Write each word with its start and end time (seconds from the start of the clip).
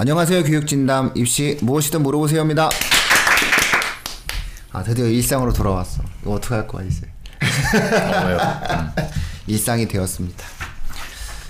안녕하세요. 0.00 0.44
교육진담 0.44 1.10
입시 1.16 1.58
무엇이든 1.60 2.04
물어보세요입니다. 2.04 2.68
아 4.72 4.82
드디어 4.84 5.06
일상으로 5.06 5.52
돌아왔어. 5.52 6.04
이거 6.22 6.34
어떻게 6.34 6.54
할 6.54 6.68
거야 6.68 6.86
이제? 6.86 7.02
일상이 9.48 9.88
되었습니다. 9.88 10.44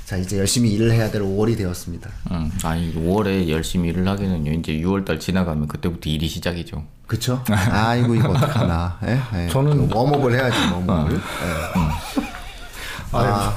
자 0.06 0.16
이제 0.16 0.38
열심히 0.38 0.72
일을 0.72 0.92
해야 0.92 1.10
될 1.10 1.20
5월이 1.20 1.58
되었습니다. 1.58 2.08
음, 2.30 2.50
아니 2.64 2.94
5월에 2.94 3.50
열심히 3.50 3.90
일을 3.90 4.08
하기는요. 4.08 4.50
이제 4.52 4.72
6월달 4.72 5.20
지나가면 5.20 5.68
그때부터 5.68 6.08
일이 6.08 6.26
시작이죠. 6.26 6.84
그쵸? 7.06 7.44
아이고 7.48 8.14
이거 8.14 8.30
어떡하나. 8.30 8.98
예? 9.04 9.20
예. 9.34 9.48
저는- 9.48 9.94
웜업을 9.94 10.32
해야지 10.34 10.56
웜업을. 10.72 11.14
예. 11.14 11.20
아, 13.12 13.54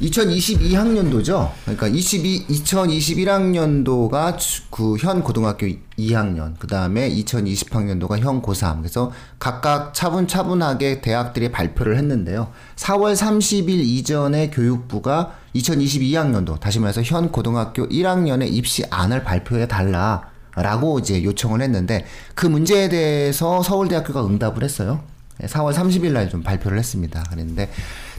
2022학년도죠. 0.00 1.52
그러니까 1.62 1.88
22 1.88 2.46
2021학년도가 2.48 4.36
그 4.70 4.96
현 4.98 5.22
고등학교 5.22 5.66
2학년, 5.98 6.54
그 6.58 6.66
다음에 6.66 7.08
2020학년도가 7.10 8.18
현 8.18 8.42
고3. 8.42 8.78
그래서 8.78 9.12
각각 9.38 9.94
차분차분하게 9.94 11.00
대학들이 11.00 11.50
발표를 11.50 11.96
했는데요. 11.96 12.52
4월 12.76 13.14
30일 13.16 13.68
이전에 13.70 14.50
교육부가 14.50 15.34
2022학년도, 15.54 16.60
다시 16.60 16.78
말해서 16.80 17.02
현 17.02 17.32
고등학교 17.32 17.88
1학년의 17.88 18.52
입시 18.52 18.84
안을 18.90 19.24
발표해 19.24 19.66
달라. 19.66 20.30
라고 20.58 20.98
이제 20.98 21.22
요청을 21.22 21.60
했는데 21.60 22.06
그 22.34 22.46
문제에 22.46 22.88
대해서 22.88 23.62
서울대학교가 23.62 24.24
응답을 24.24 24.64
했어요. 24.64 25.02
4월 25.42 25.74
30일 25.74 26.12
날 26.12 26.30
좀 26.30 26.42
발표를 26.42 26.78
했습니다. 26.78 27.22
그랬는데 27.24 27.70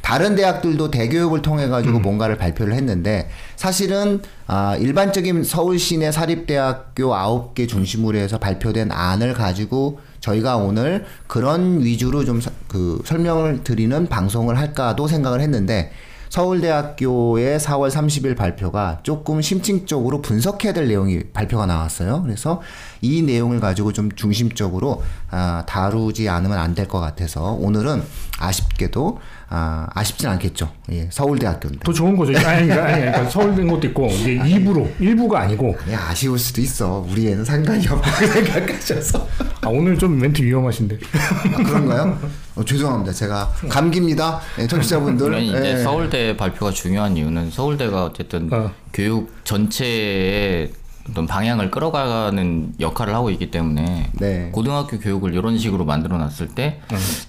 다른 0.08 0.36
대학들도 0.36 0.90
대교육을 0.90 1.42
통해 1.42 1.68
가지고 1.68 2.00
뭔가를 2.00 2.38
발표를 2.38 2.74
했는데 2.76 3.30
사실은 3.58 4.22
아 4.48 4.78
일반적인 4.78 5.44
서울 5.44 5.78
시내 5.78 6.14
사립대학교 6.14 7.14
9개 7.14 7.68
중심으로 7.68 8.18
해서 8.18 8.38
발표된 8.38 8.90
안을 8.90 9.34
가지고 9.34 10.00
저희가 10.22 10.56
오늘 10.56 11.06
그런 11.28 11.84
위주로 11.84 12.24
좀 12.24 12.40
그 12.70 13.02
설명을 13.04 13.66
드리는 13.66 14.08
방송을 14.08 14.58
할까도 14.58 15.08
생각을 15.10 15.42
했는데 15.42 15.92
서울대학교의 16.30 17.58
4월 17.60 17.90
30일 17.90 18.36
발표가 18.36 19.00
조금 19.04 19.42
심층적으로 19.42 20.22
분석해야 20.22 20.74
될 20.74 20.88
내용이 20.88 21.32
발표가 21.34 21.66
나왔어요. 21.66 22.22
그래서 22.24 22.62
이 23.02 23.22
내용을 23.22 23.60
가지고 23.62 23.94
좀 23.94 24.12
중심적으로 24.12 25.02
아, 25.32 25.64
다루지 25.68 26.28
않으면 26.30 26.58
안 26.58 26.76
될 26.76 26.88
것 26.88 27.00
같아서 27.00 27.54
오늘은 27.54 28.04
아쉽게도 28.40 29.20
아, 29.50 29.88
아쉽진 29.94 30.28
않겠죠. 30.28 30.70
예, 30.92 31.08
서울대학교인데. 31.10 31.80
더 31.84 31.94
좋은 31.94 32.18
거죠. 32.18 32.34
아니, 32.38 32.68
그러니까, 32.68 32.86
아니, 32.86 33.06
그러니까 33.06 33.30
서울된 33.30 33.68
것도 33.68 33.88
있고 33.88 34.08
이게 34.08 34.34
일부로 34.46 34.90
일부가 35.00 35.42
아니고 35.42 35.78
예, 35.88 35.96
아쉬울 35.96 36.38
수도 36.38 36.60
있어. 36.62 37.06
우리 37.10 37.28
애는 37.30 37.46
상관이 37.46 37.88
없다고 37.88 38.28
생각하셔서. 38.28 39.28
아, 39.62 39.68
오늘 39.70 39.98
좀 39.98 40.20
멘트 40.20 40.42
위험하신데. 40.42 40.98
아, 40.98 41.64
그런가요? 41.64 42.20
어, 42.56 42.66
죄송합니다. 42.66 43.14
제가 43.14 43.54
감기입니다. 43.70 44.42
예, 44.60 44.68
청취자분들. 44.68 45.34
아니 45.34 45.48
이제 45.50 45.76
예. 45.78 45.78
서울대 45.78 46.36
발표가 46.36 46.72
중요한 46.72 47.16
이유는 47.16 47.52
서울대가 47.52 48.06
어쨌든 48.06 48.52
어. 48.52 48.72
교육 48.92 49.34
전체의 49.46 50.72
어떤 51.10 51.26
방향을 51.28 51.72
끌어가는 51.72 52.74
역할을 52.80 53.14
하고 53.14 53.30
있기 53.30 53.52
때문에 53.52 54.12
네. 54.14 54.50
고등학교 54.52 55.00
교육을 55.00 55.34
이런 55.34 55.58
식으로 55.58 55.86
만들어 55.86 56.18
놨을 56.18 56.50
때 56.56 56.80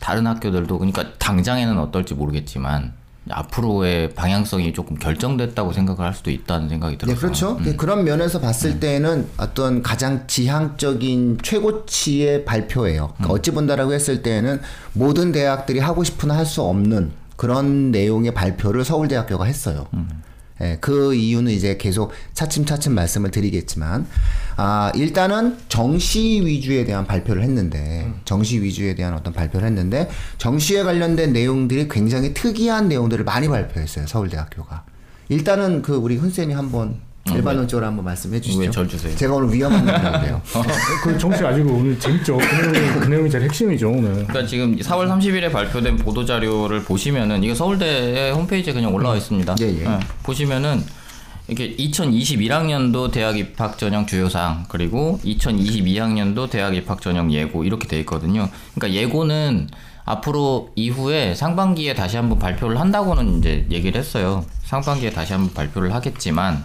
다른 0.00 0.26
학교들도 0.26 0.78
그러니까 0.78 1.12
당장에는 1.18 1.78
어떨지 1.78 2.14
모르겠지만 2.14 2.92
앞으로의 3.30 4.14
방향성이 4.14 4.72
조금 4.72 4.96
결정됐다고 4.96 5.72
생각을 5.74 6.02
할 6.02 6.14
수도 6.14 6.30
있다는 6.30 6.70
생각이 6.70 6.96
네, 6.96 7.14
들어서 7.14 7.20
그렇죠. 7.20 7.76
그런 7.76 8.04
면에서 8.04 8.40
봤을 8.40 8.80
때는 8.80 9.28
어떤 9.36 9.82
가장 9.82 10.26
지향적인 10.26 11.38
최고치의 11.42 12.46
발표예요. 12.46 13.12
그러니까 13.16 13.34
어찌 13.34 13.50
본다라고 13.50 13.92
했을 13.92 14.22
때는 14.22 14.60
모든 14.94 15.32
대학들이 15.32 15.78
하고 15.78 16.04
싶으나 16.04 16.36
할 16.36 16.46
수 16.46 16.62
없는 16.62 17.10
그런 17.36 17.90
내용의 17.92 18.32
발표를 18.34 18.84
서울대학교가 18.84 19.44
했어요. 19.44 19.86
예, 20.60 20.78
그 20.80 21.14
이유는 21.14 21.52
이제 21.52 21.76
계속 21.76 22.12
차츰차츰 22.34 22.94
말씀을 22.94 23.30
드리겠지만, 23.30 24.06
아, 24.56 24.90
일단은 24.94 25.56
정시 25.68 26.42
위주에 26.44 26.84
대한 26.84 27.06
발표를 27.06 27.42
했는데, 27.42 28.12
정시 28.24 28.60
위주에 28.60 28.94
대한 28.94 29.14
어떤 29.14 29.32
발표를 29.32 29.68
했는데, 29.68 30.08
정시에 30.38 30.82
관련된 30.82 31.32
내용들이 31.32 31.88
굉장히 31.88 32.34
특이한 32.34 32.88
내용들을 32.88 33.24
많이 33.24 33.48
발표했어요, 33.48 34.06
서울대학교가. 34.06 34.84
일단은 35.28 35.82
그 35.82 35.94
우리 35.94 36.16
훈쌤이 36.16 36.54
한번 36.54 37.07
일반론적으로 37.26 37.86
한번 37.86 38.04
말씀해 38.06 38.40
주시죠. 38.40 38.60
왜 38.60 38.70
절 38.70 38.88
주세요? 38.88 39.14
제가 39.14 39.34
오늘 39.34 39.52
위험한 39.52 39.84
건데요. 39.84 40.40
그 41.02 41.18
정치 41.18 41.44
아직 41.44 41.60
오늘 41.66 41.98
재밌죠. 41.98 42.38
그 42.38 42.44
내용이, 42.44 43.00
그 43.00 43.04
내용이 43.06 43.30
제일 43.30 43.44
핵심이죠 43.44 43.90
오늘. 43.90 44.12
그러니까 44.26 44.46
지금 44.46 44.76
4월 44.76 45.08
30일에 45.08 45.52
발표된 45.52 45.96
보도 45.98 46.24
자료를 46.24 46.84
보시면은 46.84 47.44
이거 47.44 47.54
서울대 47.54 48.30
홈페이지에 48.30 48.72
그냥 48.72 48.94
올라와 48.94 49.16
있습니다. 49.16 49.56
예, 49.60 49.66
예. 49.66 49.98
보시면은 50.22 50.82
이렇게 51.48 51.76
2021학년도 51.76 53.10
대학 53.10 53.38
입학 53.38 53.78
전형 53.78 54.06
주요 54.06 54.28
사항 54.28 54.64
그리고 54.68 55.18
2022학년도 55.24 56.48
대학 56.50 56.74
입학 56.74 57.00
전형 57.00 57.32
예고 57.32 57.64
이렇게 57.64 57.86
돼 57.88 57.98
있거든요. 58.00 58.48
그러니까 58.74 58.98
예고는 59.00 59.68
앞으로 60.04 60.70
이후에 60.76 61.34
상반기에 61.34 61.92
다시 61.94 62.16
한번 62.16 62.38
발표를 62.38 62.80
한다고는 62.80 63.38
이제 63.38 63.66
얘기를 63.70 63.98
했어요. 64.00 64.44
상반기에 64.64 65.10
다시 65.10 65.34
한번 65.34 65.52
발표를 65.52 65.94
하겠지만 65.94 66.64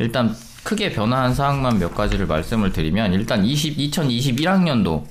일단 0.00 0.34
크게 0.64 0.92
변화한 0.92 1.34
사항만 1.34 1.78
몇 1.78 1.94
가지를 1.94 2.26
말씀을 2.26 2.72
드리면 2.72 3.14
일단 3.14 3.44
20, 3.44 3.76
2021학년도 3.78 5.04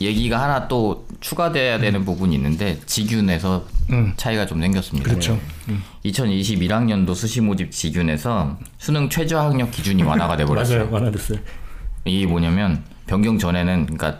얘기가 0.00 0.42
하나 0.42 0.66
또 0.68 1.06
추가돼야 1.20 1.78
되는 1.78 2.04
부분이 2.04 2.34
있는데 2.36 2.78
지균에서 2.86 3.66
음. 3.90 4.12
차이가 4.16 4.46
좀 4.46 4.60
생겼습니다. 4.60 5.08
그렇죠. 5.10 5.38
2021학년도 6.04 7.14
수시 7.14 7.40
모집 7.40 7.70
지균에서 7.70 8.58
수능 8.78 9.08
최저 9.08 9.38
학력 9.40 9.70
기준이 9.70 10.02
완화가 10.02 10.36
돼 10.38 10.44
버렸어요. 10.44 10.78
맞아요. 10.84 10.92
완화됐어요. 10.92 11.38
이게 12.06 12.26
뭐냐면 12.26 12.82
변경 13.06 13.38
전에는 13.38 13.86
그러니까 13.86 14.18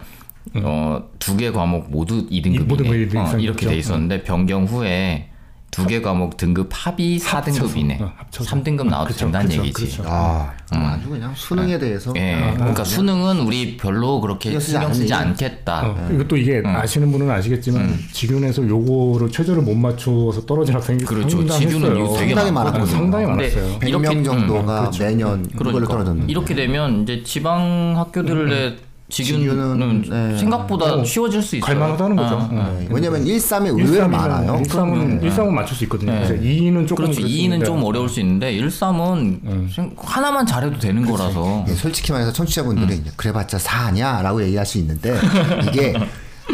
어, 0.57 1.03
두 1.19 1.37
개 1.37 1.51
과목 1.51 1.91
모두 1.91 2.27
이- 2.31 2.41
모든 2.41 2.87
거 2.87 2.93
2등급이네. 2.93 3.07
이등 3.07 3.21
어. 3.21 3.39
이렇게 3.39 3.67
돼 3.67 3.77
있었는데 3.77 4.23
변경 4.25 4.65
후에 4.65 5.30
두 5.71 5.87
개 5.87 6.01
과목 6.03 6.37
등급 6.37 6.69
합이 6.73 7.19
4등급이네. 7.21 8.01
어, 8.01 8.13
합쳐서. 8.17 8.57
3등급 8.57 8.89
나와도 8.89 9.09
그쵸, 9.13 9.21
된다는 9.27 9.49
그쵸, 9.49 9.61
얘기지. 9.63 9.85
그쵸. 9.99 10.03
아, 10.07 10.53
아주 10.71 11.09
그냥 11.09 11.33
수능에 11.37 11.79
대해서. 11.79 12.13
예. 12.17 12.35
아, 12.35 12.55
그러니까 12.55 12.83
수능은 12.83 13.41
우리 13.41 13.77
별로 13.77 14.21
그렇게 14.21 14.59
신경 14.59 14.93
쓰지. 14.93 15.15
않겠다. 15.15 15.87
어, 15.91 16.09
이것도 16.13 16.37
이게 16.37 16.61
아시는 16.65 17.13
분은 17.13 17.31
아시겠지만 17.31 17.97
지균에서 18.13 18.67
요거를 18.67 19.31
최저를 19.31 19.63
못 19.63 19.77
맞춰서 19.77 20.45
떨어진 20.45 20.75
학생이 20.75 20.99
그렇죠. 21.05 21.47
지균은 21.47 21.95
되게 22.17 22.35
상당히. 22.35 22.51
많았거든요. 22.51 22.87
상당히 22.87 23.27
많았어요. 23.27 23.79
100명 23.79 23.89
이렇게- 23.89 24.23
정도가 24.25 24.81
음, 24.89 24.91
매년 24.99 25.43
그걸로 25.51 25.73
그러니까 25.73 25.93
떨어졌는데. 25.93 26.31
이렇게 26.33 26.55
되면 26.57 27.03
이제 27.05 27.23
지방 27.23 27.95
학교들의 27.97 28.77
지균은 29.11 29.43
지균은, 29.43 30.03
네. 30.33 30.39
생각보다 30.39 30.95
어, 30.95 31.05
쉬워질 31.05 31.43
수 31.43 31.57
있어요. 31.57 31.67
갈만하다는 31.67 32.17
거죠. 32.17 32.35
어, 32.37 32.49
어. 32.51 32.77
네, 32.79 32.89
왜냐면 32.91 33.27
1, 33.27 33.37
3에 33.37 33.79
의외로 33.79 34.09
많아요. 34.09 34.55
1삼은 34.63 35.21
1삼은 35.23 35.49
맞출 35.51 35.77
수 35.77 35.85
있거든요. 35.85 36.13
그래서 36.13 36.35
2는 36.35 36.87
조금 36.87 37.05
그렇죠. 37.07 37.23
2는 37.23 37.65
좀 37.65 37.83
어려울 37.83 38.09
수 38.09 38.21
있는데 38.21 38.53
1, 38.53 38.69
3은 38.69 39.41
음. 39.45 39.71
하나만 39.97 40.47
잘해도 40.47 40.79
되는 40.79 41.05
거라서 41.05 41.65
예, 41.69 41.73
솔직히 41.73 42.13
말해서 42.13 42.33
청취자분들이 42.33 42.95
음. 42.95 43.11
그래봤자 43.17 43.59
4냐? 43.59 44.23
라고 44.23 44.43
얘기할 44.43 44.65
수 44.65 44.79
있는데 44.79 45.15
이게 45.69 45.95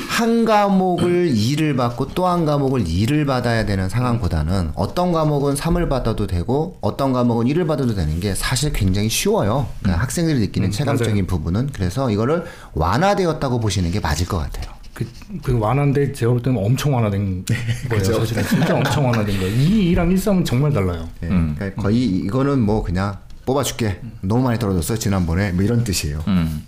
한 0.09 0.45
과목을 0.45 1.32
2를 1.32 1.76
받고 1.76 2.09
또 2.09 2.26
한 2.26 2.44
과목을 2.44 2.85
2를 2.85 3.26
받아야 3.26 3.65
되는 3.65 3.88
상황보다는 3.88 4.73
어떤 4.75 5.12
과목은 5.12 5.55
3을 5.55 5.88
받아도 5.88 6.26
되고 6.26 6.76
어떤 6.81 7.12
과목은 7.12 7.47
1을 7.47 7.67
받아도 7.67 7.94
되는 7.94 8.19
게 8.20 8.35
사실 8.35 8.73
굉장히 8.73 9.09
쉬워요. 9.09 9.69
그러니까 9.81 10.03
학생들이 10.03 10.41
느끼는 10.41 10.70
체감적인 10.73 11.26
부분은 11.26 11.70
그래서 11.73 12.11
이거를 12.11 12.44
완화되었다고 12.75 13.61
보시는 13.61 13.91
게 13.93 14.00
맞을 14.00 14.26
것 14.26 14.38
같아요. 14.38 14.75
그, 14.93 15.06
그 15.43 15.59
완화인데 15.59 16.12
제가 16.12 16.32
볼 16.32 16.43
때는 16.43 16.59
엄청 16.65 16.94
완화된 16.94 17.44
거예요. 17.91 18.05
사실은 18.05 18.43
진짜 18.49 18.75
엄청 18.75 19.05
완화된 19.06 19.38
거예요. 19.38 19.55
2, 19.55 19.94
2랑 19.94 20.11
1, 20.11 20.17
3은 20.17 20.44
정말 20.44 20.73
달라요. 20.73 21.06
예, 21.23 21.26
음. 21.29 21.55
그러니까 21.56 21.82
거의 21.82 22.03
이거는 22.05 22.61
뭐 22.61 22.82
그냥 22.82 23.17
뽑아줄게. 23.44 24.00
너무 24.23 24.43
많이 24.43 24.59
떨어졌어 24.59 24.97
지난번에 24.97 25.53
뭐 25.53 25.62
이런 25.62 25.85
뜻이에요. 25.85 26.25
음. 26.29 26.65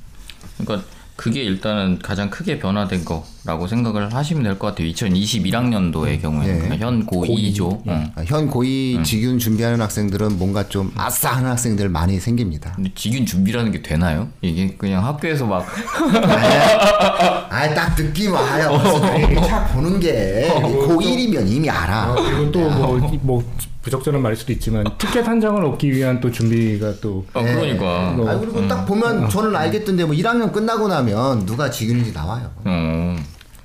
그러니까 0.59 0.87
그게 1.19 1.43
일단은 1.43 1.99
가장 1.99 2.31
크게 2.31 2.61
변화된 2.61 3.05
거 3.05 3.27
라고 3.45 3.67
생각을 3.67 4.13
하시면 4.13 4.43
될 4.43 4.59
것 4.59 4.69
같아요. 4.69 4.89
2021학년도의 4.89 6.21
경우에는 6.21 6.57
예. 6.57 6.59
그냥 6.61 6.79
현 6.79 7.07
고2죠. 7.07 7.81
어. 7.87 8.13
아, 8.17 8.23
현 8.27 8.51
고2 8.51 9.05
직윤 9.05 9.39
준비하는 9.39 9.81
학생들은 9.81 10.39
뭔가 10.39 10.69
좀 10.69 10.93
아싸 10.97 11.31
하는 11.31 11.51
학생들 11.51 11.89
많이 11.89 12.19
생깁니다. 12.21 12.73
근데 12.75 12.91
직윤 12.95 13.25
준비라는 13.27 13.73
게 13.73 13.81
되나요? 13.83 14.29
이게 14.43 14.75
그냥 14.77 15.05
학교에서 15.07 15.47
막 15.47 15.65
아, 17.51 17.75
딱 17.75 17.95
느낌 17.97 18.33
와요. 18.33 18.73
무슨 18.77 19.43
차 19.49 19.65
보는 19.69 20.01
게 20.01 20.49
고1이면 20.55 21.49
이미 21.49 21.71
알아. 21.71 22.15
그리고 22.17 22.53
또뭐 22.53 23.19
뭐 23.23 23.53
부적절한 23.83 24.21
말일 24.21 24.37
수도 24.37 24.53
있지만 24.53 24.85
티켓 24.99 25.27
한 25.27 25.41
장을 25.41 25.65
얻기 25.65 25.91
위한 25.93 26.21
또 26.21 26.31
준비가 26.31 26.93
또 27.01 27.25
아, 27.33 27.41
그러니까. 27.43 27.85
어. 28.19 28.27
아 28.29 28.39
그리고 28.39 28.67
딱 28.69 28.85
보면 28.85 29.31
저는 29.31 29.55
알겠던데 29.57 30.05
뭐 30.05 30.15
1학년 30.15 30.53
끝나고 30.53 30.89
나면 30.89 31.47
누가 31.47 31.71
직윤인지 31.71 32.13
나와요. 32.13 32.51
어. 32.65 33.17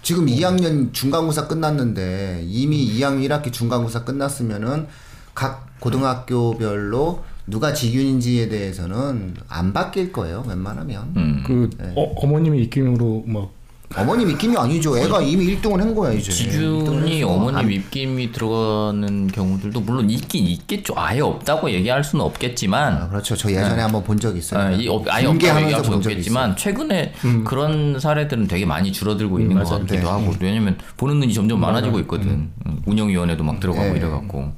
지금 0.04 0.26
2학년 0.26 0.94
중간고사 0.94 1.48
끝났는데 1.48 2.44
이미 2.46 2.86
2학년 2.94 3.28
1학기 3.28 3.54
중간고사 3.54 4.04
끝났으면은 4.04 4.88
각 5.34 5.80
고등학교별로 5.80 7.24
누가 7.48 7.74
직윤인지에 7.74 8.50
대해서는 8.50 9.36
안 9.48 9.74
바뀔 9.74 10.12
거예요. 10.12 10.44
웬만하면. 10.48 11.14
음. 11.16 11.44
그 11.48 11.70
어, 11.96 12.14
어머님의 12.18 12.64
입김으로 12.64 13.24
막 13.28 13.52
어머님 13.98 14.30
입김이 14.30 14.58
아니죠. 14.58 14.98
애가 14.98 15.22
이미 15.22 15.56
1등을 15.56 15.78
한 15.80 15.94
거야 15.94 16.12
이제. 16.14 16.32
해서 16.32 17.28
어머님 17.28 17.58
안- 17.58 17.72
입김이 17.72 18.32
들어가는 18.32 19.28
경우들도 19.28 19.80
물론 19.82 20.10
있긴 20.10 20.48
있겠죠. 20.48 20.94
아예 20.98 21.20
없다고 21.22 21.70
얘기할 21.72 22.04
수는 22.04 22.26
없겠지만 22.26 22.94
아, 23.04 23.08
그렇죠. 23.10 23.36
저 23.36 23.50
예전에 23.52 23.82
한번 23.82 24.04
본 24.04 24.20
적이 24.20 24.40
있어요. 24.40 24.60
아, 24.62 24.72
이 24.72 24.88
없- 24.88 25.06
아예 25.10 25.26
없다고 25.26 25.62
얘기할 25.62 25.84
수는 25.84 25.98
없겠지만 26.00 26.56
최근에 26.56 27.14
그런 27.46 28.00
사례들은 28.00 28.48
되게 28.48 28.66
많이 28.66 28.92
줄어들고 28.92 29.40
있는 29.40 29.58
것 29.58 29.64
맞아요. 29.70 29.80
같기도 29.86 30.04
네. 30.04 30.10
하고 30.10 30.34
왜냐면 30.40 30.78
보는 30.98 31.20
눈이 31.20 31.34
점점 31.34 31.60
많아지고 31.60 32.00
있거든. 32.02 32.50
음, 32.66 32.82
운영위원회도 32.86 33.44
막 33.44 33.60
들어가고 33.60 33.92
네. 33.94 33.98
이래갖고 34.00 34.54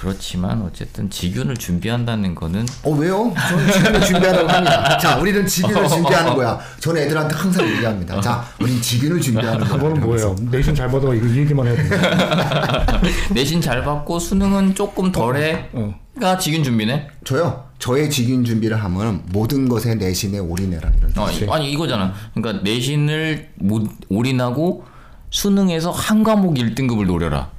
그렇지만 0.00 0.62
어쨌든 0.62 1.10
직윤을 1.10 1.58
준비한다는 1.58 2.34
거는 2.34 2.64
어 2.84 2.90
왜요? 2.92 3.34
저는 3.50 3.70
직윤을 3.70 4.00
준비하라고 4.00 4.48
합니다. 4.48 4.96
자, 4.96 5.16
우리는 5.18 5.46
직윤을 5.46 5.88
준비하는 5.88 6.34
거야. 6.34 6.58
저는 6.80 7.02
애들한테 7.02 7.36
항상 7.36 7.68
얘기합니다. 7.68 8.18
자, 8.22 8.42
우리는 8.58 8.80
직윤을 8.80 9.20
준비하는 9.20 9.60
거야. 9.60 9.70
그거는 9.76 10.00
뭐예요? 10.00 10.34
내신 10.50 10.74
잘 10.74 10.88
받아 10.90 11.12
이거 11.12 11.26
이 11.26 11.36
얘기만 11.40 11.66
해야 11.66 11.76
되는 11.76 11.90
내신 13.34 13.60
잘 13.60 13.84
받고 13.84 14.18
수능은 14.18 14.74
조금 14.74 15.12
덜해가 15.12 15.68
어. 15.74 16.38
직윤 16.38 16.64
준비네. 16.64 17.08
저요. 17.24 17.66
저의 17.78 18.08
직윤 18.08 18.44
준비를 18.46 18.82
하면 18.82 19.22
모든 19.32 19.68
것에 19.68 19.96
내신에 19.96 20.38
올인해라 20.38 20.90
이런. 20.96 21.12
어, 21.18 21.30
이- 21.30 21.46
아니 21.50 21.70
이거잖아. 21.72 22.14
그러니까 22.32 22.62
내신을 22.64 23.50
못 23.56 23.86
올인하고 24.08 24.82
수능에서 25.28 25.90
한 25.90 26.24
과목 26.24 26.54
1등급을 26.54 27.04
노려라. 27.06 27.50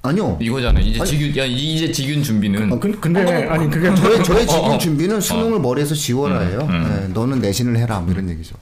아니요. 0.00 0.38
이거잖아. 0.40 0.78
이제 0.78 1.04
직윤 1.04 1.36
야 1.36 1.44
이제 1.44 1.90
직윤 1.90 2.22
준비는 2.22 2.72
어, 2.72 2.78
근- 2.78 2.98
근데 3.00 3.20
아니 3.48 3.68
그게 3.68 3.92
저의 3.96 4.22
저의 4.22 4.46
직윤 4.46 4.64
어, 4.64 4.74
어. 4.74 4.78
준비는 4.78 5.20
수능을 5.20 5.58
머리에서 5.58 5.92
지워라예요. 5.94 6.68
네, 6.70 7.08
너는 7.12 7.40
내신을 7.40 7.76
해라 7.76 7.98
뭐 7.98 8.12
이런 8.12 8.30
얘기죠. 8.30 8.54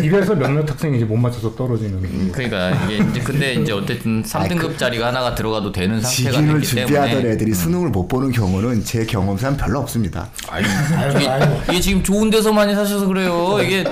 이래서 0.00 0.34
몇몇 0.36 0.70
학생이 0.70 0.96
이제 0.96 1.04
못 1.04 1.16
맞춰서 1.16 1.54
떨어지는 1.56 2.30
그러니까 2.30 2.70
이게 2.86 2.98
이제 3.10 3.20
근데 3.20 3.54
이제 3.54 3.72
어쨌든 3.72 4.22
3등급짜리가 4.22 5.00
하나가 5.00 5.34
들어가도 5.34 5.72
되는 5.72 6.00
상태가 6.00 6.30
직윤을 6.38 6.60
됐기 6.60 6.66
준비하던 6.68 7.10
때문에 7.10 7.30
애들이 7.34 7.52
수능을 7.52 7.88
못 7.88 8.06
보는 8.06 8.30
경우는 8.30 8.84
제 8.84 9.04
경험상 9.04 9.56
별로 9.56 9.80
없습니다. 9.80 10.28
아니, 10.48 10.64
이게, 11.16 11.28
이게 11.70 11.80
지금 11.80 12.02
좋은 12.04 12.30
데서 12.30 12.52
많이 12.52 12.72
사셔서 12.72 13.06
그래요. 13.08 13.58
이게 13.62 13.84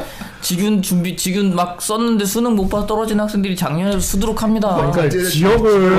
직윤 0.43 0.83
준비 0.83 1.17
직윤 1.17 1.55
막 1.55 1.81
썼는데 1.81 2.25
수능 2.25 2.55
못 2.57 2.69
봐서 2.69 2.87
떨어진 2.87 3.19
학생들이 3.21 3.57
작년에 3.57 3.99
수두룩합니다. 3.99 4.75
그러니까 4.75 5.05
이제 5.07 5.23
지역을 5.25 5.99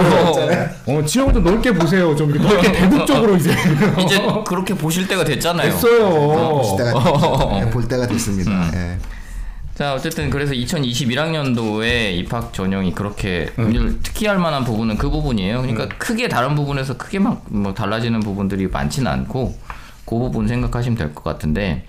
어, 0.88 1.04
지역을 1.06 1.34
좀 1.34 1.44
넓게 1.44 1.74
보세요. 1.74 2.16
좀 2.16 2.30
이렇게 2.30 2.48
넓게 2.48 2.72
대북 2.78 3.08
쪽으로 3.08 3.36
이제 3.38 3.56
이제 4.04 4.22
그렇게 4.46 4.76
보실 4.76 5.08
때가 5.08 5.24
됐잖아요. 5.24 5.72
볼 5.72 5.82
됐어요. 5.82 6.76
때가 6.78 6.94
됐죠. 6.94 7.50
네, 7.56 7.70
볼 7.70 7.88
때가 7.88 8.06
됐습니다. 8.08 8.52
음. 8.52 8.72
예. 8.76 8.98
자 9.76 9.96
어쨌든 9.96 10.30
그래서 10.30 10.54
2021학년도에 10.54 12.14
입학 12.18 12.54
전형이 12.54 12.94
그렇게 12.94 13.50
특이할 14.04 14.38
만한 14.38 14.64
부분은 14.64 14.98
그 14.98 15.10
부분이에요. 15.10 15.62
그러니까 15.62 15.88
크게 15.98 16.28
다른 16.28 16.54
부분에서 16.56 16.98
크게 16.98 17.20
막 17.20 17.44
뭐 17.50 17.74
달라지는 17.74 18.20
부분들이 18.20 18.68
많지는 18.68 19.12
않고 19.12 19.56
그 20.06 20.20
부분 20.20 20.48
생각하시면 20.48 20.98
될 20.98 21.16
것 21.16 21.24
같은데 21.24 21.86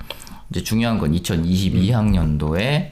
이제 0.50 0.62
중요한 0.62 0.98
건 0.98 1.12
2022학년도에 1.12 2.90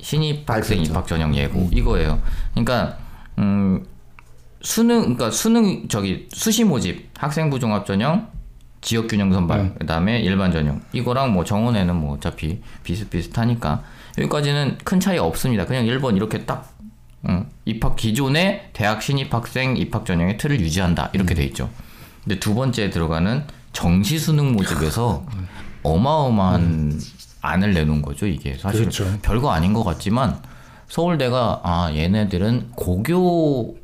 신입 0.00 0.48
학생. 0.48 0.82
입학 0.82 1.06
전형 1.06 1.34
예고 1.34 1.68
이거예요. 1.72 2.20
그러니까 2.52 2.96
음 3.38 3.84
수능 4.62 5.00
그러니까 5.00 5.30
수능 5.30 5.88
저기 5.88 6.28
수시 6.32 6.64
모집 6.64 7.10
학생부 7.16 7.58
종합 7.58 7.86
전형 7.86 8.28
지역 8.80 9.08
균형 9.08 9.32
선발 9.32 9.74
그다음에 9.74 10.20
일반 10.20 10.52
전형 10.52 10.80
이거랑 10.92 11.32
뭐 11.32 11.44
정원에는 11.44 11.94
뭐 11.94 12.14
어차피 12.14 12.60
비슷비슷하니까 12.82 13.82
여기까지는 14.18 14.78
큰 14.84 15.00
차이 15.00 15.18
없습니다. 15.18 15.66
그냥 15.66 15.84
1번 15.86 16.16
이렇게 16.16 16.44
딱 16.44 16.74
음, 17.28 17.46
입학 17.66 17.96
기존의 17.96 18.70
대학 18.72 19.02
신입 19.02 19.32
학생 19.32 19.76
입학 19.76 20.06
전형의 20.06 20.38
틀을 20.38 20.60
유지한다 20.60 21.10
이렇게 21.12 21.34
돼 21.34 21.44
있죠. 21.44 21.70
근데 22.24 22.38
두 22.38 22.54
번째에 22.54 22.90
들어가는 22.90 23.44
정시 23.72 24.18
수능 24.18 24.52
모집에서 24.52 25.26
어마어마한 25.82 27.00
안을 27.42 27.72
내놓은 27.72 28.02
거죠 28.02 28.26
이게 28.26 28.56
사실 28.58 28.80
그렇죠. 28.80 29.06
별거 29.22 29.50
아닌 29.50 29.72
것 29.72 29.84
같지만 29.84 30.40
서울대가 30.88 31.60
아 31.62 31.90
얘네들은 31.94 32.72
고교 32.74 33.80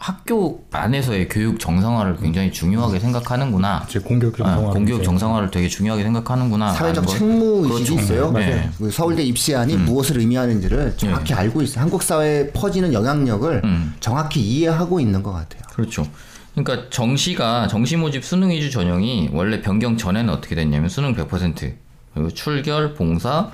학교 0.00 0.62
안에서의 0.70 1.28
교육 1.28 1.58
정상화를 1.58 2.18
굉장히 2.18 2.52
중요하게 2.52 3.00
생각하는구나. 3.00 3.84
제 3.88 3.98
공격 3.98 4.34
아, 4.34 4.54
정상화 4.54 4.70
공교육 4.72 5.02
정상화를 5.02 5.50
되게 5.50 5.68
중요하게 5.68 6.04
생각하는구나. 6.04 6.72
사회적 6.72 7.08
책무 7.08 7.62
그렇죠. 7.62 7.78
의식이 7.78 8.02
있어요. 8.02 8.30
네. 8.30 8.70
그 8.78 8.90
서울대 8.92 9.24
입시안이 9.24 9.76
무엇을 9.76 10.18
의미하는지를 10.20 10.96
정확히 10.96 11.34
알고 11.34 11.62
있어요. 11.62 11.82
한국 11.82 12.04
사회에 12.04 12.50
퍼지는 12.52 12.92
영향력을 12.92 13.62
음. 13.64 13.94
정확히 13.98 14.40
이해하고 14.40 15.00
있는 15.00 15.22
것 15.24 15.32
같아요. 15.32 15.62
그렇죠. 15.72 16.06
그러니까 16.54 16.90
정시가 16.90 17.68
정시 17.68 17.96
모집 17.96 18.24
수능 18.24 18.50
위주 18.50 18.70
전형이 18.70 19.30
원래 19.32 19.60
변경 19.60 19.96
전에는 19.96 20.32
어떻게 20.32 20.54
됐냐면 20.54 20.88
수능 20.88 21.14
100% 21.14 21.74
그리고 22.14 22.30
출결, 22.30 22.94
봉사, 22.94 23.50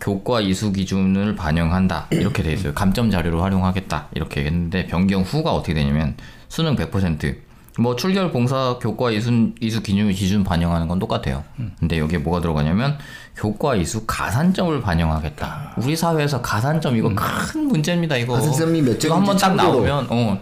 교과 0.00 0.40
이수 0.40 0.72
기준을 0.72 1.34
반영한다 1.34 2.08
이렇게 2.10 2.42
돼 2.42 2.52
있어요. 2.52 2.74
감점 2.74 3.10
자료로 3.10 3.42
활용하겠다 3.42 4.08
이렇게 4.14 4.44
했는데 4.44 4.86
변경 4.86 5.22
후가 5.22 5.52
어떻게 5.52 5.74
되냐면 5.74 6.16
수능 6.48 6.76
100%뭐 6.76 7.96
출결, 7.96 8.30
봉사, 8.30 8.78
교과 8.80 9.10
이수 9.10 9.50
이수 9.60 9.82
기준 9.82 10.12
기준 10.12 10.44
반영하는 10.44 10.86
건 10.86 10.98
똑같아요. 11.00 11.42
근데 11.80 11.98
여기에 11.98 12.18
뭐가 12.18 12.40
들어가냐면 12.40 12.98
교과 13.36 13.74
이수 13.76 14.04
가산점을 14.06 14.80
반영하겠다. 14.80 15.74
우리 15.78 15.96
사회에서 15.96 16.40
가산점 16.40 16.96
이거 16.96 17.12
큰 17.16 17.66
문제입니다. 17.66 18.16
이거 18.16 18.34
가산점이 18.34 18.82
몇 18.82 19.02
이거 19.02 19.16
한번 19.16 19.36
점인지 19.36 19.56
딱. 19.64 19.70
나오면 19.70 20.06
어 20.10 20.40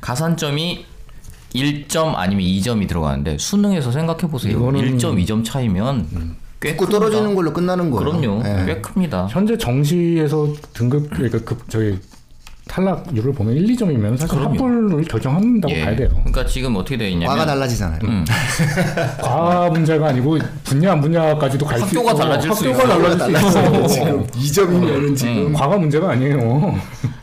가산점이 0.00 0.86
1점 1.54 2.12
아니면 2.16 2.44
2점이 2.44 2.88
들어가는데 2.88 3.38
수능에서 3.38 3.90
생각해 3.92 4.20
보세요. 4.22 4.58
이거는- 4.58 4.98
1점, 4.98 5.22
2점 5.24 5.44
차이면 5.44 6.36
꽤고 6.60 6.84
큽니다. 6.86 6.98
떨어지는 6.98 7.34
걸로 7.34 7.52
끝나는 7.52 7.90
거예요. 7.90 8.10
그럼요. 8.20 8.42
예. 8.44 8.64
꽤 8.66 8.80
큽니다. 8.80 9.26
현재 9.30 9.56
정시에서 9.56 10.52
등급 10.74 11.10
그러니까 11.10 11.38
급 11.40 11.68
저희 11.70 11.98
탈락률을 12.68 13.32
보면 13.32 13.54
1, 13.56 13.66
2점이면 13.74 14.16
사실 14.16 14.28
그럼요. 14.38 14.50
합불을 14.52 15.04
결정한다고 15.06 15.74
예. 15.74 15.84
봐야 15.84 15.96
돼요. 15.96 16.08
그러니까 16.12 16.46
지금 16.46 16.76
어떻게 16.76 16.96
되어 16.96 17.08
있냐면 17.08 17.28
과가 17.34 17.46
달라지잖아요. 17.46 17.98
음. 18.04 18.24
과학 19.20 19.72
문제가 19.72 20.08
아니고 20.08 20.38
분야 20.62 20.92
안 20.92 21.00
분야까지도 21.00 21.66
갈 21.66 21.80
수 21.80 21.86
있고 21.96 22.08
학교가 22.10 22.22
달라질 22.22 22.52
수 22.54 22.68
학교가 22.68 22.84
있어요. 22.84 23.18
달라질 23.18 23.36
수 23.50 23.58
있어. 23.58 23.86
지금 23.88 24.26
2점이면은 24.26 25.16
지금 25.16 25.52
과가 25.52 25.78
문제가 25.78 26.10
아니에요. 26.10 26.78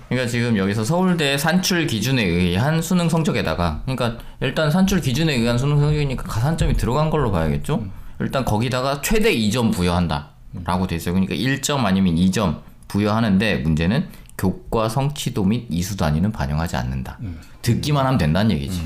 그러니까 0.10 0.30
지금 0.30 0.58
여기서 0.58 0.84
서울대 0.84 1.38
산출 1.38 1.86
기준에 1.86 2.24
의한 2.24 2.82
수능 2.82 3.10
성적에다가 3.10 3.82
그러니까 3.86 4.18
일단 4.40 4.72
산출 4.72 5.02
기준에 5.02 5.34
의한 5.36 5.58
수능 5.58 5.80
성적이니까 5.80 6.24
가산점이 6.24 6.76
들어간 6.76 7.10
걸로 7.10 7.32
봐야겠죠. 7.32 7.86
일단 8.20 8.46
거기다가 8.46 9.02
최대 9.02 9.36
2점 9.36 9.74
부여한다라고 9.74 10.88
돼 10.88 10.96
있어요. 10.96 11.14
그러니까 11.14 11.36
1점 11.36 11.86
아니면 11.86 12.16
2점 12.16 12.62
부여하는데 12.88 13.58
문제는 13.58 14.08
교과 14.38 14.88
성취도 14.90 15.44
및 15.44 15.66
이수 15.70 15.98
단위는 15.98 16.32
반영하지 16.32 16.78
않는다. 16.78 17.20
듣기만 17.62 18.06
하면 18.06 18.18
된다는 18.18 18.52
얘기지. 18.52 18.82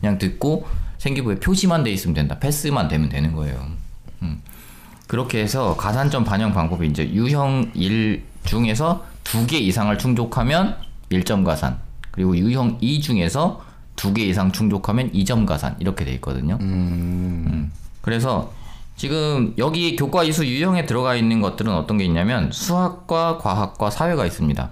그냥 0.00 0.18
듣고 0.18 0.66
생기부에 0.98 1.36
표시만 1.36 1.84
돼 1.84 1.92
있으면 1.92 2.14
된다. 2.14 2.38
패스만 2.38 2.88
되면 2.88 3.08
되는 3.08 3.32
거예요. 3.34 3.66
음. 4.22 4.42
그렇게 5.06 5.40
해서 5.40 5.76
가산점 5.76 6.24
반영 6.24 6.52
방법이 6.52 6.86
이제 6.88 7.08
유형 7.12 7.70
1 7.74 8.24
중에서 8.44 9.04
두 9.24 9.46
개 9.46 9.58
이상을 9.58 9.96
충족하면 9.98 10.76
1점 11.10 11.44
가산 11.44 11.78
그리고 12.12 12.36
유형 12.36 12.78
2 12.80 13.00
중에서 13.00 13.62
두 13.96 14.12
개 14.14 14.22
이상 14.24 14.52
충족하면 14.52 15.10
2점 15.12 15.46
가산 15.46 15.76
이렇게 15.78 16.04
돼 16.04 16.12
있거든요. 16.14 16.58
음. 16.60 17.72
그래서 18.00 18.52
지금 18.96 19.54
여기 19.58 19.96
교과 19.96 20.24
이수 20.24 20.46
유형에 20.46 20.86
들어가 20.86 21.14
있는 21.16 21.40
것들은 21.40 21.72
어떤 21.74 21.98
게 21.98 22.04
있냐면 22.04 22.50
수학과 22.52 23.38
과학과 23.38 23.90
사회가 23.90 24.24
있습니다. 24.26 24.70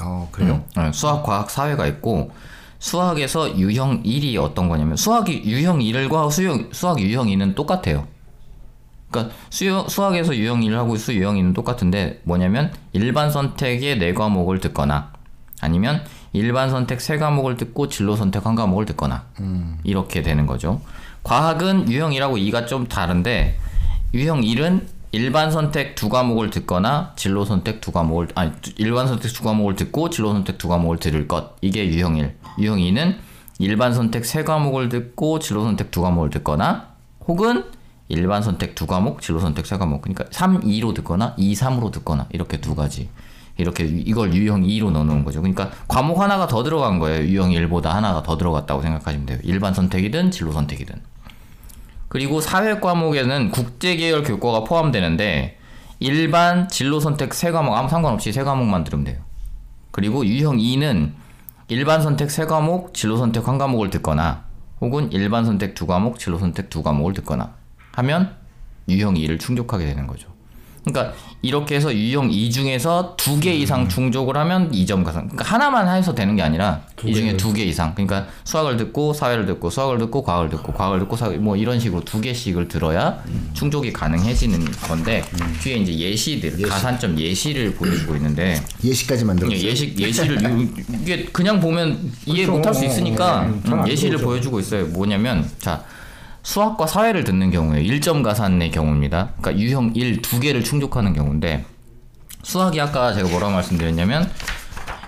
어 0.00 0.28
그래요? 0.32 0.62
네, 0.76 0.90
수학, 0.92 1.22
과학, 1.22 1.50
사회가 1.50 1.86
있고 1.86 2.30
수학에서 2.78 3.56
유형 3.58 4.02
1이 4.02 4.36
어떤 4.42 4.68
거냐면 4.68 4.96
수학이 4.96 5.42
유형 5.44 5.78
1과 5.78 6.30
수형, 6.30 6.68
수학 6.72 7.00
유형 7.00 7.26
2는 7.28 7.54
똑같아요. 7.54 8.06
그러니까 9.16 9.34
수요, 9.48 9.86
수학에서 9.88 10.36
유형 10.36 10.60
1하고 10.60 10.96
수 10.98 11.14
유형 11.14 11.36
2는 11.36 11.54
똑같은데 11.54 12.20
뭐냐면 12.24 12.72
일반 12.92 13.30
선택의 13.30 13.98
네 13.98 14.12
과목을 14.12 14.60
듣거나 14.60 15.12
아니면 15.60 16.04
일반 16.34 16.68
선택 16.68 17.00
세 17.00 17.16
과목을 17.16 17.56
듣고 17.56 17.88
진로 17.88 18.14
선택 18.14 18.44
한 18.44 18.54
과목을 18.54 18.84
듣거나 18.84 19.24
이렇게 19.84 20.20
되는 20.20 20.46
거죠. 20.46 20.82
과학은 21.22 21.90
유형 21.90 22.10
1하고 22.10 22.36
2가 22.38 22.66
좀 22.66 22.86
다른데 22.86 23.56
유형 24.12 24.42
1은 24.42 24.82
일반 25.12 25.50
선택 25.50 25.94
두 25.94 26.10
과목을 26.10 26.50
듣거나 26.50 27.14
진로 27.16 27.46
선택 27.46 27.80
두 27.80 27.90
과목을 27.90 28.28
아니 28.34 28.52
일반 28.76 29.08
선택 29.08 29.32
두 29.32 29.42
과목을 29.42 29.76
듣고 29.76 30.10
진로 30.10 30.32
선택 30.32 30.58
두 30.58 30.68
과목을 30.68 30.98
들을 30.98 31.26
것 31.26 31.56
이게 31.62 31.86
유형 31.88 32.18
1. 32.18 32.34
유형 32.58 32.76
2는 32.76 33.16
일반 33.58 33.94
선택 33.94 34.26
세 34.26 34.44
과목을 34.44 34.90
듣고 34.90 35.38
진로 35.38 35.64
선택 35.64 35.90
두 35.90 36.02
과목을 36.02 36.28
듣거나 36.30 36.88
혹은 37.26 37.64
일반 38.08 38.42
선택 38.42 38.74
두 38.74 38.86
과목, 38.86 39.20
진로 39.20 39.40
선택 39.40 39.66
세 39.66 39.76
과목. 39.78 40.02
그러니까 40.02 40.24
3, 40.30 40.60
2로 40.60 40.94
듣거나 40.94 41.34
2, 41.36 41.54
3으로 41.54 41.90
듣거나 41.92 42.26
이렇게 42.30 42.60
두 42.60 42.74
가지. 42.74 43.08
이렇게 43.56 43.84
유- 43.84 43.98
이걸 44.04 44.32
유형 44.34 44.62
2로 44.62 44.90
넣어놓은 44.90 45.24
거죠. 45.24 45.40
그러니까 45.40 45.70
과목 45.88 46.20
하나가 46.20 46.46
더 46.46 46.62
들어간 46.62 46.98
거예요. 46.98 47.24
유형 47.24 47.50
1보다 47.50 47.86
하나가 47.86 48.22
더 48.22 48.36
들어갔다고 48.36 48.82
생각하시면 48.82 49.26
돼요. 49.26 49.38
일반 49.42 49.74
선택이든 49.74 50.30
진로 50.30 50.52
선택이든. 50.52 50.94
그리고 52.08 52.40
사회 52.40 52.78
과목에는 52.78 53.50
국제 53.50 53.96
계열 53.96 54.22
교과가 54.22 54.64
포함되는데 54.64 55.58
일반 55.98 56.68
진로 56.68 57.00
선택 57.00 57.34
세 57.34 57.50
과목 57.50 57.74
아무 57.74 57.88
상관없이 57.88 58.32
세 58.32 58.44
과목만 58.44 58.84
들으면 58.84 59.04
돼요. 59.04 59.16
그리고 59.90 60.24
유형 60.24 60.58
2는 60.58 61.12
일반 61.68 62.02
선택 62.02 62.30
세 62.30 62.46
과목, 62.46 62.94
진로 62.94 63.16
선택 63.16 63.48
한 63.48 63.58
과목을 63.58 63.90
듣거나 63.90 64.44
혹은 64.80 65.10
일반 65.10 65.44
선택 65.44 65.74
두 65.74 65.86
과목, 65.86 66.18
진로 66.18 66.38
선택 66.38 66.70
두 66.70 66.82
과목을 66.82 67.14
듣거나 67.14 67.54
하면 67.96 68.30
유형 68.88 69.14
2를 69.14 69.38
충족하게 69.40 69.86
되는 69.86 70.06
거죠. 70.06 70.28
그러니까 70.84 71.16
이렇게 71.42 71.74
해서 71.74 71.92
유형 71.92 72.30
2 72.30 72.48
중에서 72.52 73.16
두 73.16 73.40
개 73.40 73.52
이상 73.52 73.88
충족을 73.88 74.36
하면 74.36 74.70
2점 74.70 75.02
가상. 75.02 75.26
그러니까 75.26 75.44
하나만 75.44 75.88
해서 75.96 76.14
되는 76.14 76.36
게 76.36 76.42
아니라 76.42 76.82
이 77.04 77.12
중에 77.12 77.36
두 77.36 77.52
개 77.52 77.64
이상. 77.64 77.92
그러니까 77.96 78.28
수학을 78.44 78.76
듣고 78.76 79.12
사회를 79.12 79.46
듣고 79.46 79.68
수학을 79.68 79.98
듣고 79.98 80.22
과학을 80.22 80.48
듣고 80.50 80.72
과학을 80.72 81.00
듣고 81.00 81.16
사회 81.16 81.38
뭐 81.38 81.56
이런 81.56 81.80
식으로 81.80 82.04
두 82.04 82.20
개씩을 82.20 82.68
들어야 82.68 83.20
충족이 83.54 83.92
가능해지는 83.92 84.64
건데 84.86 85.24
뒤에 85.60 85.78
이제 85.78 85.92
예시들 85.92 86.62
가산점 86.68 87.18
예시를 87.18 87.74
보여주고 87.74 88.14
있는데 88.16 88.62
예시까지 88.84 89.24
만들었어요. 89.24 89.58
예, 89.58 89.62
예시 89.64 89.92
예시를 89.98 90.60
이- 90.60 90.70
이게 91.02 91.24
그냥 91.32 91.58
보면 91.58 92.12
이해 92.26 92.46
못할 92.46 92.72
수 92.72 92.84
있으니까 92.84 93.40
어, 93.40 93.60
잘안 93.64 93.80
음, 93.84 93.88
예시를. 93.88 94.18
보여주고 94.18 94.60
있어요. 94.60 94.86
뭐냐면 94.86 95.50
자 95.58 95.84
수학과 96.46 96.86
사회를 96.86 97.24
듣는 97.24 97.50
경우에 97.50 97.82
1점 97.82 98.22
가산의 98.22 98.70
경우입니다. 98.70 99.30
그러니까 99.40 99.60
유형 99.60 99.90
1 99.96 100.22
두 100.22 100.38
개를 100.38 100.62
충족하는 100.62 101.12
경우인데 101.12 101.64
수학이 102.44 102.80
아까 102.80 103.12
제가 103.12 103.28
뭐라고 103.28 103.52
말씀드렸냐면 103.52 104.30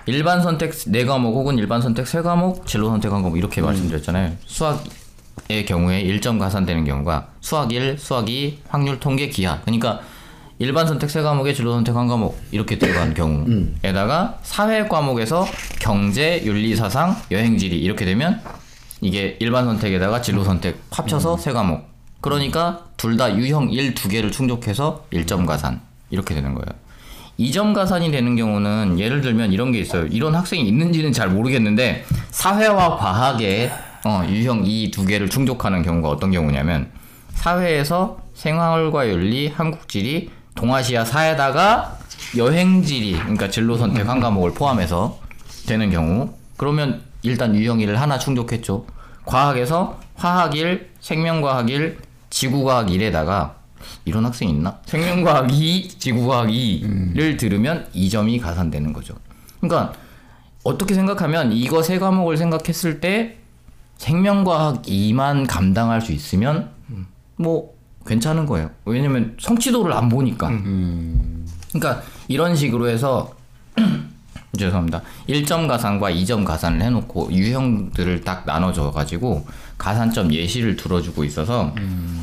일반 0.05 0.43
선택 0.43 0.73
네 0.87 1.05
과목 1.05 1.33
혹은 1.35 1.57
일반 1.57 1.81
선택 1.81 2.07
세 2.07 2.21
과목, 2.21 2.67
진로 2.67 2.89
선택 2.89 3.13
한 3.13 3.21
과목 3.21 3.37
이렇게 3.37 3.61
말씀드렸잖아요. 3.61 4.33
수학의 4.45 5.65
경우에 5.65 6.03
1점 6.03 6.39
가산되는 6.39 6.83
경우가 6.83 7.29
수학 7.39 7.71
1, 7.71 7.97
수학 7.97 8.27
2, 8.27 8.59
확률 8.67 8.99
통계 8.99 9.29
기하. 9.29 9.61
그러니까 9.61 10.01
일반 10.57 10.87
선택 10.87 11.09
세 11.09 11.21
과목에 11.21 11.53
진로 11.53 11.71
선택 11.71 11.95
한 11.95 12.07
과목 12.07 12.37
이렇게 12.51 12.77
들어간 12.77 13.13
경우에다가 13.13 14.39
사회 14.43 14.89
과목에서 14.89 15.47
경제, 15.79 16.43
윤리, 16.43 16.75
사상, 16.75 17.15
여행지리 17.31 17.79
이렇게 17.79 18.03
되면 18.03 18.41
이게 19.01 19.37
일반 19.39 19.65
선택에다가 19.65 20.21
진로 20.21 20.43
선택 20.43 20.81
합쳐서 20.91 21.37
세 21.37 21.51
과목. 21.53 21.87
그러니까 22.21 22.85
둘 22.97 23.15
다 23.17 23.33
유형 23.35 23.69
1 23.71 23.93
두 23.95 24.09
개를 24.09 24.31
충족해서 24.31 25.05
1점 25.13 25.45
가산 25.45 25.81
이렇게 26.09 26.35
되는 26.35 26.53
거예요. 26.53 26.65
2점 27.39 27.73
가산이 27.73 28.11
되는 28.11 28.35
경우는 28.35 28.99
예를 28.99 29.21
들면 29.21 29.53
이런 29.53 29.71
게 29.71 29.79
있어요. 29.79 30.05
이런 30.07 30.35
학생이 30.35 30.67
있는지는 30.67 31.13
잘 31.13 31.29
모르겠는데 31.29 32.03
사회와 32.31 32.97
과학에 32.97 33.71
어, 34.05 34.23
유형 34.27 34.63
2 34.65 34.91
두 34.91 35.05
개를 35.05 35.29
충족하는 35.29 35.81
경우가 35.81 36.09
어떤 36.09 36.31
경우냐면 36.31 36.89
사회에서 37.35 38.19
생활과 38.33 39.07
윤리, 39.07 39.47
한국지리, 39.47 40.29
동아시아 40.55 41.05
사에다가 41.05 41.97
여행지리 42.35 43.13
그러니까 43.13 43.49
진로 43.49 43.77
선택 43.77 44.07
한 44.09 44.19
과목을 44.19 44.53
포함해서 44.53 45.17
되는 45.67 45.89
경우 45.89 46.33
그러면 46.57 47.01
일단 47.21 47.55
유형 47.55 47.79
1을 47.79 47.95
하나 47.95 48.17
충족했죠. 48.17 48.85
과학에서 49.25 49.99
화학 50.15 50.55
1, 50.55 50.89
생명과학 51.01 51.69
1, 51.69 51.97
지구과학 52.29 52.87
1에다가 52.87 53.53
이런 54.05 54.25
학생이 54.25 54.51
있나? 54.51 54.79
생명과학 54.85 55.51
2, 55.53 55.87
지구과학 55.89 56.47
2를 56.47 57.37
들으면 57.37 57.87
2점이 57.93 58.41
가산되는 58.41 58.93
거죠. 58.93 59.15
그러니까 59.59 59.93
어떻게 60.63 60.93
생각하면 60.93 61.51
이거 61.51 61.81
세 61.81 61.99
과목을 61.99 62.37
생각했을 62.37 62.99
때 62.99 63.37
생명과학 63.97 64.83
2만 64.83 65.45
감당할 65.47 66.01
수 66.01 66.11
있으면 66.11 66.69
뭐 67.35 67.73
괜찮은 68.05 68.45
거예요. 68.45 68.71
왜냐면 68.85 69.35
성취도를 69.39 69.93
안 69.93 70.09
보니까. 70.09 70.49
그러니까 71.71 72.01
이런 72.27 72.55
식으로 72.55 72.87
해서 72.89 73.33
죄송합니다. 74.57 75.01
1점 75.27 75.67
가산과 75.67 76.11
2점 76.11 76.43
가산을 76.43 76.81
해놓고 76.81 77.31
유형들을 77.31 78.21
딱 78.21 78.43
나눠줘 78.45 78.91
가지고 78.91 79.45
가산점 79.77 80.33
예시를 80.33 80.75
들어주고 80.75 81.23
있어서 81.25 81.73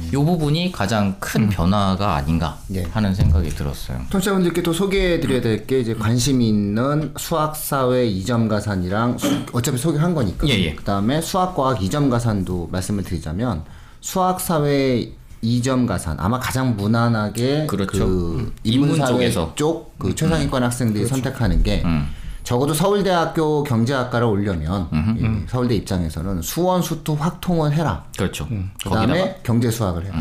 이 0.09 0.11
부분이 0.17 0.73
가장 0.73 1.17
큰 1.21 1.49
변화가 1.49 2.15
아닌가 2.17 2.59
예. 2.75 2.83
하는 2.85 3.15
생각이 3.15 3.49
들었어요. 3.51 4.01
청취자분들께 4.11 4.63
또 4.63 4.73
소개해드려야 4.73 5.41
될 5.41 5.67
게 5.67 5.81
이제 5.81 5.95
관심 5.95 6.43
있는 6.43 7.13
수학, 7.17 7.57
사회 7.57 8.07
2점 8.09 8.49
가산이랑 8.49 9.19
수- 9.19 9.43
어차피 9.53 9.79
소개한 9.79 10.15
거니까. 10.15 10.47
예, 10.49 10.53
예. 10.53 10.75
그 10.75 10.85
다음에 10.85 11.21
수학, 11.21 11.55
과학 11.57 11.79
2점 11.81 12.11
가산도 12.11 12.69
말씀을 12.73 13.03
드리자면 13.05 13.63
수학, 14.01 14.41
사회 14.41 15.11
2점 15.47 15.87
가산 15.87 16.17
아마 16.19 16.39
가장 16.39 16.77
무난하게 16.77 17.67
그렇죠. 17.67 18.07
그 18.07 18.39
음. 18.39 18.53
인문 18.65 19.05
쪽에서. 19.05 19.55
쪽그 19.55 20.15
최상위권 20.15 20.63
학생들이 20.63 21.07
선택하는 21.07 21.63
게 21.63 21.83
음. 21.85 22.09
적어도 22.43 22.75
서울대학교 22.75 23.65
경제학과를 23.65 24.27
오려면 24.27 24.89
이 25.19 25.49
서울대 25.49 25.75
입장에서는 25.75 26.43
수원, 26.43 26.81
수투, 26.81 27.15
확통을 27.15 27.73
해라. 27.73 28.05
그렇죠. 28.17 28.47
그 28.49 28.91
다음에 28.91 29.41
경제 29.43 29.69
수학을 29.69 30.05
해요. 30.05 30.13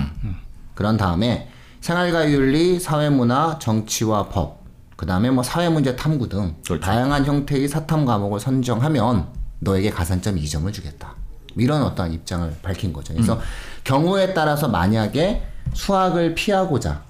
그런 0.74 0.98
다음에 0.98 1.50
생활과 1.82 2.32
윤리, 2.32 2.80
사회문화, 2.80 3.60
정치와 3.60 4.30
법, 4.30 4.64
그 4.96 5.06
다음에 5.06 5.30
뭐 5.30 5.44
사회 5.44 5.70
문제 5.70 5.96
탐구 5.96 6.30
등 6.30 6.56
그렇죠. 6.66 6.82
다양한 6.82 7.26
형태의 7.26 7.68
사탐 7.68 8.06
과목을 8.06 8.40
선정하면 8.40 9.28
너에게 9.60 9.90
가산점 9.90 10.36
2점을 10.38 10.72
주겠다. 10.74 11.14
이런 11.58 11.82
어떠한 11.84 12.14
입장을 12.14 12.56
밝힌 12.62 12.92
거죠. 12.94 13.14
그래서 13.14 13.40
경우에 13.84 14.34
따라서 14.34 14.68
만약에 14.68 15.44
수학을 15.74 16.36
피하고자 16.36 17.04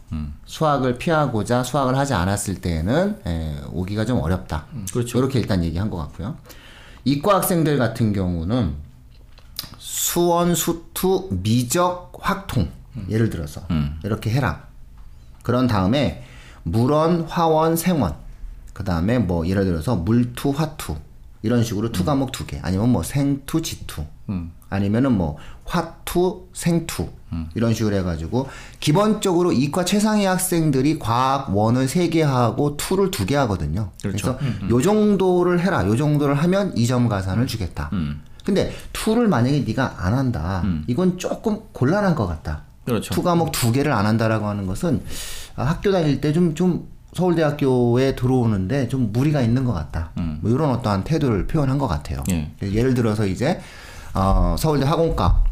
수학을 0.45 0.97
피하고자 0.97 1.63
수학을 1.63 1.97
하지 1.97 2.13
않았을 2.13 2.61
때에는 2.61 3.19
에, 3.27 3.55
오기가 3.71 4.05
좀 4.05 4.19
어렵다. 4.19 4.65
그렇죠. 4.93 5.17
이렇게 5.19 5.39
일단 5.39 5.63
얘기한 5.63 5.89
것 5.89 5.97
같고요. 5.97 6.37
이과 7.03 7.35
학생들 7.35 7.77
같은 7.77 8.13
경우는 8.13 8.75
수원, 9.77 10.55
수투, 10.55 11.29
미적, 11.31 12.13
확통 12.19 12.69
예를 13.09 13.29
들어서 13.29 13.61
이렇게 14.03 14.29
해라. 14.29 14.63
그런 15.43 15.67
다음에 15.67 16.23
물원, 16.63 17.25
화원, 17.27 17.75
생원 17.75 18.15
그 18.73 18.83
다음에 18.83 19.19
뭐 19.19 19.47
예를 19.47 19.65
들어서 19.65 19.95
물two, 19.95 20.51
화two 20.51 20.95
이런 21.45 21.63
식으로 21.63 21.91
two 21.91 22.03
과목 22.03 22.31
두 22.31 22.45
개 22.47 22.59
아니면 22.63 22.89
뭐 22.91 23.03
생two, 23.03 23.62
지two 23.62 24.03
아니면은 24.69 25.11
뭐 25.11 25.37
화two, 25.65 26.48
생two 26.53 27.07
이런 27.53 27.73
식으로 27.73 27.95
해가지고 27.97 28.47
기본적으로 28.79 29.51
이과 29.51 29.85
최상위 29.85 30.25
학생들이 30.25 30.99
과학 30.99 31.55
one을 31.55 31.88
세 31.87 32.09
개 32.09 32.21
하고 32.23 32.77
two를 32.77 33.12
두 33.11 33.25
개 33.25 33.35
하거든요. 33.35 33.91
그렇죠. 34.01 34.37
그래서 34.37 34.69
요 34.69 34.81
정도를 34.81 35.59
해라. 35.59 35.85
요 35.85 35.95
정도를 35.95 36.35
하면 36.35 36.73
2점 36.75 37.09
가산을 37.09 37.45
주겠다. 37.47 37.89
근데 38.45 38.73
two를 38.93 39.27
만약에 39.27 39.59
네가 39.67 39.95
안 40.05 40.13
한다. 40.13 40.63
이건 40.87 41.17
조금 41.17 41.59
곤란한 41.73 42.15
것 42.15 42.25
같다. 42.27 42.63
그렇죠. 42.85 43.13
two 43.13 43.22
과목 43.23 43.51
두 43.51 43.71
개를 43.71 43.91
안 43.91 44.05
한다라고 44.05 44.47
하는 44.47 44.65
것은 44.67 45.01
아, 45.55 45.63
학교 45.63 45.91
다닐 45.91 46.21
때 46.21 46.31
좀좀 46.33 46.87
서울대학교에 47.15 48.15
들어오는데 48.15 48.89
좀 48.89 49.12
무리가 49.13 49.41
있는 49.41 49.63
것 49.63 49.72
같다. 49.74 50.12
뭐 50.41 50.51
이런 50.51 50.69
어떠한 50.72 51.05
태도를 51.05 51.48
표현한 51.48 51.77
것 51.77 51.88
같아요. 51.88 52.22
예. 52.29 52.51
예를 52.62 52.93
들어서 52.93 53.25
이제 53.25 53.60
어, 54.13 54.55
서울대 54.60 54.86
학원과 54.86 55.43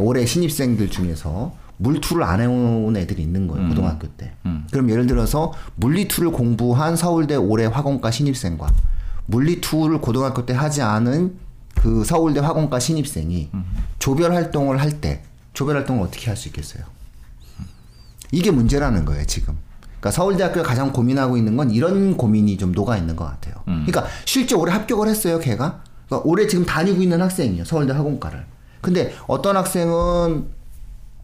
올해 0.00 0.26
신입생들 0.26 0.90
중에서 0.90 1.54
물투를 1.78 2.24
안 2.24 2.40
해온 2.40 2.96
애들이 2.96 3.22
있는 3.22 3.46
거예요 3.46 3.68
고등학교 3.68 4.08
때. 4.08 4.32
그럼 4.72 4.90
예를 4.90 5.06
들어서 5.06 5.52
물리투를 5.76 6.32
공부한 6.32 6.96
서울대 6.96 7.36
올해 7.36 7.66
화공과 7.66 8.10
신입생과 8.10 8.66
물리투를 9.26 10.00
고등학교 10.00 10.44
때 10.46 10.52
하지 10.54 10.82
않은 10.82 11.36
그 11.76 12.04
서울대 12.04 12.40
화공과 12.40 12.80
신입생이 12.80 13.50
조별 14.00 14.34
활동을 14.34 14.80
할 14.80 15.00
때 15.00 15.22
조별 15.54 15.76
활동을 15.76 16.02
어떻게 16.02 16.26
할 16.26 16.36
수 16.36 16.48
있겠어요? 16.48 16.82
이게 18.32 18.50
문제라는 18.50 19.04
거예요 19.04 19.24
지금. 19.26 19.56
그러니까 20.00 20.10
서울대학교가 20.12 20.66
가장 20.66 20.92
고민하고 20.92 21.36
있는 21.36 21.56
건 21.56 21.70
이런 21.70 22.16
고민이 22.16 22.56
좀 22.56 22.72
녹아 22.72 22.96
있는 22.96 23.16
것 23.16 23.24
같아요. 23.24 23.54
그러니까 23.64 24.06
실제 24.24 24.54
올해 24.54 24.72
합격을 24.72 25.08
했어요, 25.08 25.38
걔가. 25.38 25.82
그러니까 26.06 26.28
올해 26.28 26.46
지금 26.46 26.64
다니고 26.64 27.02
있는 27.02 27.20
학생이에요, 27.20 27.64
서울대 27.64 27.92
학원과를. 27.92 28.44
근데 28.80 29.14
어떤 29.26 29.56
학생은 29.56 30.46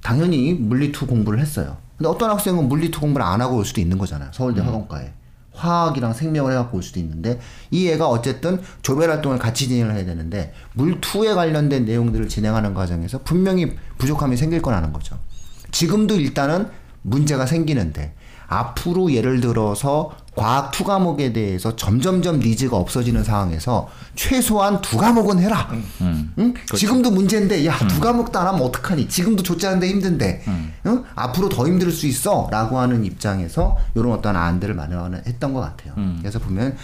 당연히 0.03 0.55
물리투 0.55 1.07
공부를 1.07 1.41
했어요. 1.41 1.77
근데 1.97 2.09
어떤 2.09 2.31
학생은 2.31 2.69
물리투 2.69 3.01
공부를 3.01 3.25
안 3.25 3.41
하고 3.41 3.57
올 3.57 3.65
수도 3.65 3.81
있는 3.81 3.97
거잖아요, 3.97 4.31
서울대 4.33 4.61
학원과에. 4.61 5.13
화학이랑 5.53 6.13
생명을 6.13 6.51
해갖고 6.51 6.79
올 6.79 6.83
수도 6.83 6.99
있는데 6.99 7.39
이 7.71 7.89
애가 7.89 8.09
어쨌든 8.09 8.61
조별 8.83 9.09
활동을 9.09 9.39
같이 9.39 9.69
진행을 9.69 9.95
해야 9.95 10.05
되는데 10.05 10.53
물투에 10.73 11.33
관련된 11.33 11.85
내용들을 11.85 12.29
진행하는 12.29 12.75
과정에서 12.75 13.21
분명히 13.23 13.77
부족함이 13.99 14.37
생길 14.37 14.61
거라는 14.61 14.93
거죠. 14.93 15.17
지금도 15.71 16.17
일단은 16.17 16.69
문제가 17.03 17.47
생기는데 17.47 18.15
앞으로 18.47 19.13
예를 19.13 19.41
들어서 19.41 20.13
과학 20.37 20.73
two 20.73 20.83
과목에 20.83 21.33
대해서 21.33 21.77
점점점 21.77 22.41
needs가 22.41 22.77
없어지는 22.77 23.23
상황에서 23.23 23.89
최소한 24.17 24.81
두 24.81 24.97
과목은 24.97 25.39
해라. 25.39 25.71
응? 26.39 26.55
지금도 26.75 27.13
문제인데 27.13 27.65
야 27.65 27.83
두 27.83 28.01
과목도 28.01 28.39
안 28.39 28.49
하면 28.49 28.63
어떡하니? 28.63 29.09
지금도 29.09 29.43
줬자는데 29.45 29.89
힘든데 29.89 30.43
응? 30.87 31.05
앞으로 31.15 31.49
더 31.49 31.67
힘들 31.67 31.93
수 31.93 32.07
있어라고 32.07 32.79
하는 32.79 33.05
입장에서 33.05 33.77
이런 33.95 34.13
어떤 34.13 34.35
안들을 34.37 34.75
마련했던 34.75 35.55
것 35.55 35.61
같아요. 35.61 35.95
그래서 36.19 36.39
보면 36.41 36.77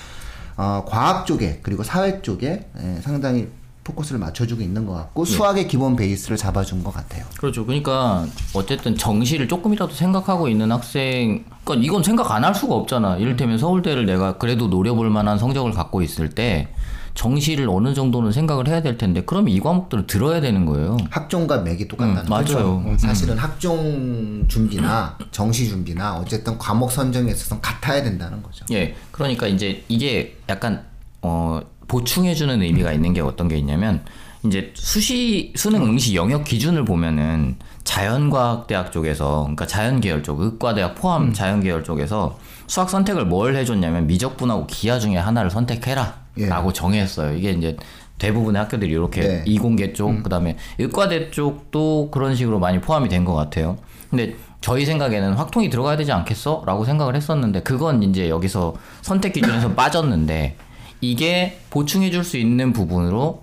어, 0.56 0.84
과학 0.86 1.26
쪽에 1.26 1.60
그리고 1.62 1.82
사회 1.82 2.20
쪽에 2.22 2.66
예, 2.82 3.00
상당히 3.02 3.48
포커스를 3.90 4.18
맞춰주고 4.20 4.62
있는 4.62 4.86
것 4.86 4.94
같고 4.94 5.24
수학의 5.24 5.68
기본 5.68 5.96
베이스를 5.96 6.36
잡아준 6.36 6.82
것 6.84 6.92
같아요. 6.92 7.24
그렇죠. 7.38 7.64
그러니까 7.66 8.26
어쨌든 8.54 8.96
정시를 8.96 9.48
조금이라도 9.48 9.92
생각하고 9.94 10.48
있는 10.48 10.70
학생, 10.72 11.44
그러니까 11.64 11.84
이건 11.86 12.02
생각 12.02 12.30
안 12.30 12.40
할 12.40 12.54
수가 12.54 12.74
없잖아. 12.74 13.16
이를테면 13.18 13.58
서울대를 13.58 14.06
내가 14.06 14.38
그래도 14.38 14.68
노려볼 14.68 15.10
만한 15.10 15.38
성적을 15.38 15.72
갖고 15.72 16.00
있을 16.02 16.30
때 16.30 16.68
정시를 17.14 17.68
어느 17.68 17.92
정도는 17.92 18.32
생각을 18.32 18.66
해야 18.68 18.80
될 18.80 18.96
텐데 18.96 19.22
그럼 19.22 19.48
이 19.48 19.60
과목들을 19.60 20.06
들어야 20.06 20.40
되는 20.40 20.64
거예요. 20.64 20.96
학종과 21.10 21.58
맥이 21.58 21.86
똑같다는 21.88 22.22
음, 22.22 22.28
거죠. 22.28 22.54
맞아요. 22.54 22.82
음, 22.86 22.96
사실은 22.96 23.36
학종 23.36 24.44
준비나 24.48 25.18
정시 25.30 25.68
준비나 25.68 26.16
어쨌든 26.18 26.56
과목 26.56 26.90
선정에 26.90 27.30
있어서 27.32 27.60
같아야 27.60 28.02
된다는 28.02 28.42
거죠. 28.42 28.64
예. 28.72 28.94
그러니까 29.10 29.46
이제 29.48 29.84
이게 29.88 30.38
약간 30.48 30.82
어 31.20 31.60
보충해주는 31.90 32.62
의미가 32.62 32.92
있는 32.92 33.12
게 33.12 33.20
어떤 33.20 33.48
게 33.48 33.56
있냐면 33.56 34.04
이제 34.44 34.70
수시 34.74 35.52
수능 35.56 35.82
응시 35.82 36.14
영역 36.14 36.44
기준을 36.44 36.84
보면은 36.84 37.56
자연과학대학 37.82 38.92
쪽에서 38.92 39.40
그러니까 39.42 39.66
자연계열 39.66 40.22
쪽 40.22 40.40
의과대학 40.40 40.94
포함 40.94 41.24
음. 41.24 41.32
자연계열 41.32 41.82
쪽에서 41.82 42.38
수학 42.68 42.88
선택을 42.88 43.26
뭘 43.26 43.56
해줬냐면 43.56 44.06
미적분하고 44.06 44.68
기하 44.68 45.00
중에 45.00 45.16
하나를 45.16 45.50
선택해라라고 45.50 46.68
예. 46.68 46.72
정했어요. 46.72 47.36
이게 47.36 47.50
이제 47.50 47.76
대부분의 48.18 48.62
학교들이 48.62 48.92
이렇게 48.92 49.20
네. 49.22 49.42
이공계 49.46 49.92
쪽 49.92 50.22
그다음에 50.22 50.56
의과대 50.78 51.32
쪽도 51.32 52.10
그런 52.12 52.36
식으로 52.36 52.60
많이 52.60 52.80
포함이 52.80 53.08
된 53.08 53.24
것 53.24 53.34
같아요. 53.34 53.78
근데 54.10 54.36
저희 54.60 54.86
생각에는 54.86 55.32
확통이 55.34 55.68
들어가야 55.70 55.96
되지 55.96 56.12
않겠어? 56.12 56.62
라고 56.66 56.84
생각을 56.84 57.16
했었는데 57.16 57.62
그건 57.62 58.02
이제 58.04 58.28
여기서 58.30 58.74
선택 59.02 59.32
기준에서 59.32 59.72
빠졌는데 59.74 60.56
이게 61.00 61.58
보충해 61.70 62.10
줄 62.10 62.24
수 62.24 62.36
있는 62.36 62.72
부분으로 62.72 63.42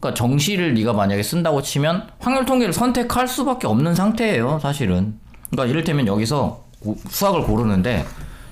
그러니까 0.00 0.18
정시를 0.18 0.74
네가 0.74 0.92
만약에 0.92 1.22
쓴다고 1.22 1.62
치면 1.62 2.08
확률 2.18 2.44
통계를 2.44 2.72
선택할 2.72 3.28
수밖에 3.28 3.66
없는 3.66 3.94
상태예요, 3.94 4.58
사실은. 4.60 5.14
그러니까 5.50 5.70
이를테면 5.70 6.06
여기서 6.06 6.64
고- 6.80 6.96
수학을 7.08 7.44
고르는데 7.44 8.04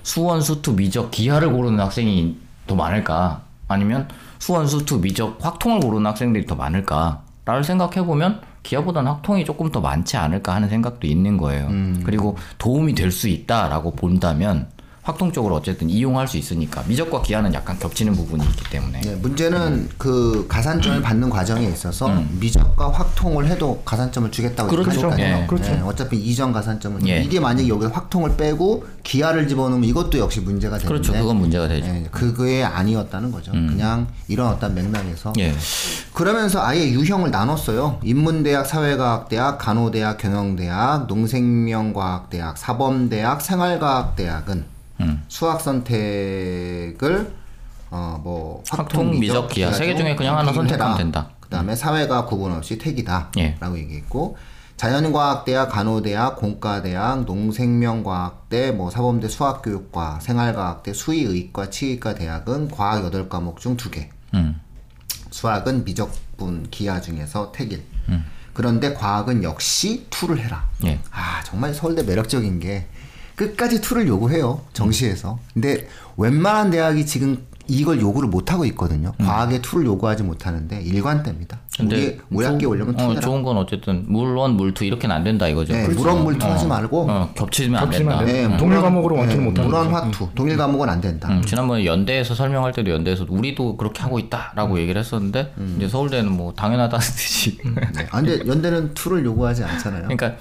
수원, 0.03 0.41
수투, 0.41 0.73
미적, 0.75 1.11
기하를 1.11 1.51
고르는 1.51 1.79
학생이 1.79 2.37
더 2.67 2.75
많을까? 2.75 3.41
아니면 3.67 4.07
수원, 4.39 4.67
수투, 4.67 4.99
미적, 5.01 5.37
확통을 5.43 5.79
고르는 5.79 6.05
학생들이 6.05 6.45
더 6.45 6.55
많을까? 6.55 7.21
라를 7.45 7.63
생각해 7.63 8.03
보면 8.05 8.41
기하보다는 8.63 9.11
확통이 9.11 9.45
조금 9.45 9.71
더 9.71 9.79
많지 9.81 10.17
않을까 10.17 10.55
하는 10.55 10.67
생각도 10.69 11.05
있는 11.05 11.37
거예요. 11.37 11.67
그리고 12.03 12.35
도움이 12.57 12.95
될 12.95 13.11
수 13.11 13.27
있다라고 13.29 13.91
본다면 13.91 14.67
확통 15.05 15.31
쪽으로 15.31 15.55
어쨌든 15.55 15.87
이용할 15.87 16.27
수 16.27 16.37
있으니까 16.37 16.83
미적과 16.87 17.21
기하는 17.21 17.53
약간 17.53 17.77
겹치는 17.77 18.13
부분이 18.13 18.43
있기 18.43 18.71
때문에 18.71 19.01
네, 19.01 19.15
문제는 19.15 19.59
음. 19.61 19.89
그 19.99 20.47
가산점을 20.49 20.99
받는 21.03 21.29
과정에 21.29 21.67
있어서 21.67 22.09
미적과 22.39 22.91
확통을 22.91 23.45
해도 23.45 23.83
가산점을 23.85 24.31
주겠다고 24.31 24.67
그렇죠. 24.67 24.89
얘기하니까요. 24.89 25.43
예. 25.43 25.45
그렇죠. 25.45 25.71
네, 25.71 25.81
어차피 25.81 26.17
이전 26.17 26.51
가산점은 26.51 27.07
예. 27.07 27.21
이게 27.21 27.39
만약에 27.39 27.67
여기서 27.67 27.91
확통을 27.91 28.35
빼고 28.35 28.83
기하를 29.03 29.47
집어넣으면 29.47 29.87
이것도 29.87 30.17
역시 30.17 30.39
문제가 30.39 30.79
되는데 30.79 30.87
그렇죠. 30.87 31.13
그건 31.13 31.37
문제가 31.37 31.67
되죠. 31.67 31.85
예, 31.85 32.07
그게 32.09 32.63
아니었다는 32.63 33.31
거죠. 33.31 33.51
그냥 33.51 34.07
이런 34.27 34.47
어떤 34.47 34.73
맥락에서 34.73 35.33
예. 35.37 35.53
그러면서 36.13 36.65
아예 36.65 36.89
유형을 36.89 37.29
나눴어요. 37.29 37.99
인문대학, 38.01 38.65
사회과학대학, 38.65 39.59
간호대학, 39.59 40.17
경영대학, 40.17 41.05
농생명과학대학, 41.05 42.57
사범대학, 42.57 43.41
생활과학대학은 43.41 44.74
음. 45.01 45.23
수학 45.27 45.61
선택을 45.61 47.33
어뭐 47.91 48.63
확통, 48.69 49.19
미적, 49.19 49.49
기하 49.49 49.71
세 49.71 49.85
개 49.85 49.95
중에 49.95 50.15
그냥 50.15 50.37
하나 50.37 50.51
선택하면 50.51 50.97
된다. 50.97 51.29
그다음에 51.39 51.75
사회가 51.75 52.25
구분 52.25 52.51
없이 52.51 52.77
택이다라고 52.77 53.39
예. 53.39 53.55
얘기했고 53.75 54.37
자연과학대학, 54.77 55.71
간호대학, 55.71 56.35
공과대학, 56.37 57.23
농생명과학대, 57.25 58.71
뭐 58.71 58.89
사범대 58.89 59.29
수학교육과, 59.29 60.19
생활과학대, 60.21 60.93
수의의과, 60.93 61.69
치의과 61.69 62.15
대학은 62.15 62.69
과학 62.69 63.03
8과목 63.09 63.57
중 63.59 63.77
2개. 63.77 64.09
음. 64.33 64.59
수학은 65.31 65.85
미적분 65.85 66.67
기하 66.71 66.99
중에서 66.99 67.51
택일. 67.53 67.83
그런데 68.53 68.93
과학은 68.93 69.43
역시 69.43 70.07
투를 70.09 70.39
해라. 70.39 70.67
예. 70.85 70.99
아 71.11 71.41
정말 71.43 71.73
서울대 71.73 72.03
매력적인 72.03 72.59
게 72.59 72.87
끝까지 73.35 73.81
투를 73.81 74.07
요구해요 74.07 74.61
정시에서. 74.73 75.39
근데 75.53 75.87
웬만한 76.17 76.71
대학이 76.71 77.05
지금 77.05 77.37
이걸 77.67 77.99
요구를 77.99 78.29
못 78.29 78.51
하고 78.53 78.63
있거든요. 78.65 79.11
과학에 79.17 79.59
투를 79.59 79.87
요구하지 79.87 80.21
못하는데 80.21 80.81
일관됩니다. 80.83 81.61
우리 81.81 82.19
우리 82.29 82.45
학교 82.45 82.69
오려면 82.69 82.97
어. 82.99 83.19
좋은 83.19 83.41
건 83.41 83.57
어쨌든 83.57 84.05
물원 84.07 84.51
물투 84.55 84.85
이렇게는 84.85 85.13
안 85.15 85.23
된다 85.23 85.47
이거죠. 85.47 85.73
네, 85.73 85.81
그렇죠. 85.81 85.99
물원 85.99 86.23
물투 86.23 86.45
하지 86.45 86.67
말고 86.67 87.07
어, 87.09 87.31
겹치면 87.35 87.79
안 87.81 87.85
겹치면 87.89 88.09
된다. 88.09 88.19
안 88.19 88.25
된다. 88.27 88.49
네, 88.51 88.57
동일 88.57 88.75
물원- 88.77 88.83
과목으로 88.83 89.15
원투를 89.15 89.39
네, 89.43 89.49
못하는 89.49 89.69
물원. 89.71 89.87
화투 89.93 90.29
동일 90.35 90.57
과목은 90.57 90.87
안 90.87 91.01
된다. 91.01 91.27
음, 91.29 91.41
지난번에 91.41 91.85
연대에서 91.85 92.35
설명할 92.35 92.71
때도 92.71 92.91
연대에서 92.91 93.25
우리도 93.27 93.77
그렇게 93.77 94.03
하고 94.03 94.19
있다라고 94.19 94.79
얘기를 94.79 94.99
했었는데 95.01 95.53
이제 95.77 95.89
서울대는 95.89 96.31
뭐 96.31 96.53
당연하다는 96.53 96.99
듯이 97.03 97.57
네. 97.65 98.07
아, 98.11 98.21
근데 98.21 98.47
연대는 98.47 98.93
투를 98.93 99.25
요구하지 99.25 99.63
않잖아요. 99.63 100.03
그러니까 100.03 100.35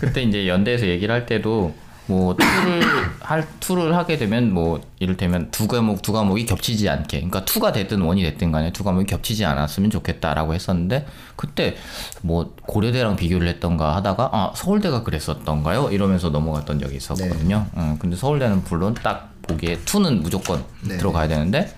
그때 0.00 0.22
이제 0.22 0.48
연대에서 0.48 0.86
얘기를 0.86 1.14
할 1.14 1.26
때도 1.26 1.74
뭐 2.10 2.34
투를 2.34 2.82
할 3.20 3.46
투를 3.60 3.96
하게 3.96 4.18
되면 4.18 4.52
뭐 4.52 4.80
이를테면 4.98 5.48
두 5.52 5.68
과목 5.68 6.02
두 6.02 6.12
과목이 6.12 6.44
겹치지 6.44 6.88
않게 6.88 7.18
그러니까 7.18 7.44
투가 7.44 7.70
됐든 7.70 8.00
원이 8.00 8.22
됐든 8.24 8.50
간에 8.50 8.72
두 8.72 8.82
과목이 8.82 9.06
겹치지 9.06 9.44
않았으면 9.44 9.90
좋겠다라고 9.90 10.52
했었는데 10.52 11.06
그때 11.36 11.76
뭐 12.22 12.52
고려대랑 12.62 13.14
비교를 13.14 13.46
했던가 13.46 13.94
하다가 13.94 14.30
아 14.32 14.52
서울대가 14.56 15.04
그랬었던가요 15.04 15.90
이러면서 15.92 16.30
넘어갔던 16.30 16.80
적이 16.80 16.96
있었거든요. 16.96 17.66
어, 17.74 17.96
근데 18.00 18.16
서울대는 18.16 18.64
물론 18.68 18.94
딱 18.94 19.30
보기에 19.42 19.78
투는 19.84 20.20
무조건 20.22 20.64
네. 20.82 20.96
들어가야 20.96 21.28
되는데 21.28 21.72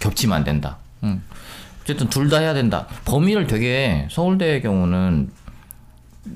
겹치면 0.00 0.36
안 0.36 0.44
된다. 0.44 0.76
음. 1.02 1.22
어쨌든 1.82 2.08
둘 2.10 2.28
다 2.28 2.38
해야 2.38 2.52
된다. 2.52 2.86
범위를 3.06 3.46
되게 3.46 4.06
서울대의 4.10 4.60
경우는 4.60 5.30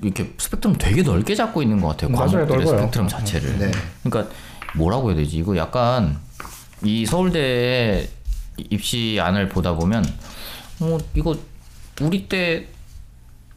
이렇게 0.03 0.33
스펙트럼 0.39 0.77
되게 0.79 1.03
넓게 1.03 1.35
잡고 1.35 1.63
있는 1.63 1.81
것 1.81 1.89
같아요. 1.89 2.13
과목들의. 2.17 2.67
스펙트럼 2.67 3.09
자체를. 3.09 3.59
네. 3.59 3.71
그러니까 4.03 4.33
뭐라고 4.75 5.09
해야 5.11 5.17
되지? 5.17 5.37
이거 5.39 5.57
약간 5.57 6.19
이 6.83 7.05
서울대 7.07 8.09
입시안을 8.59 9.49
보다 9.49 9.75
보면 9.75 10.05
어 10.81 10.99
이거 11.15 11.37
우리 12.01 12.29
때 12.29 12.67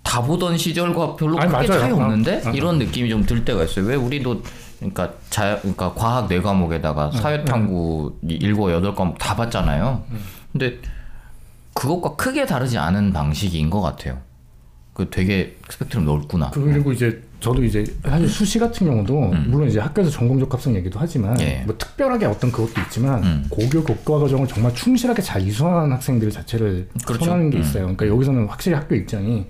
다 0.03 0.21
보던 0.21 0.57
시절과 0.57 1.15
별로 1.15 1.39
아니, 1.39 1.51
크게 1.51 1.67
맞아요. 1.69 1.81
차이 1.81 1.91
없는데 1.91 2.41
어, 2.45 2.49
어. 2.49 2.51
이런 2.51 2.77
느낌이 2.77 3.09
좀 3.09 3.25
들 3.25 3.43
때가 3.45 3.63
있어요. 3.63 3.85
왜 3.85 3.95
우리도 3.95 4.43
그러니까 4.77 5.11
자 5.29 5.57
그러니까 5.61 5.93
과학 5.93 6.27
네 6.27 6.39
과목에다가 6.41 7.09
사회탐구 7.11 8.17
일곱 8.27 8.69
여덟 8.71 8.93
과목 8.93 9.17
다 9.17 9.35
봤잖아요. 9.35 10.03
근데 10.51 10.77
그것과 11.73 12.15
크게 12.17 12.45
다르지 12.45 12.77
않은 12.77 13.13
방식인 13.13 13.69
것 13.69 13.81
같아요. 13.81 14.19
그 14.93 15.09
되게 15.09 15.57
스펙트럼 15.69 16.05
넓구나. 16.05 16.51
그리고 16.51 16.91
이제 16.91 17.21
저도 17.39 17.63
이제 17.63 17.83
사실 18.03 18.29
수시 18.29 18.59
같은 18.59 18.87
경우도 18.87 19.19
물론 19.47 19.67
이제 19.67 19.79
학교에서 19.79 20.09
전공 20.09 20.39
적합성 20.39 20.75
얘기도 20.75 20.99
하지만 20.99 21.35
음. 21.35 21.41
예. 21.41 21.63
뭐 21.65 21.75
특별하게 21.77 22.25
어떤 22.25 22.51
그것도 22.51 22.79
있지만 22.83 23.23
음. 23.23 23.45
고교 23.49 23.83
교과 23.83 24.19
과정을 24.19 24.47
정말 24.47 24.73
충실하게 24.75 25.21
잘 25.21 25.41
이수하는 25.41 25.91
학생들 25.91 26.29
자체를 26.29 26.89
그렇죠. 27.05 27.25
선호하는 27.25 27.49
게 27.49 27.57
음. 27.57 27.61
있어요. 27.61 27.81
그러니까 27.83 28.07
여기서는 28.07 28.47
확실히 28.47 28.75
학교 28.75 28.95
입장이 28.95 29.47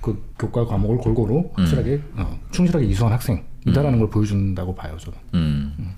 그 0.00 0.24
교과 0.38 0.64
과목을 0.64 0.98
골고루 0.98 1.50
확실하게 1.54 2.00
어, 2.14 2.38
충실하게 2.52 2.86
이수한 2.86 3.12
학생 3.12 3.44
이다라는 3.66 3.98
걸 3.98 4.08
보여준다고 4.08 4.74
봐요 4.74 4.96
저는. 4.98 5.18
음. 5.34 5.94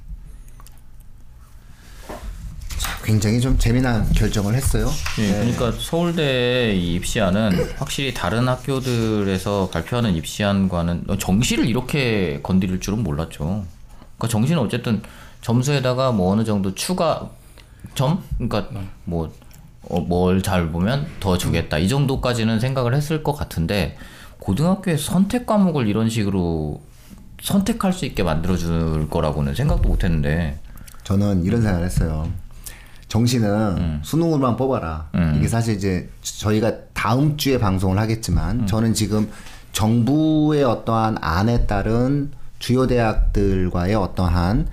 굉장히 3.12 3.42
좀 3.42 3.58
재미난 3.58 4.10
결정을 4.12 4.54
했어요. 4.54 4.90
예, 5.18 5.32
그러니까 5.32 5.70
서울대 5.72 6.74
이 6.74 6.94
입시안은 6.94 7.74
확실히 7.76 8.14
다른 8.14 8.48
학교들에서 8.48 9.68
발표하는 9.70 10.14
입시안과는 10.14 11.04
정시를 11.18 11.66
이렇게 11.66 12.40
건드릴 12.42 12.80
줄은 12.80 13.02
몰랐죠. 13.02 13.66
그러니까 14.16 14.28
정시는 14.28 14.62
어쨌든 14.62 15.02
점수에다가 15.42 16.12
뭐 16.12 16.32
어느 16.32 16.44
정도 16.44 16.74
추가 16.74 17.28
점, 17.94 18.22
그러니까 18.38 18.68
뭐 19.04 19.30
어, 19.82 20.00
뭘잘 20.00 20.70
보면 20.70 21.06
더 21.20 21.36
주겠다 21.36 21.76
이 21.76 21.88
정도까지는 21.88 22.60
생각을 22.60 22.94
했을 22.94 23.22
것 23.22 23.34
같은데 23.34 23.98
고등학교에 24.38 24.96
선택 24.96 25.44
과목을 25.44 25.86
이런 25.86 26.08
식으로 26.08 26.80
선택할 27.42 27.92
수 27.92 28.06
있게 28.06 28.22
만들어 28.22 28.56
줄 28.56 29.10
거라고는 29.10 29.54
생각도 29.54 29.88
못 29.88 30.04
했는데 30.04 30.58
저는 31.04 31.44
이런 31.44 31.60
생각을 31.60 31.84
했어요. 31.84 32.30
정시는 33.12 34.00
수능으로만 34.02 34.56
뽑아라. 34.56 35.10
이게 35.36 35.46
사실 35.46 35.76
이제 35.76 36.08
저희가 36.22 36.72
다음 36.94 37.36
주에 37.36 37.58
방송을 37.58 37.98
하겠지만 37.98 38.66
저는 38.66 38.94
지금 38.94 39.28
정부의 39.72 40.64
어떠한 40.64 41.18
안에 41.20 41.66
따른 41.66 42.30
주요 42.58 42.86
대학들과의 42.86 43.94
어떠한 43.96 44.66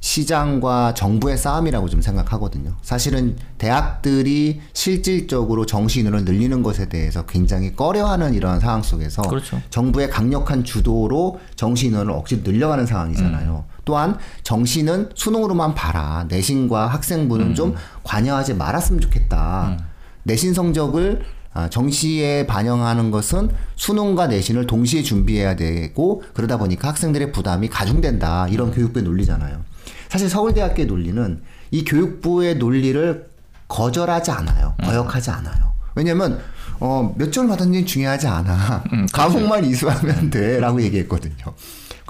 시장과 0.00 0.92
정부의 0.92 1.38
싸움이라고 1.38 1.88
좀 1.88 2.02
생각하거든요. 2.02 2.74
사실은 2.82 3.36
대학들이 3.56 4.60
실질적으로 4.74 5.64
정시 5.64 6.00
인원을 6.00 6.26
늘리는 6.26 6.62
것에 6.62 6.90
대해서 6.90 7.24
굉장히 7.24 7.74
꺼려하는 7.74 8.34
이러한 8.34 8.60
상황 8.60 8.82
속에서 8.82 9.22
그렇죠. 9.22 9.58
정부의 9.70 10.10
강력한 10.10 10.64
주도로 10.64 11.40
정시 11.56 11.86
인원을 11.86 12.12
억지로 12.12 12.42
늘려가는 12.42 12.84
상황이잖아요. 12.84 13.64
또한 13.84 14.18
정시는 14.42 15.10
수능으로만 15.14 15.74
봐라. 15.74 16.26
내신과 16.28 16.86
학생부는 16.88 17.54
좀 17.54 17.74
관여하지 18.04 18.54
말았으면 18.54 19.00
좋겠다. 19.00 19.78
내신 20.22 20.54
성적을 20.54 21.22
아, 21.52 21.68
정시에 21.68 22.46
반영하는 22.46 23.10
것은 23.10 23.50
수능과 23.74 24.28
내신을 24.28 24.66
동시에 24.66 25.02
준비해야 25.02 25.56
되고 25.56 26.22
그러다 26.32 26.58
보니까 26.58 26.88
학생들의 26.88 27.32
부담이 27.32 27.68
가중된다. 27.68 28.46
이런 28.48 28.70
교육부의 28.70 29.04
논리잖아요. 29.04 29.60
사실 30.08 30.28
서울대학교의 30.28 30.86
논리는 30.86 31.42
이 31.72 31.84
교육부의 31.84 32.56
논리를 32.58 33.28
거절하지 33.66 34.30
않아요. 34.30 34.74
거역하지 34.82 35.30
않아요. 35.30 35.72
왜냐면 35.94 36.40
어, 36.78 37.14
몇 37.16 37.32
점을 37.32 37.48
받았는지 37.48 37.84
중요하지 37.84 38.26
않아. 38.26 38.84
과목만 39.12 39.64
이수하면 39.64 40.30
돼라고 40.30 40.80
얘기했거든요. 40.82 41.34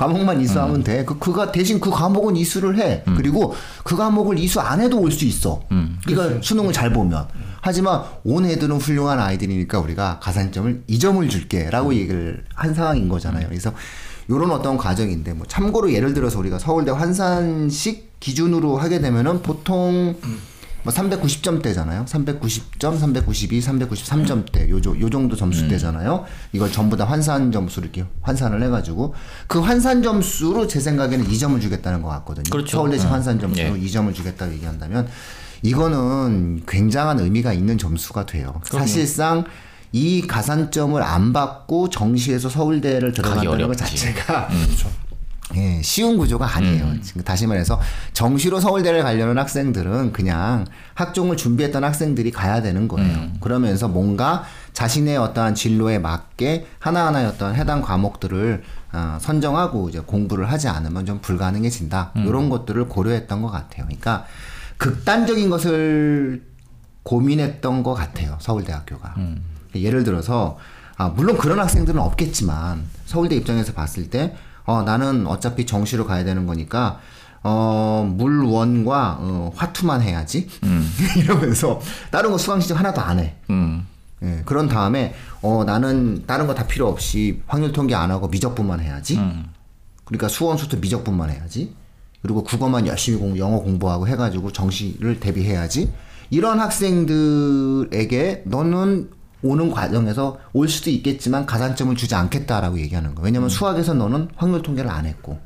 과목만 0.00 0.40
이수하면 0.40 0.82
돼. 0.82 1.04
그 1.04 1.18
그가 1.18 1.52
대신 1.52 1.78
그 1.78 1.90
과목은 1.90 2.34
이수를 2.34 2.78
해. 2.78 3.04
그리고 3.16 3.54
그 3.84 3.96
과목을 3.96 4.38
이수 4.38 4.58
안 4.58 4.80
해도 4.80 4.98
올 4.98 5.10
수 5.10 5.26
있어. 5.26 5.62
그러니까 6.06 6.40
수능을 6.40 6.72
잘 6.72 6.90
보면. 6.90 7.26
하지만 7.60 8.02
온 8.24 8.46
애들은 8.46 8.78
훌륭한 8.78 9.18
아이들이니까 9.20 9.78
우리가 9.78 10.18
가산점을 10.22 10.84
2점을 10.88 11.28
줄게 11.28 11.68
라고 11.68 11.92
얘기를 11.92 12.42
한 12.54 12.72
상황인 12.72 13.10
거잖아요. 13.10 13.48
그래서 13.48 13.74
요런 14.30 14.50
어떤 14.52 14.78
과정인데 14.78 15.34
뭐 15.34 15.44
참고로 15.46 15.92
예를 15.92 16.14
들어서 16.14 16.38
우리가 16.38 16.58
서울대 16.58 16.92
환산식 16.92 18.20
기준으로 18.20 18.78
하게 18.78 19.00
되면은 19.00 19.42
보통 19.42 20.14
뭐 20.82 20.92
390점대잖아요. 20.92 22.06
390점, 22.06 22.98
392, 22.98 23.60
393점대 23.60 24.68
요, 24.70 24.80
조- 24.80 24.98
요 24.98 25.10
정도 25.10 25.36
점수대잖아요. 25.36 26.24
이걸 26.52 26.72
전부 26.72 26.96
다 26.96 27.04
환산 27.04 27.52
점수를 27.52 27.90
이렇게 27.92 28.08
환산을 28.22 28.62
해가지고 28.62 29.14
그 29.46 29.60
환산 29.60 30.02
점수로 30.02 30.66
제 30.66 30.80
생각에는 30.80 31.26
2점을 31.26 31.60
주겠다는 31.60 32.02
것 32.02 32.08
같거든요. 32.08 32.44
그렇죠. 32.50 32.78
서울대식 32.78 33.08
음. 33.08 33.12
환산 33.12 33.38
점수로 33.38 33.78
예. 33.78 33.86
2점을 33.86 34.14
주겠다고 34.14 34.52
얘기한다면 34.54 35.08
이거는 35.62 36.62
굉장한 36.66 37.20
의미가 37.20 37.52
있는 37.52 37.76
점수가 37.76 38.26
돼요. 38.26 38.60
사실상 38.64 39.44
이 39.92 40.22
가산점을 40.26 41.02
안 41.02 41.32
받고 41.32 41.90
정시에서 41.90 42.48
서울대를 42.48 43.12
들어간다는 43.12 43.66
것. 43.68 43.76
자체가 43.76 44.48
예, 45.56 45.82
쉬운 45.82 46.16
구조가 46.16 46.56
아니에요. 46.56 47.00
지금 47.02 47.22
다시 47.22 47.46
말해서 47.46 47.80
정시로 48.12 48.60
서울대를 48.60 49.02
가려는 49.02 49.36
학생들은 49.38 50.12
그냥 50.12 50.64
학종을 50.94 51.36
준비했던 51.36 51.82
학생들이 51.82 52.30
가야 52.30 52.62
되는 52.62 52.86
거예요. 52.88 53.18
그러면서 53.40 53.88
뭔가 53.88 54.44
자신의 54.72 55.16
어떠한 55.16 55.54
진로에 55.54 55.98
맞게 55.98 56.66
하나하나의 56.78 57.26
어떤 57.26 57.54
해당 57.56 57.82
과목들을 57.82 58.62
어, 58.92 59.18
선정하고 59.20 59.88
이제 59.88 60.00
공부를 60.00 60.50
하지 60.50 60.68
않으면 60.68 61.06
좀 61.06 61.20
불가능해진다. 61.20 62.12
이런 62.26 62.48
것들을 62.48 62.86
고려했던 62.88 63.42
것 63.42 63.50
같아요. 63.50 63.84
그러니까 63.86 64.24
극단적인 64.78 65.50
것을 65.50 66.42
고민했던 67.02 67.82
것 67.82 67.94
같아요. 67.94 68.36
서울대학교가. 68.40 69.14
예를 69.74 70.04
들어서 70.04 70.58
아, 70.96 71.08
물론 71.08 71.38
그런 71.38 71.58
학생들은 71.58 71.98
없겠지만 72.00 72.84
서울대 73.06 73.34
입장에서 73.36 73.72
봤을 73.72 74.10
때 74.10 74.36
어, 74.70 74.82
나는 74.82 75.26
어차피 75.26 75.66
정시로 75.66 76.06
가야 76.06 76.22
되는 76.22 76.46
거니까 76.46 77.00
어, 77.42 78.08
물원과 78.16 79.16
어, 79.20 79.52
화투만 79.56 80.00
해야지 80.00 80.48
이러면서 81.18 81.80
다른 82.12 82.30
거 82.30 82.38
수강 82.38 82.60
신청 82.60 82.78
하나도 82.78 83.00
안 83.00 83.18
해. 83.18 83.34
음. 83.50 83.86
예, 84.22 84.42
그런 84.44 84.68
다음에 84.68 85.14
어, 85.42 85.64
나는 85.64 86.22
다른 86.26 86.46
거 86.46 86.54
다 86.54 86.66
필요 86.68 86.86
없이 86.88 87.42
확률 87.48 87.72
통계 87.72 87.94
안 87.96 88.10
하고 88.12 88.28
미적분만 88.28 88.78
해야지. 88.80 89.18
그러니까 90.04 90.28
수원 90.28 90.56
수투 90.56 90.78
미적분만 90.78 91.30
해야지. 91.30 91.74
그리고 92.22 92.44
국어만 92.44 92.86
열심히 92.86 93.18
공, 93.18 93.36
영어 93.38 93.58
공부하고 93.60 94.06
해가지고 94.06 94.52
정시를 94.52 95.18
대비해야지. 95.20 95.90
이런 96.28 96.60
학생들에게 96.60 98.42
너는 98.44 99.10
오는 99.42 99.70
과정에서 99.70 100.38
올 100.52 100.68
수도 100.68 100.90
있겠지만 100.90 101.46
가산점을 101.46 101.94
주지 101.96 102.14
않겠다라고 102.14 102.78
얘기하는 102.80 103.14
거예요. 103.14 103.24
왜냐면 103.24 103.48
수학에서 103.48 103.94
너는 103.94 104.28
확률 104.36 104.62
통계를 104.62 104.90
안 104.90 105.06
했고, 105.06 105.38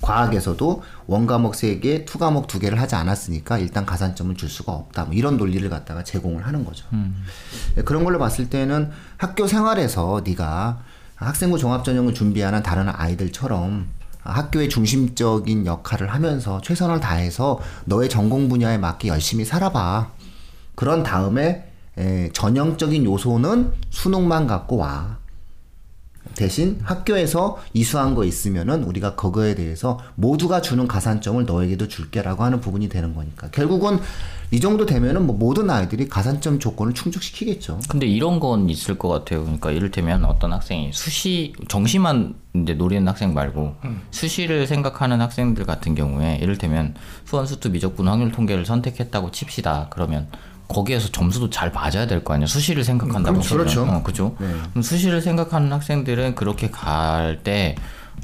과학에서도 0.00 0.82
원과목 1.06 1.54
3개, 1.54 2.06
투과목 2.06 2.46
2개를 2.46 2.76
하지 2.76 2.94
않았으니까 2.94 3.58
일단 3.58 3.84
가산점을 3.84 4.34
줄 4.34 4.48
수가 4.48 4.72
없다. 4.72 5.04
뭐 5.04 5.14
이런 5.14 5.36
논리를 5.36 5.68
갖다가 5.68 6.04
제공을 6.04 6.46
하는 6.46 6.64
거죠. 6.64 6.86
예, 7.76 7.82
그런 7.82 8.04
걸로 8.04 8.18
봤을 8.18 8.48
때는 8.48 8.90
학교 9.18 9.46
생활에서 9.46 10.22
네가 10.24 10.80
학생부 11.16 11.58
종합전형을 11.58 12.14
준비하는 12.14 12.62
다른 12.62 12.88
아이들처럼 12.88 13.88
학교의 14.22 14.68
중심적인 14.70 15.66
역할을 15.66 16.12
하면서 16.12 16.60
최선을 16.62 17.00
다해서 17.00 17.60
너의 17.84 18.08
전공 18.08 18.48
분야에 18.48 18.78
맞게 18.78 19.08
열심히 19.08 19.44
살아봐. 19.44 20.12
그런 20.74 21.02
다음에 21.02 21.69
에, 21.98 22.30
전형적인 22.32 23.04
요소는 23.04 23.72
수능만 23.90 24.46
갖고 24.46 24.76
와. 24.76 25.18
대신 26.34 26.78
학교에서 26.82 27.58
이수한 27.72 28.14
거 28.14 28.24
있으면은 28.24 28.84
우리가 28.84 29.14
그거에 29.14 29.54
대해서 29.54 29.98
모두가 30.14 30.60
주는 30.60 30.86
가산점을 30.86 31.44
너에게도 31.44 31.88
줄게라고 31.88 32.44
하는 32.44 32.60
부분이 32.60 32.88
되는 32.88 33.14
거니까 33.14 33.50
결국은 33.50 33.98
이 34.50 34.60
정도 34.60 34.84
되면은 34.84 35.26
뭐 35.26 35.36
모든 35.36 35.70
아이들이 35.70 36.08
가산점 36.08 36.58
조건을 36.58 36.92
충족시키겠죠. 36.92 37.80
근데 37.88 38.06
이런 38.06 38.40
건 38.40 38.68
있을 38.68 38.98
것 38.98 39.08
같아요. 39.08 39.42
그러니까 39.42 39.70
이를테면 39.70 40.24
어떤 40.24 40.52
학생이 40.52 40.92
수시 40.92 41.52
정시만 41.68 42.34
이제 42.54 42.74
노리는 42.74 43.06
학생 43.06 43.32
말고 43.32 43.76
수시를 44.10 44.66
생각하는 44.66 45.20
학생들 45.20 45.66
같은 45.66 45.94
경우에 45.94 46.38
이를테면 46.42 46.94
수원 47.24 47.46
수투 47.46 47.70
미적분 47.70 48.08
확률 48.08 48.32
통계를 48.32 48.66
선택했다고 48.66 49.30
칩시다. 49.30 49.86
그러면 49.90 50.26
거기에서 50.70 51.08
점수도 51.10 51.50
잘 51.50 51.70
맞아야 51.72 52.06
될 52.06 52.24
거 52.24 52.34
아니야. 52.34 52.46
수시를 52.46 52.84
생각한다고. 52.84 53.38
그렇죠, 53.38 53.56
그렇죠. 53.56 53.82
어, 53.84 54.02
그죠. 54.02 54.34
그럼 54.38 54.82
수시를 54.82 55.20
생각하는 55.20 55.72
학생들은 55.72 56.34
그렇게 56.34 56.70
갈때 56.70 57.74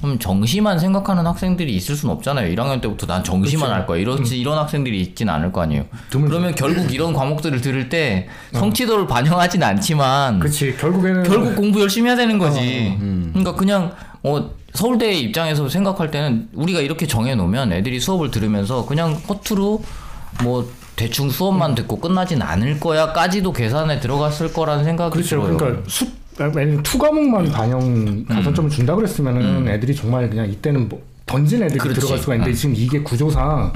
그럼 0.02 0.18
정시만 0.18 0.78
생각하는 0.78 1.26
학생들이 1.26 1.74
있을 1.74 1.96
수는 1.96 2.14
없잖아요. 2.16 2.54
1학년 2.54 2.82
때부터 2.82 3.06
난 3.06 3.24
정시만 3.24 3.70
할 3.70 3.86
거야. 3.86 3.98
이런 3.98 4.24
이런 4.26 4.58
학생들이 4.58 5.00
있지는 5.00 5.32
않을 5.34 5.52
거 5.52 5.62
아니에요. 5.62 5.84
드물죠. 6.10 6.30
그러면 6.30 6.54
결국 6.54 6.92
이런 6.92 7.14
과목들을 7.14 7.60
들을 7.62 7.88
때 7.88 8.28
성취도를 8.52 9.06
반영하진 9.06 9.62
않지만 9.62 10.38
그렇지 10.40 10.76
결국에는 10.76 11.22
결국 11.22 11.56
공부 11.56 11.80
열심히 11.80 12.08
해야 12.08 12.16
되는 12.16 12.38
거지. 12.38 12.94
그러니까 12.98 13.54
그냥 13.54 13.92
어 14.22 14.50
서울대 14.74 15.12
입장에서 15.14 15.66
생각할 15.70 16.10
때는 16.10 16.50
우리가 16.52 16.80
이렇게 16.80 17.06
정해 17.06 17.34
놓으면 17.34 17.72
애들이 17.72 17.98
수업을 17.98 18.30
들으면서 18.30 18.84
그냥 18.84 19.14
허투루 19.26 19.80
뭐 20.42 20.68
대충 20.96 21.28
수업만 21.30 21.74
듣고 21.74 22.00
끝나진 22.00 22.42
않을 22.42 22.80
거야까지도 22.80 23.52
계산에 23.52 24.00
들어갔을 24.00 24.52
거라는 24.52 24.84
생각이 24.84 25.12
그렇죠. 25.12 25.42
들어요. 25.42 25.56
그러니까 25.56 25.82
수 25.88 26.06
만약 26.38 26.82
two 26.82 26.98
과목만 26.98 27.50
반영 27.50 28.24
가산점을 28.26 28.70
준다 28.70 28.94
그랬으면은 28.94 29.68
애들이 29.68 29.94
정말 29.94 30.28
그냥 30.28 30.50
이때는 30.50 30.88
뭐 30.88 31.02
던진 31.26 31.62
애들이 31.62 31.78
그렇지. 31.78 32.00
들어갈 32.00 32.18
수가 32.18 32.34
있는데 32.34 32.54
지금 32.54 32.74
이게 32.74 33.00
구조상 33.00 33.72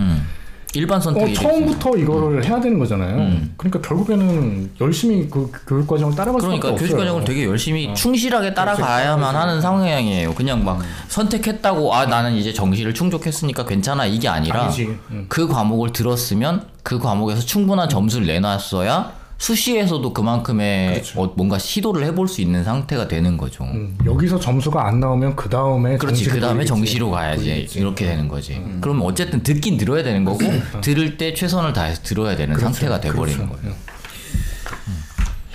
일반 0.75 0.99
어, 0.99 1.01
선택이 1.01 1.35
처음부터 1.35 1.97
이거를 1.97 2.45
해야 2.45 2.61
되는 2.61 2.79
거잖아요. 2.79 3.41
그러니까 3.57 3.81
결국에는 3.81 4.71
열심히 4.81 5.29
그 5.29 5.51
교육 5.67 5.87
과정을 5.87 6.15
따라갈 6.15 6.41
수밖에 6.41 6.61
그러니까 6.61 6.69
없어요. 6.69 6.89
교육 6.89 6.99
과정을 6.99 7.25
되게 7.25 7.45
열심히 7.47 7.93
충실하게 7.95 8.55
따라가야만 8.55 9.35
하는 9.35 9.61
상황이에요. 9.61 10.35
그냥 10.35 10.65
막 10.65 10.81
선택했다고 11.09 11.95
아 11.95 12.07
나는 12.07 12.35
이제 12.35 12.53
정시를 12.53 12.95
충족했으니까 12.95 13.65
괜찮아 13.65 14.07
이게 14.07 14.29
아니라 14.29 14.65
아니지. 14.65 14.97
음. 15.11 15.27
그 15.29 15.49
과목을 15.49 15.93
들었으면 15.93 16.70
그 16.91 16.99
과목에서 16.99 17.41
충분한 17.43 17.89
점수를 17.89 18.27
내놨어야 18.27 19.13
수시에서도 19.39 20.13
그만큼의 20.13 21.05
어, 21.15 21.33
뭔가 21.37 21.57
시도를 21.57 22.05
해볼 22.07 22.27
수 22.27 22.41
있는 22.41 22.65
상태가 22.65 23.07
되는 23.07 23.37
거죠. 23.37 23.63
음, 23.63 23.97
여기서 24.05 24.41
점수가 24.41 24.85
안 24.89 24.99
나오면 24.99 25.37
그 25.37 25.49
다음에 25.49 25.97
그렇지. 25.99 26.25
그 26.25 26.41
다음에 26.41 26.65
정시로 26.65 27.13
가야지. 27.13 27.69
이렇게 27.77 28.07
되는 28.07 28.27
거지. 28.27 28.61
그러면 28.81 29.07
어쨌든 29.07 29.45
듣긴 29.45 29.77
들어야 29.77 30.03
되는 30.03 30.25
거고, 30.25 30.41
들을 30.83 31.17
때 31.17 31.33
최선을 31.33 31.73
다해서 31.73 32.03
들어야 32.03 32.35
되는 32.35 32.59
상태가 32.59 33.01
돼버리는 33.01 33.49
거예요. 33.49 33.73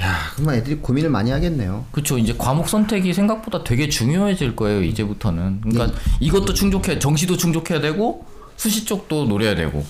야, 0.02 0.15
정말 0.38 0.56
애들이 0.56 0.78
고민을 0.78 1.10
많이 1.10 1.32
하겠네요. 1.32 1.86
그렇죠. 1.91 2.17
이제 2.17 2.34
과목 2.38 2.69
선택이 2.69 3.13
생각보다 3.13 3.65
되게 3.65 3.89
중요해질 3.89 4.56
거예요. 4.56 4.84
이제부터는. 4.84 5.62
그러니까 5.62 6.00
이것도 6.21 6.54
충족해, 6.54 6.98
정시도 6.98 7.36
충족해야 7.36 7.82
되고 7.82 8.26
수시 8.56 8.86
쪽도 8.86 9.26
노려야 9.26 9.54
되고. 9.54 9.84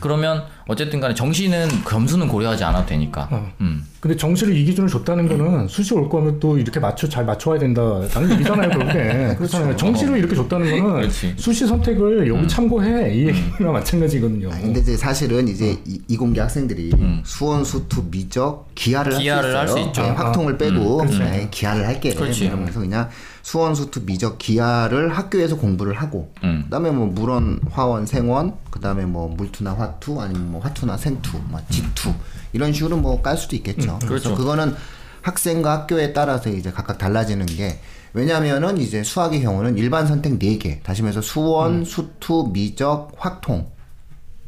그러면 0.00 0.46
어쨌든 0.68 1.00
간에 1.00 1.14
정시는 1.14 1.68
점수는 1.88 2.28
고려하지 2.28 2.64
않아도 2.64 2.86
되니까. 2.86 3.28
음. 3.60 3.84
근데 4.00 4.16
정시를 4.16 4.56
이 4.56 4.64
기준을 4.64 4.88
줬다는 4.88 5.28
거는 5.28 5.68
수시 5.68 5.94
올 5.94 6.08
거면 6.08 6.40
또 6.40 6.58
이렇게 6.58 6.80
맞춰 6.80 7.08
잘 7.08 7.24
맞춰야 7.24 7.58
된다라는 7.60 8.32
얘기잖아요, 8.32 8.70
결국에. 8.70 9.34
그렇잖아요. 9.38 9.76
정시를 9.76 10.18
이렇게 10.18 10.34
줬다는 10.34 10.82
거는. 10.82 11.08
수시 11.36 11.66
선택을 11.66 12.26
여기 12.26 12.48
참고해 12.48 13.14
이 13.14 13.26
얘기랑 13.28 13.72
마찬가지거든요. 13.72 14.50
아, 14.52 14.58
근데 14.58 14.80
이제 14.80 14.96
사실은 14.96 15.46
이제 15.46 15.78
이, 15.86 16.00
이공계 16.08 16.40
학생들이 16.40 16.92
수원, 17.24 17.64
수투, 17.64 18.06
미적, 18.10 18.70
기하를, 18.74 19.18
기하를 19.18 19.56
할 19.56 19.68
수 19.68 19.78
있어요. 19.78 19.86
있죠. 19.88 20.02
네, 20.02 20.08
확통을 20.10 20.58
빼고 20.58 21.04
네, 21.06 21.48
기하를 21.52 21.86
할게. 21.86 22.12
그렇지. 22.12 22.46
이러면서 22.46 22.80
그냥 22.80 23.08
수원, 23.42 23.74
수투, 23.74 24.04
미적, 24.04 24.38
기하를 24.38 25.10
학교에서 25.16 25.56
공부를 25.56 25.94
하고 25.94 26.32
음. 26.44 26.62
그다음에 26.64 26.90
뭐 26.90 27.06
물원, 27.06 27.60
화원, 27.70 28.06
생원, 28.06 28.54
그다음에 28.70 29.04
뭐 29.04 29.28
물투나 29.28 29.74
화투 29.74 30.20
아니면 30.20 30.51
뭐 30.52 30.60
화투나 30.60 30.96
생투, 30.96 31.38
뭐 31.48 31.60
지투 31.70 32.12
이런 32.52 32.72
식으로 32.72 32.96
뭐 32.98 33.22
깔 33.22 33.36
수도 33.36 33.56
있겠죠. 33.56 33.98
그래서 34.00 34.28
그렇죠. 34.28 34.34
그거는 34.34 34.74
학생과 35.22 35.72
학교에 35.72 36.12
따라서 36.12 36.50
이제 36.50 36.70
각각 36.70 36.98
달라지는 36.98 37.46
게 37.46 37.80
왜냐면은 38.14 38.76
이제 38.78 39.02
수학의 39.02 39.40
경우는 39.42 39.78
일반 39.78 40.06
선택 40.06 40.38
4개, 40.38 40.82
다시 40.82 41.02
말해서 41.02 41.22
수원, 41.22 41.84
수투, 41.84 42.50
미적, 42.52 43.12
확통 43.16 43.70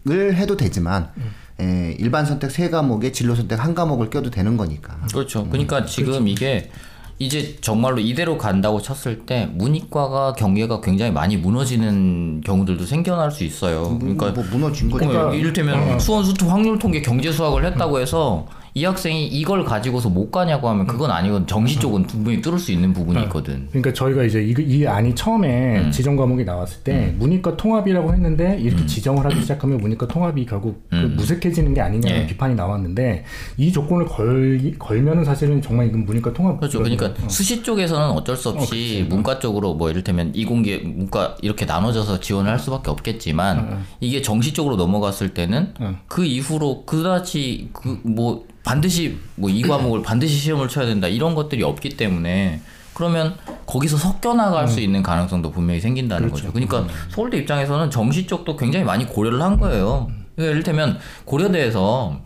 을 0.07 0.37
해도 0.37 0.55
되지만 0.59 1.11
에, 1.59 1.97
일반 1.99 2.27
선택 2.27 2.51
세 2.51 2.69
과목에 2.69 3.11
진로 3.11 3.35
선택 3.35 3.65
한 3.65 3.75
과목을 3.75 4.11
껴도 4.11 4.31
되는 4.31 4.59
거니까. 4.59 4.99
그렇죠. 5.11 5.49
그러니까 5.49 5.87
지금 5.87 6.29
이게 6.29 6.71
이제 7.19 7.57
정말로 7.61 8.01
이대로 8.01 8.37
간다고 8.37 8.83
쳤을 8.83 9.25
때 9.25 9.49
문이과가 9.53 10.33
경계가 10.33 10.81
굉장히 10.81 11.13
많이 11.13 11.37
무너지는 11.37 12.41
경우들도 12.45 12.85
생겨날 12.85 13.31
수 13.31 13.45
있어요. 13.45 13.99
그러니까 13.99 14.33
뭐 14.33 14.45
무너진 14.51 14.91
거죠. 14.91 15.07
그러니까 15.07 15.35
이를테면 15.35 15.99
수원 16.01 16.25
수투 16.25 16.51
확률 16.51 16.79
통계 16.79 17.01
경제 17.03 17.31
수학을 17.31 17.65
했다고 17.67 18.01
해서 18.01 18.47
이 18.77 18.85
학생이 18.85 19.29
이걸 19.29 19.65
가지고서 19.65 20.09
못 20.09 20.33
가냐고 20.33 20.69
하면 20.69 20.89
그건 20.89 21.13
아니거든. 21.13 21.47
정시 21.47 21.79
쪽은 21.79 22.09
분명히 22.09 22.41
뚫을 22.41 22.59
수 22.59 22.73
있는 22.73 22.93
부분이 22.93 23.23
있거든. 23.25 23.69
그러니까 23.69 23.93
저희가 23.93 24.25
이제 24.25 24.43
이, 24.43 24.53
이 24.59 24.85
안이 24.85 25.15
처음에 25.15 25.91
지정 25.93 26.17
과목이 26.17 26.45
나왔을 26.45 26.83
때 26.83 27.15
문이과 27.17 27.57
통합이라고 27.57 28.13
했는데 28.13 28.59
이렇게 28.61 28.85
지정을 28.85 29.25
하기 29.27 29.43
시작하면 29.43 29.79
문이과 29.79 30.09
통합이 30.09 30.45
결국 30.45 30.85
그 30.91 30.97
무색해지는 30.97 31.73
게 31.73 31.81
아니냐는 31.83 32.23
예. 32.23 32.27
비판이 32.27 32.57
나왔는데 32.57 33.25
이 33.59 33.71
조건을 33.71 34.07
걸 34.07 34.73
걸면은 34.77 35.25
사실은 35.25 35.63
정말 35.63 35.87
이건 35.87 36.05
문이과 36.05 36.33
통합 36.33 36.59
그렇죠. 36.59 36.79
그러니까 36.79 37.15
수시 37.29 37.63
쪽에서는 37.63 38.11
어쩔 38.11 38.37
수 38.37 38.49
없이 38.49 39.07
문과 39.09 39.39
쪽으로 39.39 39.75
뭐 39.75 39.89
이를테면 39.89 40.33
이공계 40.35 40.79
문과 40.79 41.37
이렇게 41.43 41.65
나눠져서 41.65 42.19
지원을 42.19 42.51
할 42.51 42.59
수밖에 42.59 42.91
없겠지만 42.91 43.85
이게 44.01 44.21
정시 44.21 44.53
쪽으로 44.53 44.75
넘어갔을 44.75 45.33
때는 45.33 45.75
그 46.09 46.25
이후로 46.25 46.87
그다지 46.87 47.69
그뭐 47.73 48.47
반드시 48.65 49.19
뭐 49.37 49.51
이 49.51 49.63
과목을 49.63 50.03
반드시 50.03 50.37
시험을 50.37 50.69
쳐야 50.69 50.87
된다 50.87 51.07
이런 51.07 51.35
것들이 51.35 51.63
없기 51.63 51.91
때문에 51.91 52.61
그러면 52.95 53.37
거기서 53.67 53.97
섞여 53.97 54.35
나갈 54.35 54.69
수 54.69 54.81
있는 54.81 55.03
가능성도 55.03 55.51
분명히 55.51 55.81
생긴다는 55.81 56.31
거죠. 56.31 56.53
그러니까 56.53 56.87
서울대 57.11 57.39
입장에서는 57.39 57.91
정시 57.91 58.27
쪽도 58.27 58.57
굉장히 58.57 58.85
많이 58.85 59.05
고려를 59.07 59.43
한 59.43 59.59
거예요. 59.59 60.11
그러니까 60.35 60.53
이를테면 60.53 60.99
고려대에서 61.25 62.21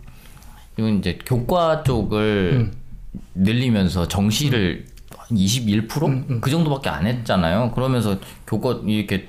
이건 0.78 0.98
이제 0.98 1.18
교과 1.24 1.82
쪽을 1.82 2.70
늘리면서 3.34 4.08
정시를 4.08 4.84
한 5.16 5.36
21%? 5.36 6.40
그 6.40 6.50
정도밖에 6.50 6.90
안 6.90 7.06
했잖아요. 7.06 7.72
그러면서 7.74 8.18
교과 8.46 8.82
이렇게 8.86 9.26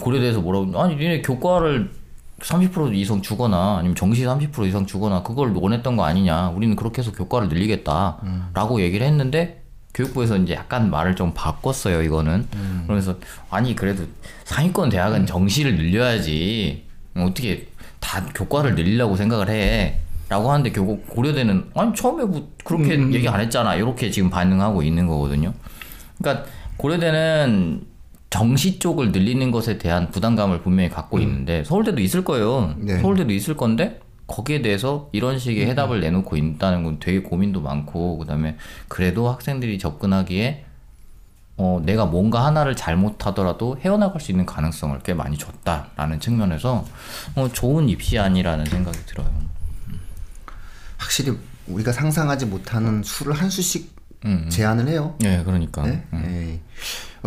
고려대에서 0.00 0.40
뭐라고 0.40 0.80
아니 0.80 0.96
니네 0.96 1.22
교과를 1.22 1.90
30% 2.42 2.94
이상 2.94 3.22
주거나 3.22 3.78
아니면 3.78 3.94
정시 3.94 4.24
30% 4.24 4.66
이상 4.66 4.84
주거나 4.84 5.22
그걸 5.22 5.52
원했던 5.54 5.96
거 5.96 6.04
아니냐. 6.04 6.48
우리는 6.50 6.76
그렇게 6.76 7.00
해서 7.00 7.12
교과를 7.12 7.48
늘리겠다라고 7.48 8.80
얘기를 8.80 9.06
했는데 9.06 9.62
교육부에서 9.94 10.36
이제 10.38 10.54
약간 10.54 10.90
말을 10.90 11.16
좀 11.16 11.32
바꿨어요, 11.34 12.02
이거는. 12.02 12.48
그러면서 12.84 13.16
아니 13.50 13.76
그래도 13.76 14.04
상위권 14.44 14.88
대학은 14.88 15.26
정시를 15.26 15.76
늘려야지. 15.76 16.84
어떻게 17.16 17.68
다 18.00 18.24
교과를 18.34 18.74
늘리려고 18.74 19.16
생각을 19.16 19.48
해. 19.50 19.98
라고 20.28 20.50
하는데 20.50 20.72
결국 20.72 21.06
고려대는 21.08 21.72
아니 21.74 21.94
처음에 21.94 22.24
뭐 22.24 22.50
그렇게 22.64 22.98
얘기 23.12 23.28
안 23.28 23.38
했잖아 23.38 23.74
이렇게 23.74 24.10
지금 24.10 24.30
반응하고 24.30 24.82
있는 24.82 25.06
거거든요. 25.06 25.52
그러니까 26.16 26.46
고려대는 26.78 27.82
정시 28.32 28.78
쪽을 28.78 29.12
늘리는 29.12 29.50
것에 29.50 29.76
대한 29.76 30.10
부담감을 30.10 30.62
분명히 30.62 30.88
갖고 30.88 31.18
있는데 31.20 31.64
서울대도 31.64 32.00
있을 32.00 32.24
거예요. 32.24 32.74
네. 32.78 32.98
서울대도 32.98 33.30
있을 33.30 33.58
건데 33.58 34.00
거기에 34.26 34.62
대해서 34.62 35.10
이런 35.12 35.38
식의 35.38 35.66
해답을 35.66 36.00
내놓고 36.00 36.38
있다는 36.38 36.82
건 36.82 36.98
되게 36.98 37.20
고민도 37.20 37.60
많고 37.60 38.16
그다음에 38.16 38.56
그래도 38.88 39.28
학생들이 39.28 39.78
접근하기에 39.78 40.64
어, 41.58 41.82
내가 41.84 42.06
뭔가 42.06 42.46
하나를 42.46 42.74
잘못하더라도 42.74 43.76
헤어나갈 43.78 44.18
수 44.18 44.30
있는 44.30 44.46
가능성을 44.46 44.98
꽤 45.00 45.12
많이 45.12 45.36
줬다라는 45.36 46.18
측면에서 46.18 46.86
어, 47.36 47.48
좋은 47.52 47.90
입시안이라는 47.90 48.64
생각이 48.64 48.98
들어요. 49.04 49.30
확실히 50.96 51.36
우리가 51.66 51.92
상상하지 51.92 52.46
못하는 52.46 53.02
수를 53.02 53.34
한 53.34 53.50
수씩 53.50 53.91
음, 54.24 54.46
제안을 54.48 54.88
해요. 54.88 55.16
예, 55.24 55.42
그러니까. 55.44 55.82
네? 55.82 56.04
예. 56.14 56.60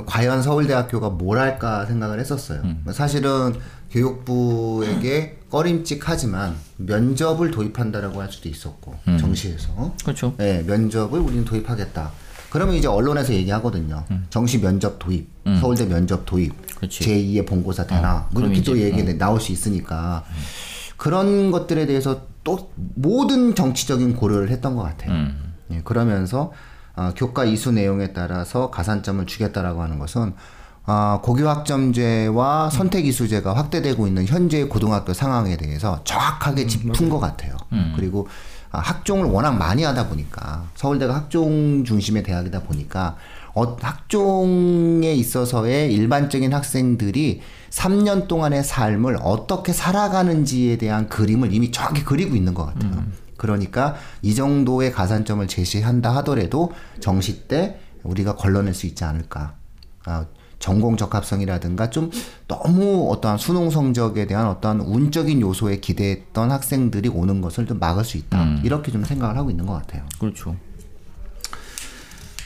과연 0.05 0.41
서울대학교가 0.41 1.09
뭘 1.11 1.37
할까 1.39 1.85
생각을 1.85 2.19
했었어요. 2.19 2.61
사실은 2.91 3.53
교육부에게 3.91 5.39
꺼림칙하지만 5.49 6.55
면접을 6.77 7.51
도입한다라고 7.51 8.21
할 8.21 8.29
수도 8.29 8.49
있었고 8.49 8.95
정시에서 9.19 9.93
그렇죠. 10.03 10.33
네, 10.37 10.63
면접을 10.63 11.19
우리는 11.19 11.45
도입하겠다. 11.45 12.11
그러면 12.49 12.75
이제 12.75 12.87
언론에서 12.87 13.33
얘기하거든요. 13.33 14.03
정시 14.29 14.59
면접 14.59 14.99
도입, 14.99 15.29
서울대 15.61 15.85
면접 15.85 16.25
도입, 16.25 16.53
그렇지. 16.75 17.03
제2의 17.05 17.47
본고사 17.47 17.87
되나 17.87 18.27
뭐 18.31 18.41
그럼 18.41 18.53
이렇게 18.53 18.63
또 18.65 18.77
얘기 18.77 19.01
나올 19.17 19.39
수 19.39 19.53
있으니까 19.53 20.25
그런 20.97 21.51
것들에 21.51 21.85
대해서 21.85 22.23
또 22.43 22.71
모든 22.75 23.55
정치적인 23.55 24.15
고려를 24.15 24.49
했던 24.49 24.75
것 24.75 24.83
같아요. 24.83 25.11
음. 25.11 25.53
예, 25.71 25.81
그러면서 25.83 26.51
아, 26.95 27.13
교과 27.15 27.45
이수 27.45 27.71
내용에 27.71 28.13
따라서 28.13 28.69
가산점을 28.71 29.25
주겠다라고 29.25 29.81
하는 29.81 29.99
것은 29.99 30.33
아, 30.85 31.19
고교학점제와 31.23 32.69
선택이수제가 32.69 33.55
확대되고 33.55 34.07
있는 34.07 34.25
현재의 34.25 34.69
고등학교 34.69 35.13
상황에 35.13 35.57
대해서 35.57 36.01
정확하게 36.03 36.67
짚은 36.67 37.09
것 37.09 37.19
같아요. 37.19 37.57
그리고 37.95 38.27
아, 38.71 38.79
학종을 38.79 39.25
워낙 39.25 39.53
많이 39.53 39.83
하다 39.83 40.09
보니까 40.09 40.65
서울대가 40.75 41.15
학종 41.15 41.83
중심의 41.85 42.23
대학이다 42.23 42.61
보니까 42.63 43.15
어, 43.53 43.77
학종에 43.79 45.13
있어서의 45.13 45.93
일반적인 45.93 46.53
학생들이 46.53 47.41
3년 47.69 48.27
동안의 48.27 48.63
삶을 48.63 49.17
어떻게 49.21 49.71
살아가는지에 49.71 50.77
대한 50.77 51.07
그림을 51.07 51.53
이미 51.53 51.71
정확히 51.71 52.03
그리고 52.03 52.35
있는 52.35 52.53
것 52.53 52.65
같아요. 52.65 53.03
그러니까 53.49 53.95
이 54.23 54.33
정도의 54.33 54.91
가산점을 54.91 55.45
제시한다 55.47 56.15
하더라도 56.17 56.71
정시 56.99 57.47
때 57.47 57.79
우리가 58.03 58.35
걸러낼 58.35 58.73
수 58.73 58.87
있지 58.87 59.03
않을까. 59.03 59.53
아, 60.05 60.25
전공 60.57 60.97
적합성이라든가 60.97 61.89
좀 61.91 62.09
너무 62.47 63.11
어떠한 63.11 63.37
수능 63.37 63.69
성적에 63.69 64.25
대한 64.25 64.47
어떠한 64.47 64.81
운적인 64.81 65.41
요소에 65.41 65.77
기대했던 65.79 66.49
학생들이 66.51 67.09
오는 67.09 67.41
것을 67.41 67.67
좀 67.67 67.77
막을 67.79 68.03
수 68.03 68.17
있다. 68.17 68.41
이렇게 68.63 68.91
좀 68.91 69.03
생각을 69.03 69.37
하고 69.37 69.51
있는 69.51 69.65
것 69.67 69.73
같아요. 69.73 70.03
그렇죠. 70.19 70.55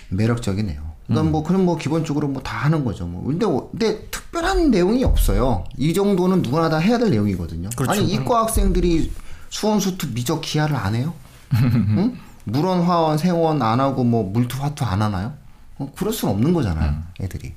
매력적이네요. 0.09 0.89
그러니까 1.07 1.31
뭐 1.31 1.43
그럼 1.43 1.65
뭐 1.65 1.77
기본적으로 1.77 2.27
뭐 2.27 2.41
다 2.43 2.57
하는 2.57 2.83
거죠. 2.83 3.05
뭐 3.07 3.23
근데 3.23 3.45
어- 3.45 3.69
근데 3.71 4.01
특별한 4.11 4.69
내용이 4.71 5.03
없어요. 5.03 5.63
이 5.77 5.93
정도는 5.93 6.41
누구나 6.41 6.69
다 6.69 6.77
해야 6.77 6.97
될 6.97 7.09
내용이거든요. 7.11 7.69
그렇죠. 7.75 7.91
아니 7.91 8.11
이과 8.11 8.41
학생들이 8.43 9.11
수원 9.49 9.79
수투 9.79 10.13
미적 10.13 10.41
기하를 10.41 10.75
안 10.75 10.95
해요? 10.95 11.13
응? 11.53 12.17
물원 12.43 12.81
화원 12.83 13.17
생원 13.17 13.61
안 13.61 13.79
하고 13.79 14.03
뭐 14.03 14.23
물투 14.23 14.61
화투 14.61 14.85
안 14.85 15.01
하나요? 15.01 15.33
어, 15.77 15.91
그럴 15.95 16.13
수는 16.13 16.33
없는 16.35 16.53
거잖아요. 16.53 16.89
음. 16.91 17.03
애들이. 17.21 17.53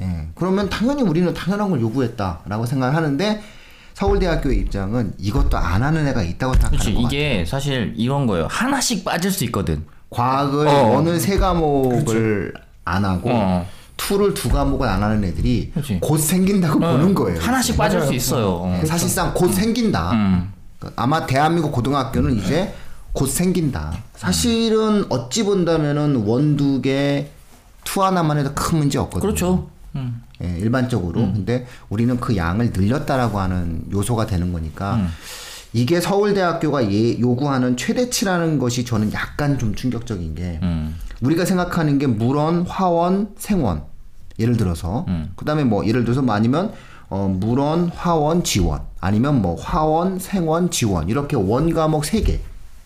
예. 0.00 0.28
그러면 0.34 0.68
당연히 0.70 1.02
우리는 1.02 1.32
당연한 1.34 1.70
걸 1.70 1.80
요구했다라고 1.80 2.66
생각을 2.66 2.94
하는데 2.94 3.42
서울대학교의 3.94 4.58
입장은 4.60 5.12
이것도 5.18 5.56
안 5.56 5.82
하는 5.82 6.06
애가 6.08 6.22
있다고 6.22 6.54
생각하는 6.54 6.78
그렇지 6.78 6.94
거 6.94 7.02
같아요. 7.02 7.18
이게 7.20 7.44
사실 7.44 7.92
이런 7.96 8.26
거예요. 8.26 8.46
하나씩 8.50 9.04
빠질 9.04 9.30
수 9.30 9.44
있거든. 9.44 9.84
과학을 10.10 10.66
어. 10.68 10.96
어느 10.96 11.18
세 11.18 11.38
과목을 11.38 12.54
안 12.84 13.04
하고 13.04 13.30
어. 13.32 13.66
투를 13.96 14.34
두 14.34 14.48
과목을 14.48 14.88
안 14.88 15.02
하는 15.02 15.22
애들이 15.24 15.70
그치. 15.74 15.98
곧 16.00 16.18
생긴다고 16.18 16.80
보는 16.80 17.14
거예요. 17.14 17.38
하나씩 17.40 17.76
빠질 17.76 18.00
수 18.02 18.14
있어요. 18.14 18.60
어. 18.62 18.80
사실상 18.84 19.32
곧 19.34 19.52
생긴다. 19.52 20.12
음. 20.12 20.52
그러니까 20.82 21.02
아마 21.02 21.26
대한민국 21.26 21.72
고등학교는 21.72 22.36
이제 22.38 22.74
곧 23.12 23.26
생긴다. 23.26 23.92
사실은 24.16 25.04
어찌 25.10 25.44
본다면은 25.44 26.16
one 26.26 26.58
두 26.58 26.80
개 26.82 27.30
two 27.84 28.02
하나만 28.02 28.38
해도 28.38 28.52
큰 28.54 28.78
문제 28.78 28.98
없거든요. 28.98 29.20
그렇죠. 29.20 29.68
음. 29.96 30.22
예, 30.42 30.56
일반적으로. 30.58 31.20
근데 31.32 31.66
우리는 31.88 32.18
그 32.18 32.36
양을 32.36 32.72
늘렸다라고 32.74 33.38
하는 33.38 33.84
요소가 33.92 34.26
되는 34.26 34.52
거니까 34.52 34.94
음. 34.96 35.08
이게 35.72 36.00
서울대학교가 36.00 36.90
예, 36.92 37.18
요구하는 37.18 37.76
최대치라는 37.76 38.58
것이 38.58 38.84
저는 38.84 39.12
약간 39.12 39.58
좀 39.58 39.74
충격적인 39.74 40.34
게 40.34 40.60
음. 40.62 40.96
우리가 41.20 41.44
생각하는 41.44 41.98
게 41.98 42.06
물one, 42.06 42.62
화one, 42.62 43.30
생one. 43.36 43.84
예를 44.38 44.56
들어서 44.56 45.04
그다음에 45.36 45.62
뭐 45.62 45.86
예를 45.86 46.04
들어서 46.04 46.22
뭐 46.22 46.34
아니면 46.34 46.72
어 47.12 47.28
물one, 47.28 47.88
화one, 47.94 48.42
지one 48.42 48.80
아니면 48.98 49.42
뭐 49.42 49.54
화one, 49.60 50.18
생one, 50.18 50.70
지one 50.70 51.10
이렇게 51.10 51.36
one 51.36 51.74
과목 51.74 52.06
세 52.06 52.22
개. 52.22 52.40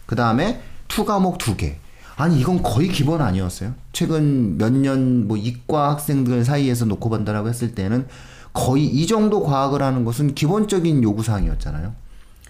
그 0.05 0.17
다음에 0.17 0.61
two 0.88 1.05
과목 1.05 1.39
두 1.39 1.57
개. 1.57 1.77
아니 2.17 2.41
이건 2.41 2.61
거의 2.61 2.89
기본 2.89 3.21
아니었어요? 3.23 3.75
최근 3.93 4.59
몇 4.59 4.73
년 4.73 5.29
뭐 5.29 5.37
이과 5.37 5.91
학생들 5.91 6.45
사이에서 6.45 6.87
놓고 6.87 7.09
본다라고 7.09 7.49
했을 7.49 7.77
때는 7.77 8.09
거의 8.53 8.87
이 8.87 9.07
정도 9.07 9.45
과학을 9.45 9.81
하는 9.81 10.05
것은 10.05 10.35
기본적인 10.35 11.05
요구 11.05 11.23
사항이었잖아요. 11.23 11.93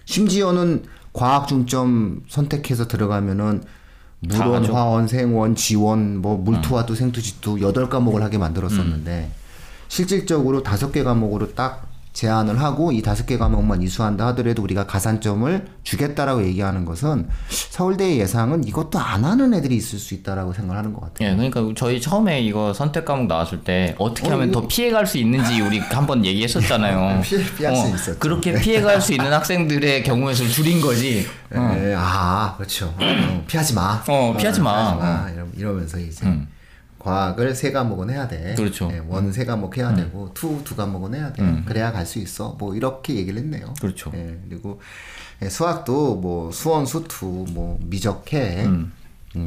심지어는 0.07 0.85
과학 1.12 1.47
중점 1.47 2.23
선택해서 2.29 2.89
들어가면은 2.89 3.62
다 4.31 4.45
물원. 4.47 4.65
화원, 4.65 5.09
생원, 5.09 5.55
지원, 5.55 6.23
뭐 6.23 6.39
물투와도 6.39 6.95
생투지투 6.95 7.61
여덟 7.61 7.91
과목을 7.91 8.23
하게 8.23 8.39
만들었었는데 8.39 9.31
실질적으로 9.88 10.62
다섯 10.62 10.92
개 10.92 11.03
과목으로 11.03 11.55
딱 11.55 11.87
제한을 12.12 12.59
하고 12.62 12.92
이 12.92 13.03
다섯 13.03 13.27
개 13.27 13.37
과목만 13.37 13.83
이수한다 13.83 14.29
하더라도 14.29 14.62
우리가 14.62 14.87
가산점을 14.87 15.66
주겠다라고 15.83 16.44
얘기하는 16.46 16.87
것은 16.87 17.29
서울대의 17.51 18.18
예상은 18.20 18.64
이것도 18.66 18.99
안 18.99 19.22
하는 19.27 19.53
애들이 19.53 19.77
있을 19.77 19.99
수 19.99 20.14
있다라고 20.14 20.55
생각하는 20.55 20.94
것 20.94 21.03
같아요. 21.03 21.29
예, 21.29 21.35
그러니까 21.37 21.62
저희 21.77 22.01
처음에 22.01 22.40
이거 22.40 22.72
선택 22.72 23.05
과목 23.05 23.27
나왔을 23.27 23.61
때 23.64 23.94
어떻게 23.99 24.29
어, 24.29 24.33
하면 24.33 24.49
이거- 24.49 24.62
더 24.62 24.66
피해갈 24.66 25.07
수 25.07 25.18
있는지 25.18 25.61
우리 25.61 25.79
한번 25.79 26.25
얘기했었잖아요. 26.25 27.20
피해- 27.22 27.44
피할 27.55 27.77
수 27.77 27.87
있었죠. 27.94 28.18
그렇게 28.18 28.55
피해갈 28.55 29.03
수 29.03 29.12
있는 29.12 29.31
학생들의 29.31 30.03
경우의 30.05 30.35
수를 30.35 30.51
줄인 30.51 30.81
거지. 30.81 31.27
예, 31.55 31.94
아, 31.99 32.55
그렇죠. 32.57 32.94
어, 32.99 33.44
피하지 33.46 33.75
마. 33.75 34.03
어, 34.09 34.35
피하지 34.38 34.62
마. 34.62 34.96
피하지 34.96 34.99
마. 35.01 35.31
이러, 35.35 35.46
이러면서 35.55 35.99
이제 35.99 36.25
음. 36.25 36.49
과학을 37.07 37.55
세 37.55 37.71
과목은 37.71 38.11
해야 38.11 38.27
돼. 38.27 38.55
그렇죠. 38.57 38.90
예, 38.92 38.99
one 39.07 39.29
세 39.29 39.44
과목 39.45 39.77
해야 39.79 39.95
되고 39.95 40.33
two 40.35 40.61
두 40.64 40.75
과목은 40.75 41.14
해야 41.14 41.33
돼. 41.33 41.40
음. 41.42 41.64
그래야 41.66 41.92
갈 41.92 42.05
수 42.05 42.19
있어. 42.19 42.57
뭐 42.59 42.75
이렇게 42.75 43.14
얘기를 43.14 43.38
했네요. 43.40 43.75
그렇죠. 43.81 44.11
예, 44.14 44.38
그리고 44.49 44.81
예, 45.42 45.49
수학도 45.49 46.16
뭐 46.16 46.51
수one 46.51 46.85
수two 46.85 47.46
뭐 47.51 47.79
미적 47.83 48.32
해. 48.32 48.64
음. 48.66 48.92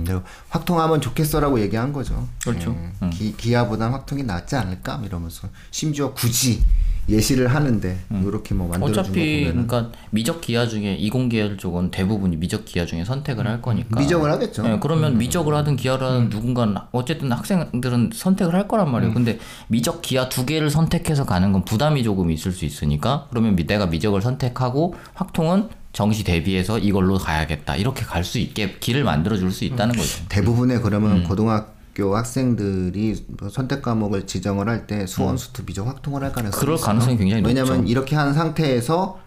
그리고 0.06 0.22
확통하면 0.50 1.02
좋겠어라고 1.02 1.60
얘기한 1.62 1.92
거죠. 1.92 2.28
그렇죠. 2.44 2.78
예, 3.04 3.10
기, 3.10 3.36
기하보단 3.36 3.92
확통이 3.92 4.24
낫지 4.24 4.56
않을까 4.56 5.02
이러면서 5.04 5.50
심지어 5.72 6.14
굳이 6.14 6.64
예시를 7.10 7.48
하는데 7.48 7.98
이렇게 8.26 8.54
뭐 8.54 8.68
만들어준 8.68 8.80
거 8.80 9.00
음. 9.00 9.04
어차피 9.04 9.46
그러니까 9.46 9.92
미적 10.12 10.42
기하 10.42 10.68
중에 10.68 10.96
이공계열 10.96 11.58
쪽은 11.58 11.92
대부분이 11.92 12.38
미적 12.38 12.66
기하 12.66 12.86
중에 12.86 13.04
선택을 13.04 13.48
할 13.48 13.62
거니까. 13.62 14.00
미적을 14.00 14.32
하겠죠. 14.32 14.64
예, 14.66 14.78
그러면 14.82 15.18
미적을 15.18 15.54
하든 15.56 15.76
기하를 15.76 16.06
하든 16.08 16.30
누군가는 16.30 16.76
어쨌든 16.92 17.32
학생들은 17.32 18.12
선택을 18.14 18.54
할 18.54 18.68
거란 18.68 18.92
말이에요. 18.92 19.14
근데 19.14 19.40
미적 19.70 20.02
기하 20.02 20.30
두 20.30 20.46
개를 20.46 20.70
선택해서 20.70 21.26
가는 21.26 21.52
건 21.52 21.66
부담이 21.66 22.04
조금 22.04 22.30
있을 22.32 22.52
수 22.52 22.66
있으니까 22.66 23.28
그러면 23.30 23.56
미- 23.56 23.66
내가 23.66 23.88
미적을 23.88 24.22
선택하고 24.22 24.96
확통은 25.16 25.70
정시 25.94 26.24
대비해서 26.24 26.78
이걸로 26.78 27.18
가야겠다. 27.18 27.76
이렇게 27.76 28.04
갈 28.06 28.24
수 28.24 28.38
있게 28.38 28.76
길을 28.80 29.04
만들어 29.04 29.38
줄 29.38 29.52
수 29.52 29.66
있다는 29.66 29.96
거죠. 29.96 30.24
대부분의 30.30 30.82
그러면 30.84 31.12
음. 31.18 31.24
고등학 31.24 31.79
교 31.96 32.16
학생들이 32.16 33.26
뭐 33.40 33.50
선택 33.50 33.82
과목을 33.82 34.26
지정을 34.28 34.68
할 34.70 34.88
때 34.88 35.06
수원 35.06 35.38
수투 35.38 35.64
미적 35.66 35.86
확통을 35.88 36.24
할 36.24 36.32
가능성이 36.32 36.60
음. 36.60 36.62
그럴 36.62 36.76
있어요. 36.76 36.86
가능성이 36.86 37.18
굉장히 37.18 37.44
왜냐하면 37.46 37.78
높죠. 37.78 37.92
이렇게 37.92 38.16
한 38.16 38.34
상태에서 38.34 39.20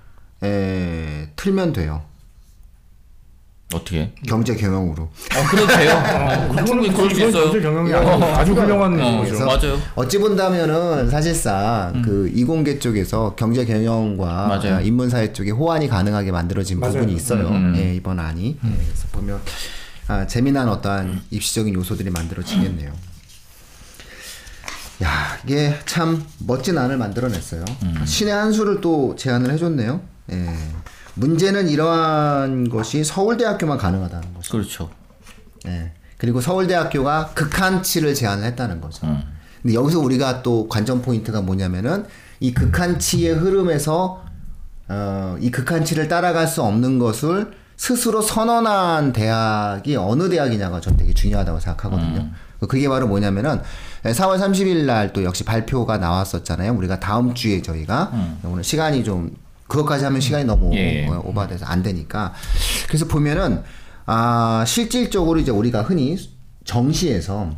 에, 0.42 1.28
틀면 1.36 1.72
돼요. 1.72 2.02
어떻게? 3.74 4.12
경제 4.28 4.54
경영으로. 4.54 5.04
어, 5.04 5.10
그래도 5.50 5.66
돼요. 5.66 5.92
어, 6.52 6.64
충분히 6.64 6.92
그럴 6.92 7.08
수 7.10 7.16
이건 7.16 7.28
있어요. 7.30 7.44
경제 7.44 7.60
경영이 7.60 7.92
아주, 7.94 8.24
아주 8.24 8.52
훌륭한 8.52 9.00
어, 9.00 9.18
거죠. 9.24 9.46
맞아요. 9.46 9.78
어찌 9.94 10.18
본다면은 10.18 11.08
사실상 11.08 12.02
그 12.04 12.30
이공계 12.34 12.78
쪽에서 12.78 13.34
경제 13.34 13.64
경영과 13.64 14.44
음. 14.44 14.48
맞아요. 14.48 14.80
인문사회 14.80 15.32
쪽에 15.32 15.52
호환이 15.52 15.88
가능하게 15.88 16.32
만들어진 16.32 16.80
맞아요. 16.80 16.94
부분이 16.94 17.14
있어요. 17.14 17.48
음. 17.48 17.74
예, 17.76 17.94
이번 17.94 18.18
안이. 18.20 18.58
예, 18.62 18.68
그래서 18.68 19.06
보면 19.12 19.40
아, 20.08 20.26
재미난 20.26 20.68
어떠한 20.68 21.22
입시적인 21.30 21.74
요소들이 21.74 22.10
만들어지겠네요. 22.10 22.92
야, 25.02 25.38
이게 25.44 25.74
참 25.86 26.24
멋진 26.38 26.78
안을 26.78 26.96
만들어냈어요. 26.96 27.64
음. 27.82 28.04
신의 28.04 28.32
한 28.32 28.52
수를 28.52 28.80
또 28.80 29.16
제안을 29.16 29.50
해줬네요. 29.52 30.00
예. 30.32 30.56
문제는 31.14 31.68
이러한 31.68 32.68
것이 32.68 33.04
서울대학교만 33.04 33.78
가능하다는 33.78 34.34
거죠. 34.34 34.52
그렇죠. 34.52 34.90
예. 35.66 35.92
그리고 36.18 36.40
서울대학교가 36.40 37.32
극한치를 37.34 38.14
제안을 38.14 38.44
했다는 38.44 38.80
거죠. 38.80 39.06
음. 39.06 39.22
근데 39.60 39.74
여기서 39.74 39.98
우리가 40.00 40.42
또 40.42 40.68
관전 40.68 41.02
포인트가 41.02 41.40
뭐냐면은 41.40 42.06
이 42.40 42.52
극한치의 42.54 43.34
흐름에서 43.34 44.24
어, 44.88 45.36
이 45.40 45.50
극한치를 45.50 46.08
따라갈 46.08 46.46
수 46.46 46.62
없는 46.62 46.98
것을 46.98 47.52
스스로 47.86 48.22
선언한 48.22 49.12
대학이 49.12 49.96
어느 49.96 50.28
대학이냐가 50.28 50.80
전 50.80 50.96
되게 50.96 51.12
중요하다고 51.12 51.58
생각하거든요. 51.58 52.28
그게 52.68 52.88
바로 52.88 53.08
뭐냐면은 53.08 53.60
4월 54.04 54.38
30일 54.38 54.84
날 54.84 55.12
또 55.12 55.24
역시 55.24 55.42
발표가 55.42 55.98
나왔었잖아요. 55.98 56.74
우리가 56.74 57.00
다음 57.00 57.34
주에 57.34 57.60
저희가 57.60 58.12
오늘 58.44 58.62
시간이 58.62 59.02
좀 59.02 59.36
그것까지 59.66 60.04
하면 60.04 60.20
시간이 60.20 60.44
너무 60.44 60.72
예. 60.76 61.08
어, 61.08 61.22
오버돼서 61.24 61.66
안 61.66 61.82
되니까 61.82 62.32
그래서 62.86 63.04
보면은 63.06 63.64
아 64.06 64.62
실질적으로 64.64 65.40
이제 65.40 65.50
우리가 65.50 65.82
흔히 65.82 66.16
정시에서 66.64 67.50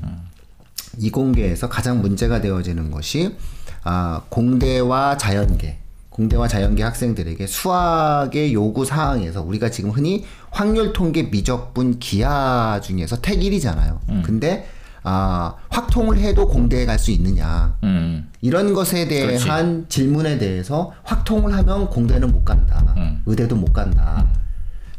이공계에서 1.01 1.69
가장 1.69 2.01
문제가 2.01 2.41
되어지는 2.41 2.91
것이 2.91 3.37
아 3.83 4.23
공대와 4.31 5.19
자연계 5.19 5.81
공대와 6.15 6.47
자연계 6.47 6.81
학생들에게 6.85 7.45
수학의 7.49 8.55
요구 8.55 8.85
사항에서 8.85 9.43
우리가 9.43 9.69
지금 9.71 9.91
흔히 9.91 10.25
확률 10.51 10.93
통계 10.93 11.25
미적분 11.25 11.99
기하 11.99 12.81
중에서 12.81 13.21
택 13.21 13.41
1이잖아요. 13.41 13.99
근데 14.23 14.69
아 15.03 15.55
확통을 15.71 16.19
해도 16.19 16.47
공대에 16.47 16.87
갈 16.87 16.99
수 17.01 17.11
있느냐 17.11 17.77
음. 17.83 18.31
이런 18.41 18.75
것에 18.75 19.09
대한 19.09 19.87
질문에 19.89 20.39
대해서 20.39 20.93
확통을 21.03 21.53
하면 21.53 21.91
공대는 21.91 22.31
못 22.31 22.45
간다. 22.45 22.95
음. 22.97 23.21
의대도 23.27 23.57
못 23.57 23.73
간다. 23.73 24.25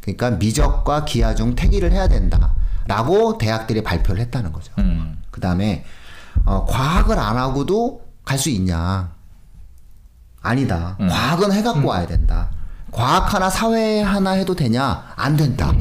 그러니까 0.01 0.31
미적과 0.31 1.05
기하 1.05 1.33
중 1.33 1.55
택일을 1.55 1.93
해야 1.93 2.09
된다. 2.09 2.53
라고 2.87 3.37
대학들이 3.37 3.83
발표를 3.83 4.19
했다는 4.21 4.51
거죠. 4.51 4.73
음. 4.79 5.17
그 5.31 5.39
다음에, 5.41 5.85
어, 6.45 6.65
과학을 6.65 7.17
안 7.17 7.37
하고도 7.37 8.01
갈 8.25 8.37
수 8.37 8.49
있냐. 8.49 9.14
아니다. 10.45 10.95
음. 10.99 11.07
과학은 11.07 11.51
해갖고 11.51 11.87
와야 11.87 12.05
된다. 12.05 12.49
과학 12.91 13.33
하나, 13.33 13.49
사회 13.49 14.01
하나 14.01 14.31
해도 14.31 14.55
되냐? 14.55 15.03
안 15.17 15.35
된다. 15.35 15.73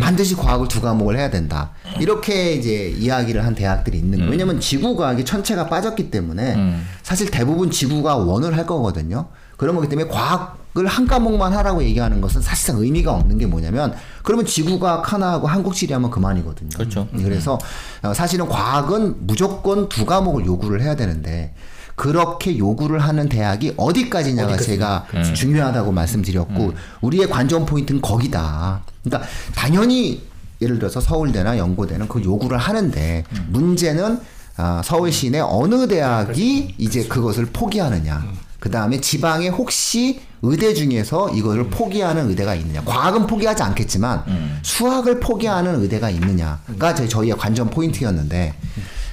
반드시 0.00 0.34
과학을 0.34 0.66
두 0.66 0.80
과목을 0.80 1.18
해야 1.18 1.28
된다. 1.28 1.72
이렇게 2.00 2.54
이제 2.54 2.88
이야기를 2.88 3.44
한 3.44 3.54
대학들이 3.54 3.98
있는 3.98 4.18
거예요. 4.18 4.30
왜냐면 4.30 4.58
지구과학이 4.58 5.26
천체가 5.26 5.68
빠졌기 5.68 6.10
때문에 6.10 6.54
음. 6.54 6.86
사실 7.02 7.30
대부분 7.30 7.70
지구가 7.70 8.16
원을 8.16 8.56
할 8.56 8.64
거거든요. 8.64 9.26
그런 9.58 9.74
거기 9.74 9.88
때문에 9.88 10.08
과학을 10.08 10.86
한 10.86 11.06
과목만 11.06 11.52
하라고 11.52 11.82
얘기하는 11.82 12.22
것은 12.22 12.40
사실상 12.40 12.78
의미가 12.78 13.12
없는 13.12 13.36
게 13.36 13.44
뭐냐면 13.44 13.92
그러면 14.22 14.46
지구과학 14.46 15.12
하나 15.12 15.32
하고 15.32 15.48
한국지리 15.48 15.92
하면 15.92 16.10
그만이거든요. 16.10 16.70
그렇죠. 16.74 17.08
그래서 17.14 17.58
어, 18.02 18.14
사실은 18.14 18.48
과학은 18.48 19.26
무조건 19.26 19.90
두 19.90 20.06
과목을 20.06 20.46
요구를 20.46 20.80
해야 20.80 20.96
되는데 20.96 21.52
그렇게 21.98 22.56
요구를 22.56 23.00
하는 23.00 23.28
대학이 23.28 23.74
어디까지냐가 23.76 24.56
제가 24.56 25.06
중요하다고 25.34 25.92
말씀드렸고 25.92 26.72
우리의 27.02 27.28
관전 27.28 27.66
포인트는 27.66 28.00
거기다. 28.00 28.82
그러니까 29.04 29.28
당연히 29.54 30.22
예를 30.62 30.78
들어서 30.78 31.00
서울대나 31.00 31.58
연고대는 31.58 32.08
그 32.08 32.22
요구를 32.22 32.56
하는데 32.56 33.24
문제는 33.48 34.20
아, 34.56 34.80
서울 34.84 35.12
시내 35.12 35.38
어느 35.40 35.86
대학이 35.86 36.74
이제 36.78 37.04
그것을 37.04 37.46
포기하느냐. 37.46 38.24
그 38.58 38.70
다음에 38.70 39.00
지방에 39.00 39.48
혹시 39.48 40.20
의대 40.42 40.74
중에서 40.74 41.30
이거를 41.30 41.68
포기하는 41.70 42.28
의대가 42.28 42.54
있느냐. 42.56 42.82
과학은 42.84 43.26
포기하지 43.26 43.62
않겠지만 43.62 44.24
수학을 44.62 45.20
포기하는 45.20 45.80
의대가 45.80 46.10
있느냐가 46.10 46.94
저희- 46.94 47.08
저희의 47.08 47.36
관전 47.36 47.70
포인트였는데 47.70 48.54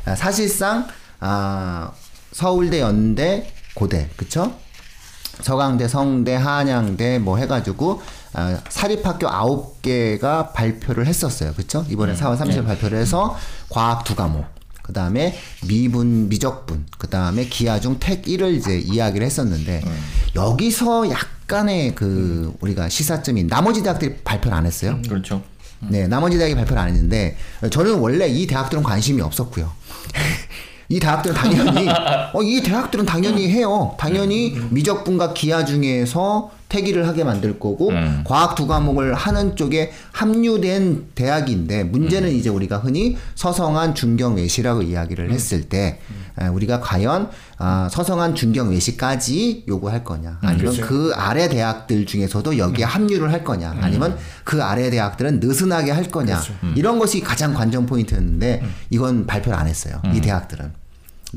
아, 0.05 0.15
사실상 0.15 0.87
아, 1.19 1.91
서울대, 2.35 2.81
연대, 2.81 3.47
고대, 3.75 4.09
그쵸? 4.17 4.53
서강대, 5.39 5.87
성대, 5.87 6.35
한양대 6.35 7.19
뭐 7.19 7.37
해가지고 7.37 8.01
아, 8.33 8.59
사립학교 8.67 9.29
아홉 9.29 9.81
개가 9.81 10.51
발표를 10.51 11.07
했었어요, 11.07 11.53
그쵸? 11.53 11.85
이번에 11.89 12.13
4월 12.13 12.37
30일 12.37 12.65
발표를 12.65 12.97
해서 12.97 13.37
과학 13.69 14.03
두 14.03 14.15
과목, 14.15 14.43
그 14.81 14.91
다음에 14.91 15.39
미분, 15.65 16.27
미적분, 16.27 16.87
그 16.97 17.07
다음에 17.07 17.45
기하중 17.45 17.99
택 18.01 18.23
1을 18.23 18.53
이제 18.53 18.79
이야기를 18.79 19.25
했었는데 19.25 19.81
여기서 20.35 21.09
약간의 21.09 21.95
그 21.95 22.53
우리가 22.59 22.89
시사점이 22.89 23.45
나머지 23.45 23.81
대학들이 23.81 24.17
발표를 24.25 24.57
안 24.57 24.65
했어요. 24.65 24.99
그렇죠. 25.07 25.41
네, 25.87 26.07
나머지 26.07 26.37
대학이 26.37 26.55
발표를 26.55 26.81
안 26.81 26.89
했는데 26.89 27.37
저는 27.71 27.99
원래 27.99 28.27
이 28.27 28.45
대학들은 28.45 28.83
관심이 28.83 29.21
없었고요. 29.21 29.71
이 30.89 30.99
대학들은 30.99 31.35
당연히 31.35 31.89
어, 32.33 32.41
이 32.43 32.61
대학들은 32.61 33.05
당연히 33.05 33.49
해요. 33.49 33.95
당연히 33.99 34.55
미적분과 34.69 35.33
기하 35.33 35.65
중에서 35.65 36.51
태기를 36.69 37.07
하게 37.07 37.23
만들 37.23 37.59
거고 37.59 37.89
음. 37.89 38.23
과학 38.25 38.55
두 38.55 38.67
과목을 38.67 39.13
하는 39.13 39.55
쪽에 39.55 39.91
합류된 40.11 41.09
대학인데 41.15 41.83
문제는 41.85 42.31
이제 42.33 42.49
우리가 42.49 42.77
흔히 42.77 43.17
서성한 43.35 43.95
중경 43.95 44.35
외시라고 44.35 44.81
이야기를 44.81 45.31
했을 45.31 45.63
때 45.63 45.77
에, 45.87 45.99
우리가 46.53 46.79
과연 46.81 47.29
아, 47.57 47.87
서성한 47.91 48.35
중경 48.35 48.69
외시까지 48.71 49.65
요구할 49.67 50.03
거냐. 50.03 50.39
아니면 50.41 50.75
그 50.81 51.13
아래 51.15 51.47
대학들 51.47 52.05
중에서도 52.05 52.57
여기에 52.57 52.85
합류를 52.85 53.31
할 53.31 53.43
거냐. 53.43 53.77
아니면 53.81 54.17
그 54.43 54.63
아래 54.63 54.89
대학들은 54.89 55.39
느슨하게 55.39 55.91
할 55.91 56.09
거냐. 56.09 56.41
이런 56.75 56.99
것이 56.99 57.21
가장 57.21 57.53
관전 57.53 57.85
포인트였는데 57.85 58.63
이건 58.89 59.25
발표를 59.25 59.57
안 59.57 59.67
했어요. 59.67 60.01
이 60.13 60.21
대학들은. 60.21 60.73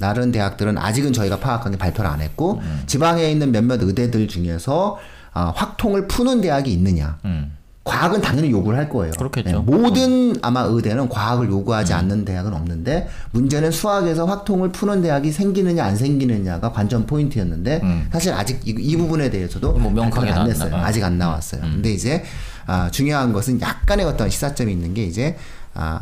다른 0.01 0.31
대학들은 0.31 0.79
아직은 0.79 1.13
저희가 1.13 1.41
파악한 1.41 1.73
게 1.73 1.79
발표를 1.79 2.09
안 2.09 2.21
했고 2.21 2.63
지방에 2.87 3.31
있는 3.31 3.51
몇몇 3.53 3.83
의대들 3.83 4.29
중에서 4.29 4.99
아, 5.33 5.53
확통을 5.55 6.09
푸는 6.09 6.41
대학이 6.41 6.73
있느냐. 6.73 7.19
음. 7.25 7.58
과학은 7.89 8.21
당연히 8.21 8.51
요구를 8.51 8.79
할 8.79 8.89
거예요. 8.89 9.13
그렇겠죠. 9.19 9.49
네, 9.51 9.57
모든 9.59 10.37
아마 10.43 10.61
의대는 10.63 11.09
과학을 11.09 11.49
요구하지 11.49 11.95
않는 11.95 12.25
대학은 12.25 12.53
없는데 12.53 13.09
문제는 13.33 13.71
수학에서 13.71 14.27
확통을 14.27 14.71
푸는 14.73 15.01
대학이 15.03 15.33
생기느냐 15.33 15.85
안 15.85 15.97
생기느냐가 15.97 16.71
관전 16.73 17.07
포인트였는데 17.07 17.81
사실 18.13 18.33
아직 18.35 18.61
이, 18.67 18.71
이 18.79 18.97
부분에 18.97 19.31
대해서도 19.31 19.73
뭐 19.73 19.91
명확하게 19.91 20.31
안 20.31 20.37
나- 20.41 20.45
냈어요. 20.45 20.71
나- 20.71 20.85
아직 20.85 21.03
안 21.03 21.17
나왔어요. 21.19 21.63
근데 21.63 21.91
이제 21.93 22.23
아, 22.67 22.91
중요한 22.91 23.33
것은 23.33 23.61
약간의 23.61 24.05
어떤 24.05 24.29
시사점이 24.29 24.71
있는 24.71 24.93
게 24.93 25.05
이제 25.05 25.37
아, 25.75 25.99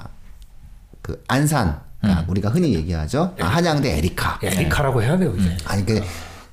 그 1.03 1.23
안산 1.29 1.79
아, 2.03 2.25
우리가 2.29 2.51
흔히 2.51 2.75
얘기하죠. 2.75 3.35
아, 3.41 3.47
한양대 3.47 3.97
에리카. 3.99 4.39
에리카라고 4.43 5.03
해야 5.03 5.17
돼요 5.17 5.33
이제. 5.39 5.57
아니 5.65 5.87
그 5.87 6.01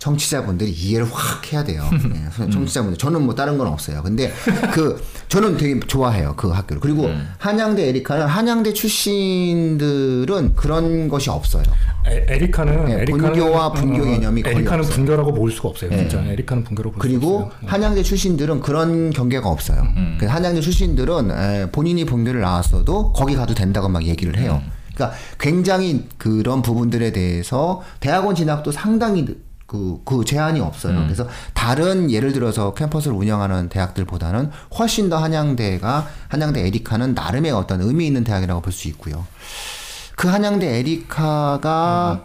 청취자분들이 0.03 0.69
이해를 0.69 1.07
확 1.09 1.53
해야 1.53 1.63
돼요. 1.63 1.81
네, 2.11 2.49
청취자분들 2.51 2.97
저는 2.97 3.21
뭐 3.23 3.33
다른 3.33 3.57
건 3.57 3.67
없어요. 3.67 4.03
근데 4.03 4.33
그 4.73 5.01
저는 5.29 5.55
되게 5.55 5.79
좋아해요 5.79 6.33
그 6.35 6.49
학교를. 6.49 6.81
그리고 6.81 7.09
한양대 7.37 7.87
에리카는 7.87 8.25
한양대 8.27 8.73
출신들은 8.73 10.55
그런 10.55 11.07
것이 11.07 11.29
없어요. 11.29 11.63
에, 12.05 12.25
에리카는 12.27 12.85
네, 12.85 12.93
에리카는 13.03 13.17
분교와 13.31 13.71
분교 13.71 14.03
개념이 14.03 14.41
거의 14.43 14.55
에리카는 14.57 14.79
없어요. 14.79 14.95
분교라고 14.97 15.33
볼 15.33 15.49
수가 15.51 15.69
없어요. 15.69 15.89
진짜 15.97 16.21
에리카는 16.21 16.65
분교라고 16.65 16.95
볼 16.97 17.01
수가 17.01 17.19
그리고 17.19 17.37
없어요. 17.45 17.59
한양대 17.65 18.03
출신들은 18.03 18.59
그런 18.59 19.09
경계가 19.11 19.47
없어요. 19.47 19.87
그 20.19 20.25
한양대 20.25 20.59
출신들은 20.59 21.31
에, 21.31 21.71
본인이 21.71 22.03
본교를 22.03 22.41
나왔어도 22.41 23.13
거기 23.13 23.35
가도 23.35 23.53
된다고 23.53 23.87
막 23.87 24.03
얘기를 24.03 24.37
해요. 24.37 24.61
그러니까 24.95 25.17
굉장히 25.39 26.07
그런 26.17 26.61
부분들에 26.61 27.13
대해서 27.13 27.81
대학원 28.01 28.35
진학도 28.35 28.73
상당히 28.73 29.25
그, 29.73 29.99
그 30.05 30.23
제한이 30.23 30.59
없어요. 30.59 30.99
그래서 31.03 31.27
다른 31.55 32.11
예를 32.11 32.31
들어서 32.31 32.75
캠퍼스를 32.75 33.17
운영하는 33.17 33.69
대학들보다는 33.69 34.51
훨씬 34.77 35.09
더 35.09 35.17
한양대가 35.17 36.07
한양대 36.27 36.61
에리카는 36.67 37.15
나름의 37.15 37.49
어떤 37.51 37.81
의미 37.81 38.05
있는 38.05 38.23
대학이라고 38.23 38.61
볼 38.61 38.71
수 38.71 38.87
있고요. 38.89 39.25
그 40.15 40.27
한양대 40.27 40.77
에리카가 40.77 42.21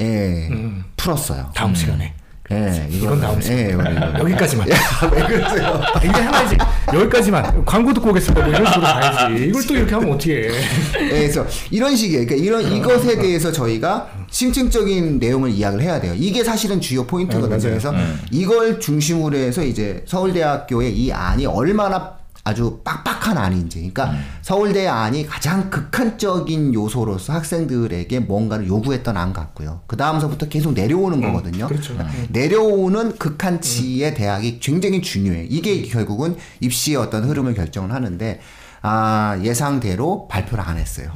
예 0.00 0.48
풀었어요. 0.96 1.50
다음 1.56 1.74
시간에 1.74 2.14
예, 2.52 2.88
이건 2.90 3.20
다음 3.20 3.40
시간에. 3.40 3.68
예. 3.68 4.18
여기까지만. 4.18 4.66
왜 5.12 5.22
그러세요? 5.26 5.80
이게 5.98 6.08
하나지. 6.08 6.56
여기까지만. 6.92 7.64
광고 7.64 7.92
듣고 7.94 8.10
오겠습니다. 8.10 8.44
뭐 8.44 8.52
이런 8.52 8.66
식으로 8.66 8.82
가야지. 8.82 9.44
이걸 9.46 9.66
또 9.66 9.76
이렇게 9.76 9.94
하면 9.94 10.12
어떻게 10.12 10.48
해? 10.48 10.52
예, 11.00 11.08
그래서 11.08 11.46
이런 11.70 11.94
식이에요. 11.94 12.26
그러니까 12.26 12.44
이런 12.44 12.72
이것에 12.72 13.16
대해서 13.16 13.52
저희가 13.52 14.08
심층적인 14.30 15.20
내용을 15.20 15.50
이야기를 15.50 15.84
해야 15.84 16.00
돼요. 16.00 16.12
이게 16.16 16.42
사실은 16.42 16.80
주요 16.80 17.06
포인트거든요. 17.06 17.46
어, 17.46 17.50
맞아요. 17.56 17.78
그래서 17.78 17.94
이걸 18.32 18.80
중심으로 18.80 19.36
해서 19.36 19.62
이제 19.62 20.02
서울대학교의 20.06 20.92
이 20.92 21.12
안이 21.12 21.46
얼마나 21.46 22.19
아주 22.42 22.80
빡빡한 22.84 23.36
안인지, 23.36 23.78
그러니까 23.78 24.14
서울대 24.42 24.86
안이 24.86 25.26
가장 25.26 25.68
극한적인 25.70 26.72
요소로서 26.74 27.34
학생들에게 27.34 28.20
뭔가를 28.20 28.66
요구했던 28.66 29.16
안 29.16 29.32
같고요. 29.32 29.82
그 29.86 29.96
다음서부터 29.96 30.48
계속 30.48 30.72
내려오는 30.72 31.20
거거든요. 31.20 31.66
그렇죠. 31.68 31.94
내려오는 32.30 33.16
극한치의 33.16 34.14
대학이 34.14 34.58
굉장히 34.60 35.02
중요해. 35.02 35.46
이게 35.50 35.82
결국은 35.82 36.36
입시의 36.60 36.96
어떤 36.96 37.24
흐름을 37.24 37.54
결정을 37.54 37.92
하는데 37.92 38.40
아 38.82 39.38
예상대로 39.42 40.26
발표를 40.28 40.64
안 40.64 40.78
했어요. 40.78 41.12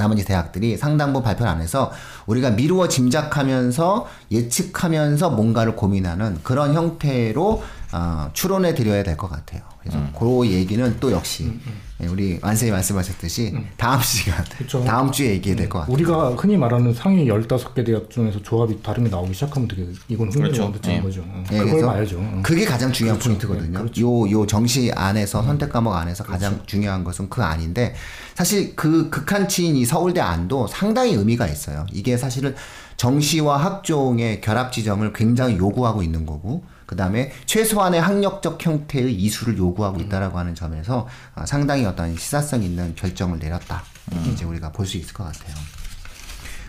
나머지 0.00 0.24
대학들이 0.24 0.76
상당부 0.76 1.22
발표를 1.22 1.50
안 1.52 1.60
해서 1.60 1.92
우리가 2.26 2.50
미루어 2.50 2.88
짐작하면서 2.88 4.08
예측하면서 4.32 5.30
뭔가를 5.30 5.76
고민하는 5.76 6.38
그런 6.42 6.74
형태로 6.74 7.62
어, 7.92 8.30
추론해 8.32 8.74
드려야 8.74 9.02
될 9.02 9.16
것 9.16 9.28
같아요. 9.30 9.62
그래서 9.80 9.98
그 10.18 10.46
얘기는 10.48 10.96
또 11.00 11.12
역시 11.12 11.44
예, 11.66 11.70
우리 12.08 12.38
완생이 12.42 12.70
말씀하셨듯이 12.72 13.54
다음 13.76 14.00
시간, 14.00 14.44
그쵸. 14.58 14.82
다음 14.84 15.10
주에 15.12 15.30
얘기해야 15.30 15.56
될 15.56 15.68
것 15.68 15.80
같아요. 15.80 15.94
우리가 15.94 16.30
흔히 16.30 16.56
말하는 16.56 16.92
상위 16.94 17.26
15개 17.26 17.84
대학 17.84 18.08
중에서 18.10 18.42
조합이 18.42 18.82
다른 18.82 19.04
게 19.04 19.10
나오기 19.10 19.32
시작하면 19.34 19.68
되게 19.68 19.86
이건 20.08 20.28
흥미로운 20.32 20.72
그렇죠. 20.72 20.90
는 20.90 20.96
예. 20.96 21.00
거죠. 21.02 21.20
어, 21.26 21.44
예, 21.52 21.58
그걸 21.58 21.82
봐야죠. 21.86 22.18
어. 22.18 22.40
그게 22.42 22.64
가장 22.64 22.92
중요한 22.92 23.18
그렇죠. 23.18 23.38
포인트거든요. 23.46 23.84
네, 23.92 24.00
요, 24.02 24.30
요 24.30 24.46
정시 24.46 24.90
안에서 24.94 25.42
선택 25.42 25.70
과목 25.72 25.92
안에서 25.94 26.24
가장 26.24 26.60
중요한 26.66 27.04
것은 27.04 27.28
그 27.28 27.42
안인데 27.42 27.94
사실 28.34 28.74
그 28.76 29.10
극한치인 29.10 29.76
이 29.76 29.84
서울대 29.84 30.20
안도 30.20 30.66
상당히 30.66 31.14
의미가 31.14 31.46
있어요. 31.46 31.86
이게 31.92 32.16
사실은 32.16 32.54
정시와 32.96 33.56
학종의 33.56 34.40
결합 34.40 34.72
지점을 34.72 35.10
굉장히 35.14 35.56
요구하고 35.56 36.02
있는 36.02 36.26
거고 36.26 36.64
그 36.90 36.96
다음에 36.96 37.30
최소한의 37.46 38.00
학력적 38.00 38.66
형태의 38.66 39.14
이수를 39.14 39.56
요구하고 39.56 40.00
있다라고 40.00 40.36
하는 40.40 40.56
점에서 40.56 41.06
아, 41.36 41.46
상당히 41.46 41.84
어떤 41.86 42.16
시사성 42.16 42.64
있는 42.64 42.96
결정을 42.96 43.38
내렸다. 43.38 43.84
이제 44.32 44.44
우리가 44.44 44.72
볼 44.72 44.86
수 44.86 44.96
있을 44.96 45.12
것 45.14 45.22
같아요. 45.22 45.54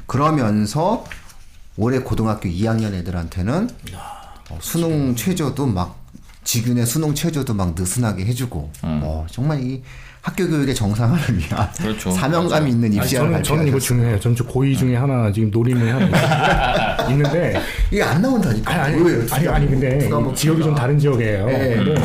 그러면서 0.06 1.04
올해 1.76 1.98
고등학교 2.02 2.48
2학년 2.48 2.94
애들한테는 2.94 3.68
어, 4.52 4.60
수능 4.62 5.16
최저도 5.16 5.66
막 5.66 6.00
지균의 6.44 6.86
수능 6.86 7.16
최저도 7.16 7.56
막 7.56 7.74
느슨하게 7.74 8.24
해주고 8.26 8.72
어, 8.84 9.26
정말 9.32 9.64
이 9.64 9.82
학교 10.22 10.48
교육의 10.48 10.76
정상화를 10.76 11.38
위한 11.38 11.68
그렇죠. 11.78 12.12
사명감이 12.12 12.70
있는 12.70 12.88
아니, 12.90 12.98
입시를 12.98 13.24
저는 13.26 13.44
저는 13.44 13.68
이거. 13.68 13.80
중요해요. 13.80 14.20
저는 14.20 14.36
저 14.38 14.44
고의 14.46 14.78
중에 14.78 14.96
하나 14.96 15.32
지금 15.32 15.50
노림을 15.50 15.94
하나 15.94 16.98
있는데 17.10 17.60
이게 17.90 18.04
안 18.04 18.22
나온다니까. 18.22 18.72
아니 18.72 18.82
아니 18.96 19.02
왜요? 19.04 19.26
아니, 19.32 19.48
아니 19.48 19.68
근데 19.68 20.08
뭐 20.10 20.32
지역이 20.34 20.62
좀 20.62 20.76
다른 20.76 20.98
지역이에요. 21.00 21.46
네. 21.48 21.76
근데 21.76 22.02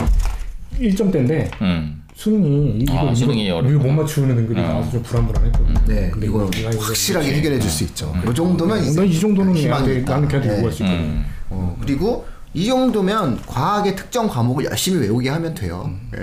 1점대인데 0.81 1.61
음. 1.61 2.03
수능이 2.15 2.79
이거 2.81 2.99
아, 2.99 3.03
이거, 3.03 3.15
수능이 3.15 3.45
이거 3.47 3.57
어렵구나. 3.57 3.85
못 3.93 4.03
맞추는 4.03 4.39
은근히 4.39 4.63
나와서 4.63 4.91
좀 4.93 5.03
불안불안했거든요. 5.03 5.75
네, 5.87 6.11
근데 6.11 6.27
이거 6.27 6.49
이거 6.57 6.71
확실하게 6.71 7.35
해결해 7.35 7.59
줄 7.59 7.71
수 7.71 7.85
있죠. 7.85 8.15
이 8.31 8.35
정도면 8.35 8.83
이제 8.83 8.99
난이 8.99 9.21
정도는 9.21 9.55
희망이. 9.55 10.01
나는 10.03 10.27
걔한테 10.27 10.49
네. 10.49 10.55
요구할 10.57 10.73
수 10.73 10.83
있거든. 10.85 11.01
음. 11.03 11.25
어, 11.51 11.77
그리고 11.83 12.27
이 12.55 12.65
정도면 12.67 13.41
과학의 13.47 13.95
특정 13.97 14.27
과목을 14.27 14.65
열심히 14.65 15.03
외우게 15.03 15.29
하면 15.29 15.53
돼요. 15.53 15.91
네. 16.11 16.21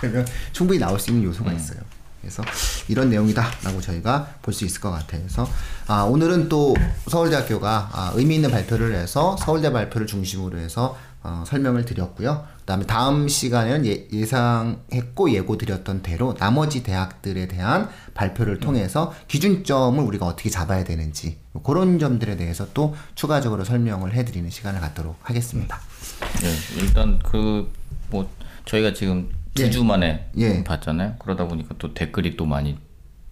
그러면 0.00 0.26
충분히 0.52 0.78
나올 0.78 0.98
수 0.98 1.10
있는 1.10 1.24
요소가 1.24 1.52
있어요. 1.52 1.78
그래서 2.20 2.42
이런 2.88 3.08
내용이다라고 3.10 3.80
저희가 3.80 4.34
볼 4.42 4.52
수 4.52 4.64
있을 4.64 4.80
것 4.80 4.90
같아요. 4.90 5.20
그래서 5.22 5.48
아, 5.86 6.02
오늘은 6.02 6.48
또 6.48 6.74
서울대학교가 7.08 7.90
아, 7.92 8.12
의미 8.14 8.36
있는 8.36 8.50
발표를 8.50 8.94
해서 8.94 9.36
서울대 9.38 9.70
발표를 9.70 10.06
중심으로 10.06 10.58
해서 10.58 10.96
어, 11.22 11.44
설명을 11.46 11.84
드렸고요. 11.84 12.46
그다음에 12.60 12.86
다음 12.86 13.26
시간에는 13.28 13.86
예, 13.86 14.06
예상했고 14.12 15.32
예고 15.32 15.58
드렸던 15.58 16.02
대로 16.02 16.34
나머지 16.34 16.82
대학들에 16.82 17.48
대한 17.48 17.88
발표를 18.14 18.60
통해서 18.60 19.12
기준점을 19.28 20.02
우리가 20.02 20.26
어떻게 20.26 20.50
잡아야 20.50 20.84
되는지 20.84 21.38
그런 21.64 21.98
점들에 21.98 22.36
대해서 22.36 22.68
또 22.74 22.94
추가적으로 23.16 23.64
설명을 23.64 24.14
해드리는 24.14 24.48
시간을 24.50 24.80
갖도록 24.80 25.16
하겠습니다. 25.22 25.80
네, 26.42 26.54
일단 26.80 27.18
그 27.20 27.68
뭐 28.10 28.28
저희가 28.66 28.92
지금 28.92 29.28
두 29.56 29.64
예. 29.64 29.70
주 29.70 29.82
만에 29.82 30.26
예. 30.36 30.62
봤잖아요. 30.62 31.14
그러다 31.18 31.48
보니까 31.48 31.74
또 31.78 31.92
댓글이 31.92 32.36
또 32.36 32.44
많이 32.46 32.78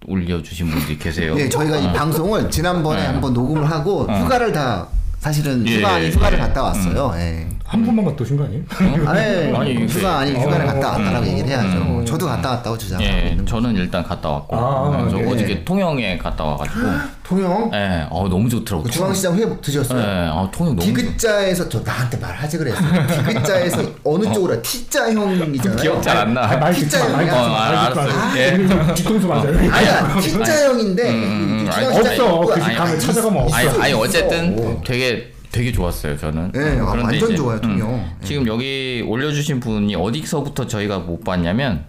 올려주신 0.07 0.68
분들이 0.68 0.99
계세요. 0.99 1.35
네, 1.35 1.49
저희가 1.49 1.77
이 1.79 1.93
방송을 1.93 2.51
지난번에 2.51 3.07
한번 3.07 3.33
녹음을 3.33 3.70
하고 3.70 4.05
휴가를 4.05 4.53
다 4.53 4.89
사실은 5.18 5.66
예, 5.66 5.77
휴가 5.77 5.95
아닌 5.95 6.09
예, 6.09 6.12
휴가를 6.12 6.39
예. 6.39 6.43
갔다 6.43 6.62
왔어요. 6.64 7.12
예. 7.16 7.49
한 7.75 7.85
번만 7.85 8.05
갔다 8.05 8.22
오신 8.22 8.37
거 8.37 8.45
아니에요? 8.45 8.62
아니, 9.07 9.57
아니, 9.57 9.72
이게- 9.72 9.85
휴가 9.87 10.18
아닌 10.20 10.37
휴가를 10.41 10.66
갔다 10.66 10.91
왔다라고 10.91 11.27
얘기를 11.27 11.49
해야죠. 11.49 12.05
저도 12.05 12.27
갔다 12.27 12.51
왔다고 12.51 12.79
주장하고 12.79 13.05
예. 13.09 13.37
저는 13.45 13.75
일단 13.75 14.05
갔다 14.05 14.29
왔고, 14.31 14.57
아, 14.57 15.09
저 15.11 15.18
예. 15.18 15.25
어저께 15.27 15.64
통영에 15.64 16.16
갔다 16.18 16.45
와가지고, 16.45 16.81
통영 17.27 17.70
예, 17.75 18.07
어 18.11 18.29
너무 18.29 18.49
좋더라고. 18.49 18.85
그 18.85 18.91
중앙시장 18.91 19.37
회 19.37 19.61
드셨어요? 19.61 19.99
예, 19.99 20.05
아 20.31 20.49
통영 20.53 20.77
너무. 20.77 20.81
좋- 20.81 20.95
디귿자에서 20.95 21.68
저 21.68 21.81
나한테 21.81 22.16
말하지 22.18 22.59
그랬어. 22.59 22.79
디귿자에서 23.27 23.83
어느 24.05 24.33
쪽으로 24.33 24.61
T자형이잖아요. 24.62 25.77
기억 25.77 26.03
잘 26.03 26.16
안 26.16 26.33
나. 26.35 26.43
아, 26.45 26.57
말 26.57 26.72
듣지 26.72 26.97
마, 26.99 27.09
말 27.09 27.25
듣지 27.27 27.37
어. 27.37 27.49
마. 27.49 28.39
예. 28.39 28.66
아, 28.70 28.95
뒤통수 28.95 29.27
맞아요. 29.27 29.59
아니야 29.72 30.16
T자형인데 30.20 31.11
음, 31.11 31.64
이 31.66 31.70
아니, 31.70 31.87
중앙시장 31.93 32.27
없어. 32.35 32.55
그집 32.55 32.77
가면 32.77 33.01
찾아가면 33.01 33.43
없어. 33.43 33.57
아니, 33.57 33.68
아니 33.68 33.89
있어. 33.91 33.99
어쨌든 34.01 34.81
되게 34.85 35.33
되게 35.55 35.71
좋았어요 35.71 36.17
저는. 36.17 36.51
네, 36.53 36.79
아, 36.81 36.87
그런데 36.91 37.03
완전 37.21 37.37
좋아요 37.37 37.61
통영. 37.61 37.95
음, 37.95 38.11
지금 38.25 38.47
여기 38.49 39.05
올려주신 39.07 39.61
분이 39.61 39.95
어디서부터 39.95 40.67
저희가 40.67 40.99
못 40.99 41.23
봤냐면 41.23 41.85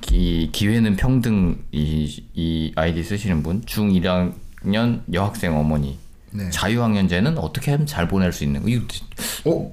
기, 0.00 0.48
기회는 0.52 0.96
평등 0.96 1.58
이, 1.70 2.22
이 2.32 2.72
아이디 2.76 3.02
쓰시는 3.02 3.42
분 3.42 3.62
중 3.66 3.90
1학년 3.90 5.02
여학생 5.12 5.54
어머니 5.56 5.98
네. 6.30 6.48
자유학년제는 6.50 7.36
어떻게 7.38 7.72
하면 7.72 7.86
잘 7.86 8.08
보낼 8.08 8.32
수 8.32 8.42
있는 8.42 8.62
거 8.62 8.68
이거 8.68 8.84
어 9.44 9.70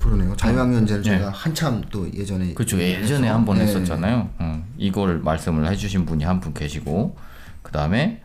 그러네요. 0.00 0.36
자유학년제를 0.36 1.02
네. 1.02 1.10
제가 1.18 1.30
한참 1.30 1.82
또 1.90 2.08
예전에 2.14 2.54
그렇죠 2.54 2.78
예전에 2.80 3.28
한번 3.28 3.58
네. 3.58 3.64
했었잖아요. 3.64 4.28
음, 4.40 4.64
이걸 4.78 5.18
말씀을 5.18 5.68
해주신 5.68 6.06
분이 6.06 6.22
한 6.24 6.38
분 6.40 6.54
계시고 6.54 7.16
그 7.62 7.72
다음에 7.72 8.20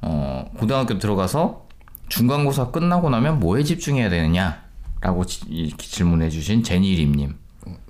어, 0.00 0.50
고등학교 0.58 0.98
들어가서 0.98 1.68
중간고사 2.16 2.70
끝나고 2.70 3.08
나면 3.08 3.40
뭐에 3.40 3.64
집중해야 3.64 4.10
되느냐 4.10 4.60
라고 5.00 5.24
지, 5.24 5.40
이- 5.48 5.74
질문해 5.78 6.28
주신 6.28 6.62
제니림님. 6.62 7.34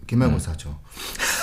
기말고사죠. 0.07 0.79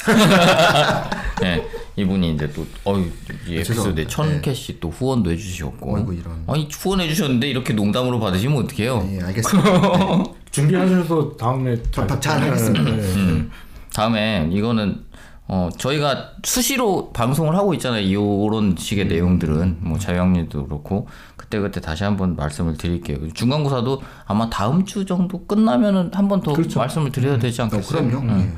네, 1.41 1.65
이분이 1.97 2.36
이제 2.36 2.49
또 2.53 2.65
어이 2.86 3.11
이 3.47 3.57
에피소드에. 3.57 4.07
천 4.07 4.41
캐시 4.41 4.80
또 4.80 4.89
후원도 4.89 5.30
해주셨고. 5.32 6.13
이런. 6.13 6.43
아니 6.47 6.69
후원해 6.71 7.07
주셨는데 7.09 7.49
이렇게 7.49 7.73
농담으로 7.73 8.19
받으시면 8.19 8.63
어떡해요? 8.63 9.07
예, 9.11 9.21
알겠습니다. 9.23 9.71
네. 9.71 10.23
준비하셔서 10.51 11.36
다음에 11.38 11.75
잘, 11.91 12.07
잘- 12.07 12.21
잘 12.21 12.41
하겠습니다. 12.43 12.84
네, 12.84 12.91
네. 12.95 13.13
음. 13.15 13.51
다음에 13.93 14.47
이거는 14.51 15.03
어 15.51 15.67
저희가 15.75 16.33
수시로 16.43 17.11
방송을 17.11 17.55
하고 17.55 17.73
있잖아요. 17.73 18.03
이런 18.05 18.75
식의 18.77 19.07
내용들은 19.07 19.77
뭐 19.81 19.97
자유학년도 19.97 20.67
그렇고 20.67 21.07
그때 21.35 21.57
그때 21.59 21.81
다시 21.81 22.03
한번 22.03 22.35
말씀을 22.35 22.77
드릴게요. 22.77 23.17
중간고사도 23.33 23.99
아마 24.27 24.47
다음 24.51 24.85
주 24.85 25.05
정도 25.05 25.45
끝나면은 25.47 26.11
한 26.13 26.27
번더 26.27 26.53
말씀을 26.75 27.11
드려야 27.11 27.39
되지 27.39 27.61
어, 27.61 27.63
않겠어요? 27.63 28.07
그럼요. 28.07 28.31
음. 28.31 28.39
예. 28.55 28.57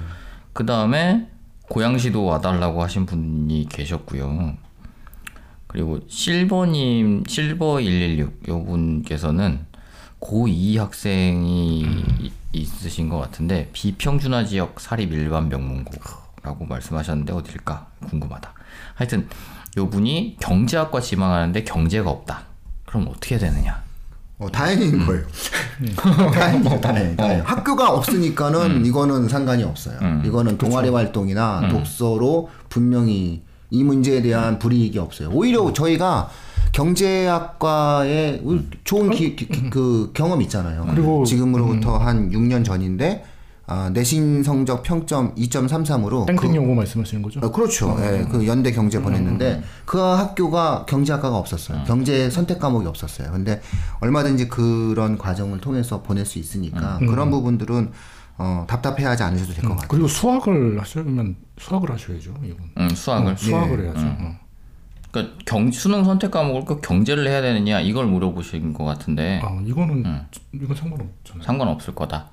그 0.51 0.65
다음에 0.65 1.29
고양시도 1.69 2.25
와달라고 2.25 2.83
하신 2.83 3.05
분이 3.05 3.67
계셨고요. 3.69 4.57
그리고 5.67 6.01
실버님 6.09 7.23
실버 7.25 7.77
116 7.77 8.49
요분께서는 8.49 9.65
고2 10.19 10.75
학생이 10.77 11.81
이- 12.19 12.31
있으신 12.51 13.07
것 13.07 13.17
같은데 13.17 13.69
비평준화 13.71 14.43
지역 14.43 14.81
사립 14.81 15.13
일반 15.13 15.47
명문고 15.47 15.91
라고 16.43 16.65
말씀하셨는데 16.65 17.33
어딜까 17.33 17.87
궁금하다. 18.09 18.53
하여튼 18.95 19.27
요 19.77 19.89
분이 19.89 20.37
경제학과 20.39 20.99
지망하는데 20.99 21.63
경제가 21.63 22.09
없다. 22.09 22.41
그럼 22.85 23.07
어떻게 23.09 23.37
되느냐? 23.37 23.81
어, 24.39 24.49
다행인 24.51 25.05
거예요. 25.05 25.23
다행이죠, 26.33 26.81
다행. 26.81 27.15
다행. 27.15 27.41
학교가 27.45 27.91
없으니까는 27.91 28.85
이거는 28.85 29.29
상관이 29.29 29.63
없어요. 29.63 29.97
이거는 30.25 30.57
동아리 30.57 30.89
활동이나 30.89 31.69
독서로 31.69 32.49
분명히 32.69 33.43
이 33.69 33.83
문제에 33.83 34.21
대한 34.21 34.57
불이익이 34.57 34.97
없어요. 34.97 35.29
오히려 35.31 35.71
저희가 35.71 36.29
경제학과에 36.71 38.41
좋은 38.83 39.11
기- 39.11 39.35
기- 39.35 39.47
기- 39.47 39.69
그 39.69 40.11
경험 40.13 40.41
있잖아요. 40.41 40.85
그리고- 40.89 41.23
지금으로부터 41.25 41.97
한 41.97 42.31
6년 42.31 42.65
전인데 42.65 43.23
아, 43.73 43.89
내신 43.89 44.43
성적 44.43 44.83
평점 44.83 45.33
2.33으로 45.35 46.25
땡땡 46.25 46.53
연구 46.55 46.75
말씀하시는 46.75 47.21
거죠? 47.21 47.39
어, 47.41 47.49
그렇죠. 47.51 47.95
예, 48.01 48.25
그 48.29 48.45
연대 48.45 48.73
경제 48.73 49.01
보냈는데 49.01 49.63
그 49.85 49.97
학교가 49.97 50.85
경제학과가 50.89 51.37
없었어요. 51.37 51.85
경제 51.85 52.29
선택 52.29 52.59
과목이 52.59 52.85
없었어요. 52.85 53.31
근데 53.31 53.61
얼마든지 54.01 54.49
그런 54.49 55.17
과정을 55.17 55.61
통해서 55.61 56.01
보낼 56.03 56.25
수 56.25 56.37
있으니까 56.37 56.99
그런 56.99 57.31
부분들은 57.31 57.91
어, 58.37 58.65
답답해하지 58.67 59.23
않으셔도 59.23 59.53
될 59.53 59.63
것 59.63 59.69
같아요. 59.75 59.87
그리고 59.87 60.07
수학을 60.09 60.81
하시면 60.81 61.37
수학을 61.57 61.91
하셔야죠. 61.91 62.33
이건 62.43 62.57
음, 62.77 62.89
수학을 62.89 63.37
수학을 63.37 63.85
해야죠. 63.85 63.99
어. 64.01 64.35
그러니까 65.11 65.35
경 65.45 65.71
수능 65.71 66.03
선택 66.03 66.31
과목을 66.31 66.65
꼭 66.65 66.81
경제를 66.81 67.25
해야 67.27 67.41
되느냐 67.41 67.79
이걸 67.79 68.05
물어보신 68.07 68.73
것 68.73 68.83
같은데 68.83 69.39
아 69.43 69.61
이거는 69.65 70.03
이건 70.53 70.75
상관없잖아요. 70.75 71.43
상관없을 71.43 71.95
거다. 71.95 72.31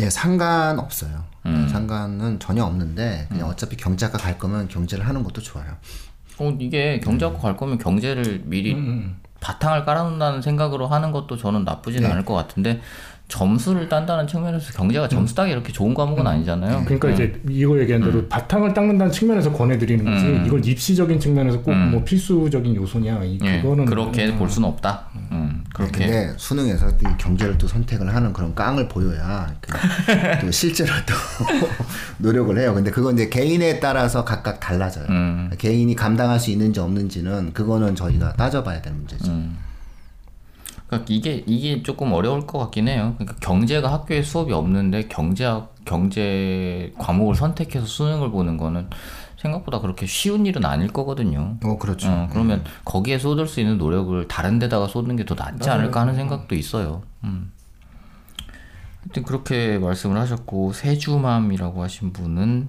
예, 0.00 0.10
상관없어요. 0.10 1.24
상관은 1.68 2.38
전혀 2.38 2.64
없는데 2.64 3.26
그냥 3.28 3.48
어차피 3.48 3.76
경제학과 3.76 4.18
갈 4.18 4.38
거면 4.38 4.68
경제를 4.68 5.06
하는 5.06 5.22
것도 5.22 5.40
좋아요. 5.40 5.76
어, 6.38 6.56
이게 6.58 7.00
경제학과 7.00 7.38
갈 7.38 7.56
거면 7.56 7.78
경제를 7.78 8.42
미리 8.44 8.76
바탕을 9.40 9.84
깔아놓는다는 9.84 10.42
생각으로 10.42 10.86
하는 10.86 11.12
것도 11.12 11.36
저는 11.36 11.64
나쁘진 11.64 12.04
않을 12.06 12.24
것 12.24 12.34
같은데 12.34 12.80
점수를 13.30 13.88
딴다는 13.88 14.26
측면에서 14.26 14.72
경제가 14.74 15.08
점수 15.08 15.34
따기 15.34 15.52
이렇게 15.52 15.72
좋은 15.72 15.94
과목은 15.94 16.26
아니잖아요. 16.26 16.82
그러니까 16.84 17.08
이제 17.10 17.40
이거 17.48 17.78
얘기한 17.78 18.02
대로 18.02 18.26
바탕을 18.28 18.74
닦는다는 18.74 19.10
측면에서 19.12 19.52
권해드리는 19.52 20.04
거지 20.04 20.42
이걸 20.46 20.66
입시적인 20.66 21.18
측면에서 21.18 21.60
꼭 21.62 21.70
뭐 21.90 22.04
필수적인 22.04 22.76
요소냐 22.76 23.22
이 23.24 23.38
예, 23.42 23.62
그거는 23.62 23.86
그렇게 23.86 24.34
볼 24.36 24.50
수는 24.50 24.68
없다. 24.68 25.06
음, 25.32 25.64
그렇게 25.72 26.04
근데 26.04 26.34
수능에서 26.36 26.88
이 26.90 27.04
경제를 27.18 27.56
또 27.56 27.66
선택을 27.66 28.14
하는 28.14 28.32
그런 28.32 28.54
깡을 28.54 28.88
보여야 28.88 29.52
그, 29.60 29.72
또 30.44 30.50
실제로 30.50 30.90
또 31.06 31.14
노력을 32.18 32.56
해요. 32.58 32.74
근데 32.74 32.90
그건 32.90 33.14
이제 33.14 33.28
개인에 33.28 33.80
따라서 33.80 34.24
각각 34.24 34.60
달라져요. 34.60 35.06
음. 35.08 35.50
개인이 35.56 35.94
감당할 35.94 36.38
수 36.40 36.50
있는지 36.50 36.80
없는지는 36.80 37.52
그거는 37.52 37.94
저희가 37.94 38.34
따져봐야 38.34 38.82
될 38.82 38.92
문제죠. 38.92 39.32
음. 40.90 41.04
그러니까 41.04 41.06
이게 41.08 41.44
이게 41.46 41.82
조금 41.82 42.12
어려울 42.12 42.46
것 42.46 42.58
같긴 42.58 42.88
해요. 42.88 43.14
그러니까 43.18 43.36
경제가 43.40 43.92
학교에 43.92 44.22
수업이 44.22 44.52
없는데 44.52 45.08
경제학 45.08 45.74
경제 45.84 46.92
과목을 46.98 47.34
선택해서 47.34 47.86
수능을 47.86 48.30
보는 48.30 48.56
거는 48.56 48.88
생각보다 49.38 49.80
그렇게 49.80 50.06
쉬운 50.06 50.44
일은 50.44 50.64
아닐 50.64 50.88
거거든요. 50.92 51.56
어, 51.64 51.78
그렇죠. 51.78 52.10
어, 52.10 52.28
그러면 52.30 52.62
거기에 52.84 53.18
쏟을 53.18 53.46
수 53.46 53.60
있는 53.60 53.78
노력을 53.78 54.28
다른 54.28 54.58
데다가 54.58 54.86
쏟는 54.86 55.16
게 55.16 55.24
더 55.24 55.34
낫지 55.34 55.70
않을까 55.70 56.00
하는 56.00 56.14
생각도 56.14 56.54
있어요. 56.54 57.02
음. 57.24 57.52
하여튼 59.02 59.22
그렇게 59.22 59.78
말씀을 59.78 60.18
하셨고 60.18 60.72
세주맘이라고 60.74 61.82
하신 61.82 62.12
분은 62.12 62.68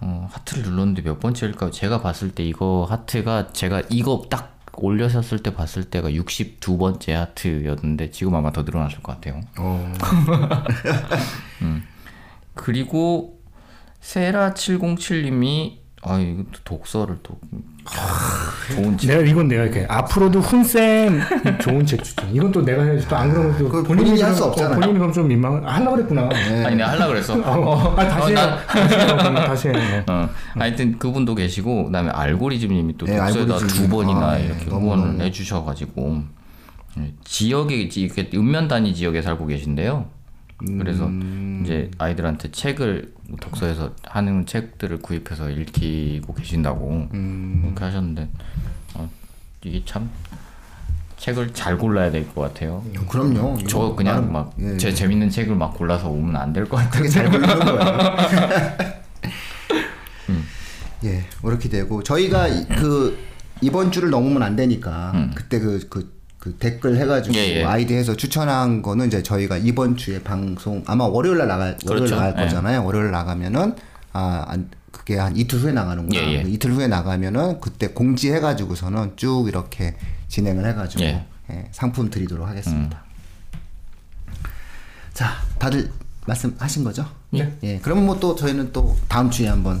어, 0.00 0.28
하트를 0.30 0.62
눌렀는데 0.64 1.02
몇 1.02 1.20
번째일까요? 1.20 1.70
제가 1.70 2.00
봤을 2.00 2.30
때 2.30 2.42
이거 2.44 2.86
하트가 2.88 3.48
제가 3.52 3.82
이거 3.90 4.22
딱 4.30 4.55
올려셨을 4.84 5.40
때 5.40 5.54
봤을 5.54 5.84
때가 5.84 6.10
62번째 6.10 7.12
하트였는데 7.12 8.10
지금 8.10 8.34
아마 8.34 8.52
더 8.52 8.62
늘어났을 8.62 9.02
것 9.02 9.12
같아요. 9.12 9.40
어, 9.58 9.92
그리고 12.54 13.40
세라 14.00 14.54
707님이 14.54 15.78
아 16.02 16.18
이거 16.18 16.44
또 16.52 16.60
독서를 16.64 17.18
또 17.22 17.38
좋은 18.74 18.98
책. 18.98 19.08
내가 19.10 19.22
이건 19.22 19.48
내가 19.48 19.62
이렇게 19.64 19.86
앞으로도 19.88 20.40
훈쌤 20.40 21.20
좋은 21.60 21.86
책 21.86 22.02
추천. 22.02 22.34
이건 22.34 22.50
또 22.52 22.64
내가 22.64 22.82
해야지 22.82 23.06
또안 23.08 23.30
그러면 23.32 23.56
또 23.58 23.64
그걸 23.66 23.84
본인이 23.84 24.20
할수 24.20 24.36
그럼- 24.40 24.50
없잖아요. 24.50 24.72
어, 24.72 24.80
본인이 24.80 24.98
그럼 24.98 25.12
좀 25.12 25.28
민망. 25.28 25.62
아, 25.66 25.74
하려고 25.76 25.96
그랬구나. 25.96 26.28
아니 26.64 26.76
내가 26.76 26.90
하려 26.92 27.06
그랬어. 27.08 27.34
어, 27.44 27.94
아, 27.96 28.08
다시 28.08 28.22
어, 28.22 28.26
해요. 28.28 28.34
나- 29.32 29.44
다시 29.46 29.68
해요. 29.68 30.02
어, 30.08 30.28
하여튼 30.54 30.98
그분도 30.98 31.34
계시고 31.34 31.86
그다음에 31.86 32.10
알고리즘님이 32.10 32.96
또 32.98 33.06
네, 33.06 33.16
독서에다. 33.18 33.58
두 33.58 33.88
번이나 33.88 34.20
아, 34.30 34.38
네, 34.38 34.46
이렇게 34.46 34.64
너무. 34.66 35.20
해주셔가지고 35.20 36.22
예, 36.98 37.12
지역에 37.24 37.74
이렇게 37.76 38.30
읍면 38.34 38.68
단위 38.68 38.94
지역에 38.94 39.20
살고 39.22 39.46
계신데요. 39.46 40.06
그래서 40.58 41.06
음. 41.06 41.60
이제 41.64 41.90
아이들한테 41.98 42.50
책을 42.50 43.12
독서에서 43.40 43.92
하는 44.04 44.46
책들을 44.46 44.98
구입해서 44.98 45.50
읽히고 45.50 46.32
계신다고 46.34 47.08
음. 47.12 47.60
그렇게 47.62 47.84
하셨는데 47.84 48.28
어, 48.94 49.10
이게 49.64 49.82
참 49.84 50.08
책을 51.18 51.52
잘 51.54 51.76
골라야 51.78 52.10
될 52.10 52.26
것 52.34 52.40
같아요. 52.42 52.82
그럼요. 53.08 53.58
저 53.68 53.94
그냥 53.94 54.16
나름, 54.16 54.32
막 54.32 54.54
예, 54.60 54.76
제 54.76 54.92
재밌는 54.94 55.28
책을 55.30 55.54
막 55.56 55.74
골라서 55.74 56.08
오면 56.08 56.36
안 56.36 56.52
될 56.52 56.64
것 56.68 56.76
같아요. 56.76 57.08
잘 57.08 57.30
걸리는 57.30 57.58
거예요. 57.58 58.26
예, 61.04 61.24
그렇게 61.42 61.68
되고 61.68 62.02
저희가 62.02 62.48
이- 62.48 62.66
그 62.68 63.18
이번 63.60 63.92
주를 63.92 64.10
넘으면 64.10 64.42
안 64.42 64.56
되니까 64.56 65.30
그때 65.34 65.58
그, 65.58 65.86
그, 65.88 66.15
그 66.46 66.54
댓글 66.58 66.96
해가지고 66.96 67.34
음. 67.34 67.38
예, 67.40 67.56
예. 67.56 67.64
아이디 67.64 67.94
해서 67.94 68.14
추천한 68.16 68.80
거는 68.80 69.08
이제 69.08 69.20
저희가 69.20 69.56
이번 69.56 69.96
주에 69.96 70.22
방송 70.22 70.84
아마 70.86 71.04
월요일 71.04 71.38
날 71.38 71.48
나갈 71.48 71.76
월요일 71.84 72.06
그렇죠. 72.08 72.14
나갈 72.14 72.34
예. 72.38 72.44
거잖아요. 72.44 72.84
월요일 72.84 73.10
나가면은 73.10 73.74
아 74.12 74.44
안, 74.46 74.70
그게 74.92 75.18
한 75.18 75.36
이틀 75.36 75.58
후에 75.58 75.72
나가는구나. 75.72 76.20
예, 76.20 76.34
예. 76.34 76.42
이틀 76.46 76.70
후에 76.70 76.86
나가면은 76.86 77.60
그때 77.60 77.88
공지해가지고서는 77.88 79.14
쭉 79.16 79.46
이렇게 79.48 79.96
진행을 80.28 80.64
해가지고 80.68 81.02
예. 81.02 81.26
예, 81.50 81.68
상품 81.72 82.10
드리도록 82.10 82.46
하겠습니다. 82.46 83.02
자, 85.12 85.32
다들 85.58 85.90
말씀하신 86.26 86.84
거죠? 86.84 87.08
네. 87.30 87.56
예, 87.64 87.78
그러면 87.80 88.06
뭐 88.06 88.20
또 88.20 88.36
저희는 88.36 88.72
또 88.72 88.96
다음 89.08 89.30
주에 89.30 89.48
한번 89.48 89.80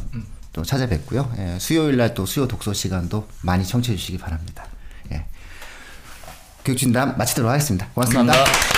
또 0.52 0.62
찾아뵙고요. 0.64 1.30
예, 1.38 1.58
수요일 1.60 1.96
날 1.96 2.12
또 2.14 2.26
수요 2.26 2.48
독서 2.48 2.72
시간도 2.72 3.28
많이 3.42 3.64
청취해 3.64 3.96
주시기 3.96 4.18
바랍니다. 4.18 4.66
예. 6.66 6.72
교육진담 6.72 7.14
마치도록 7.16 7.50
하겠습니다 7.50 7.86
고맙습니다. 7.94 8.32
감사합니다. 8.32 8.75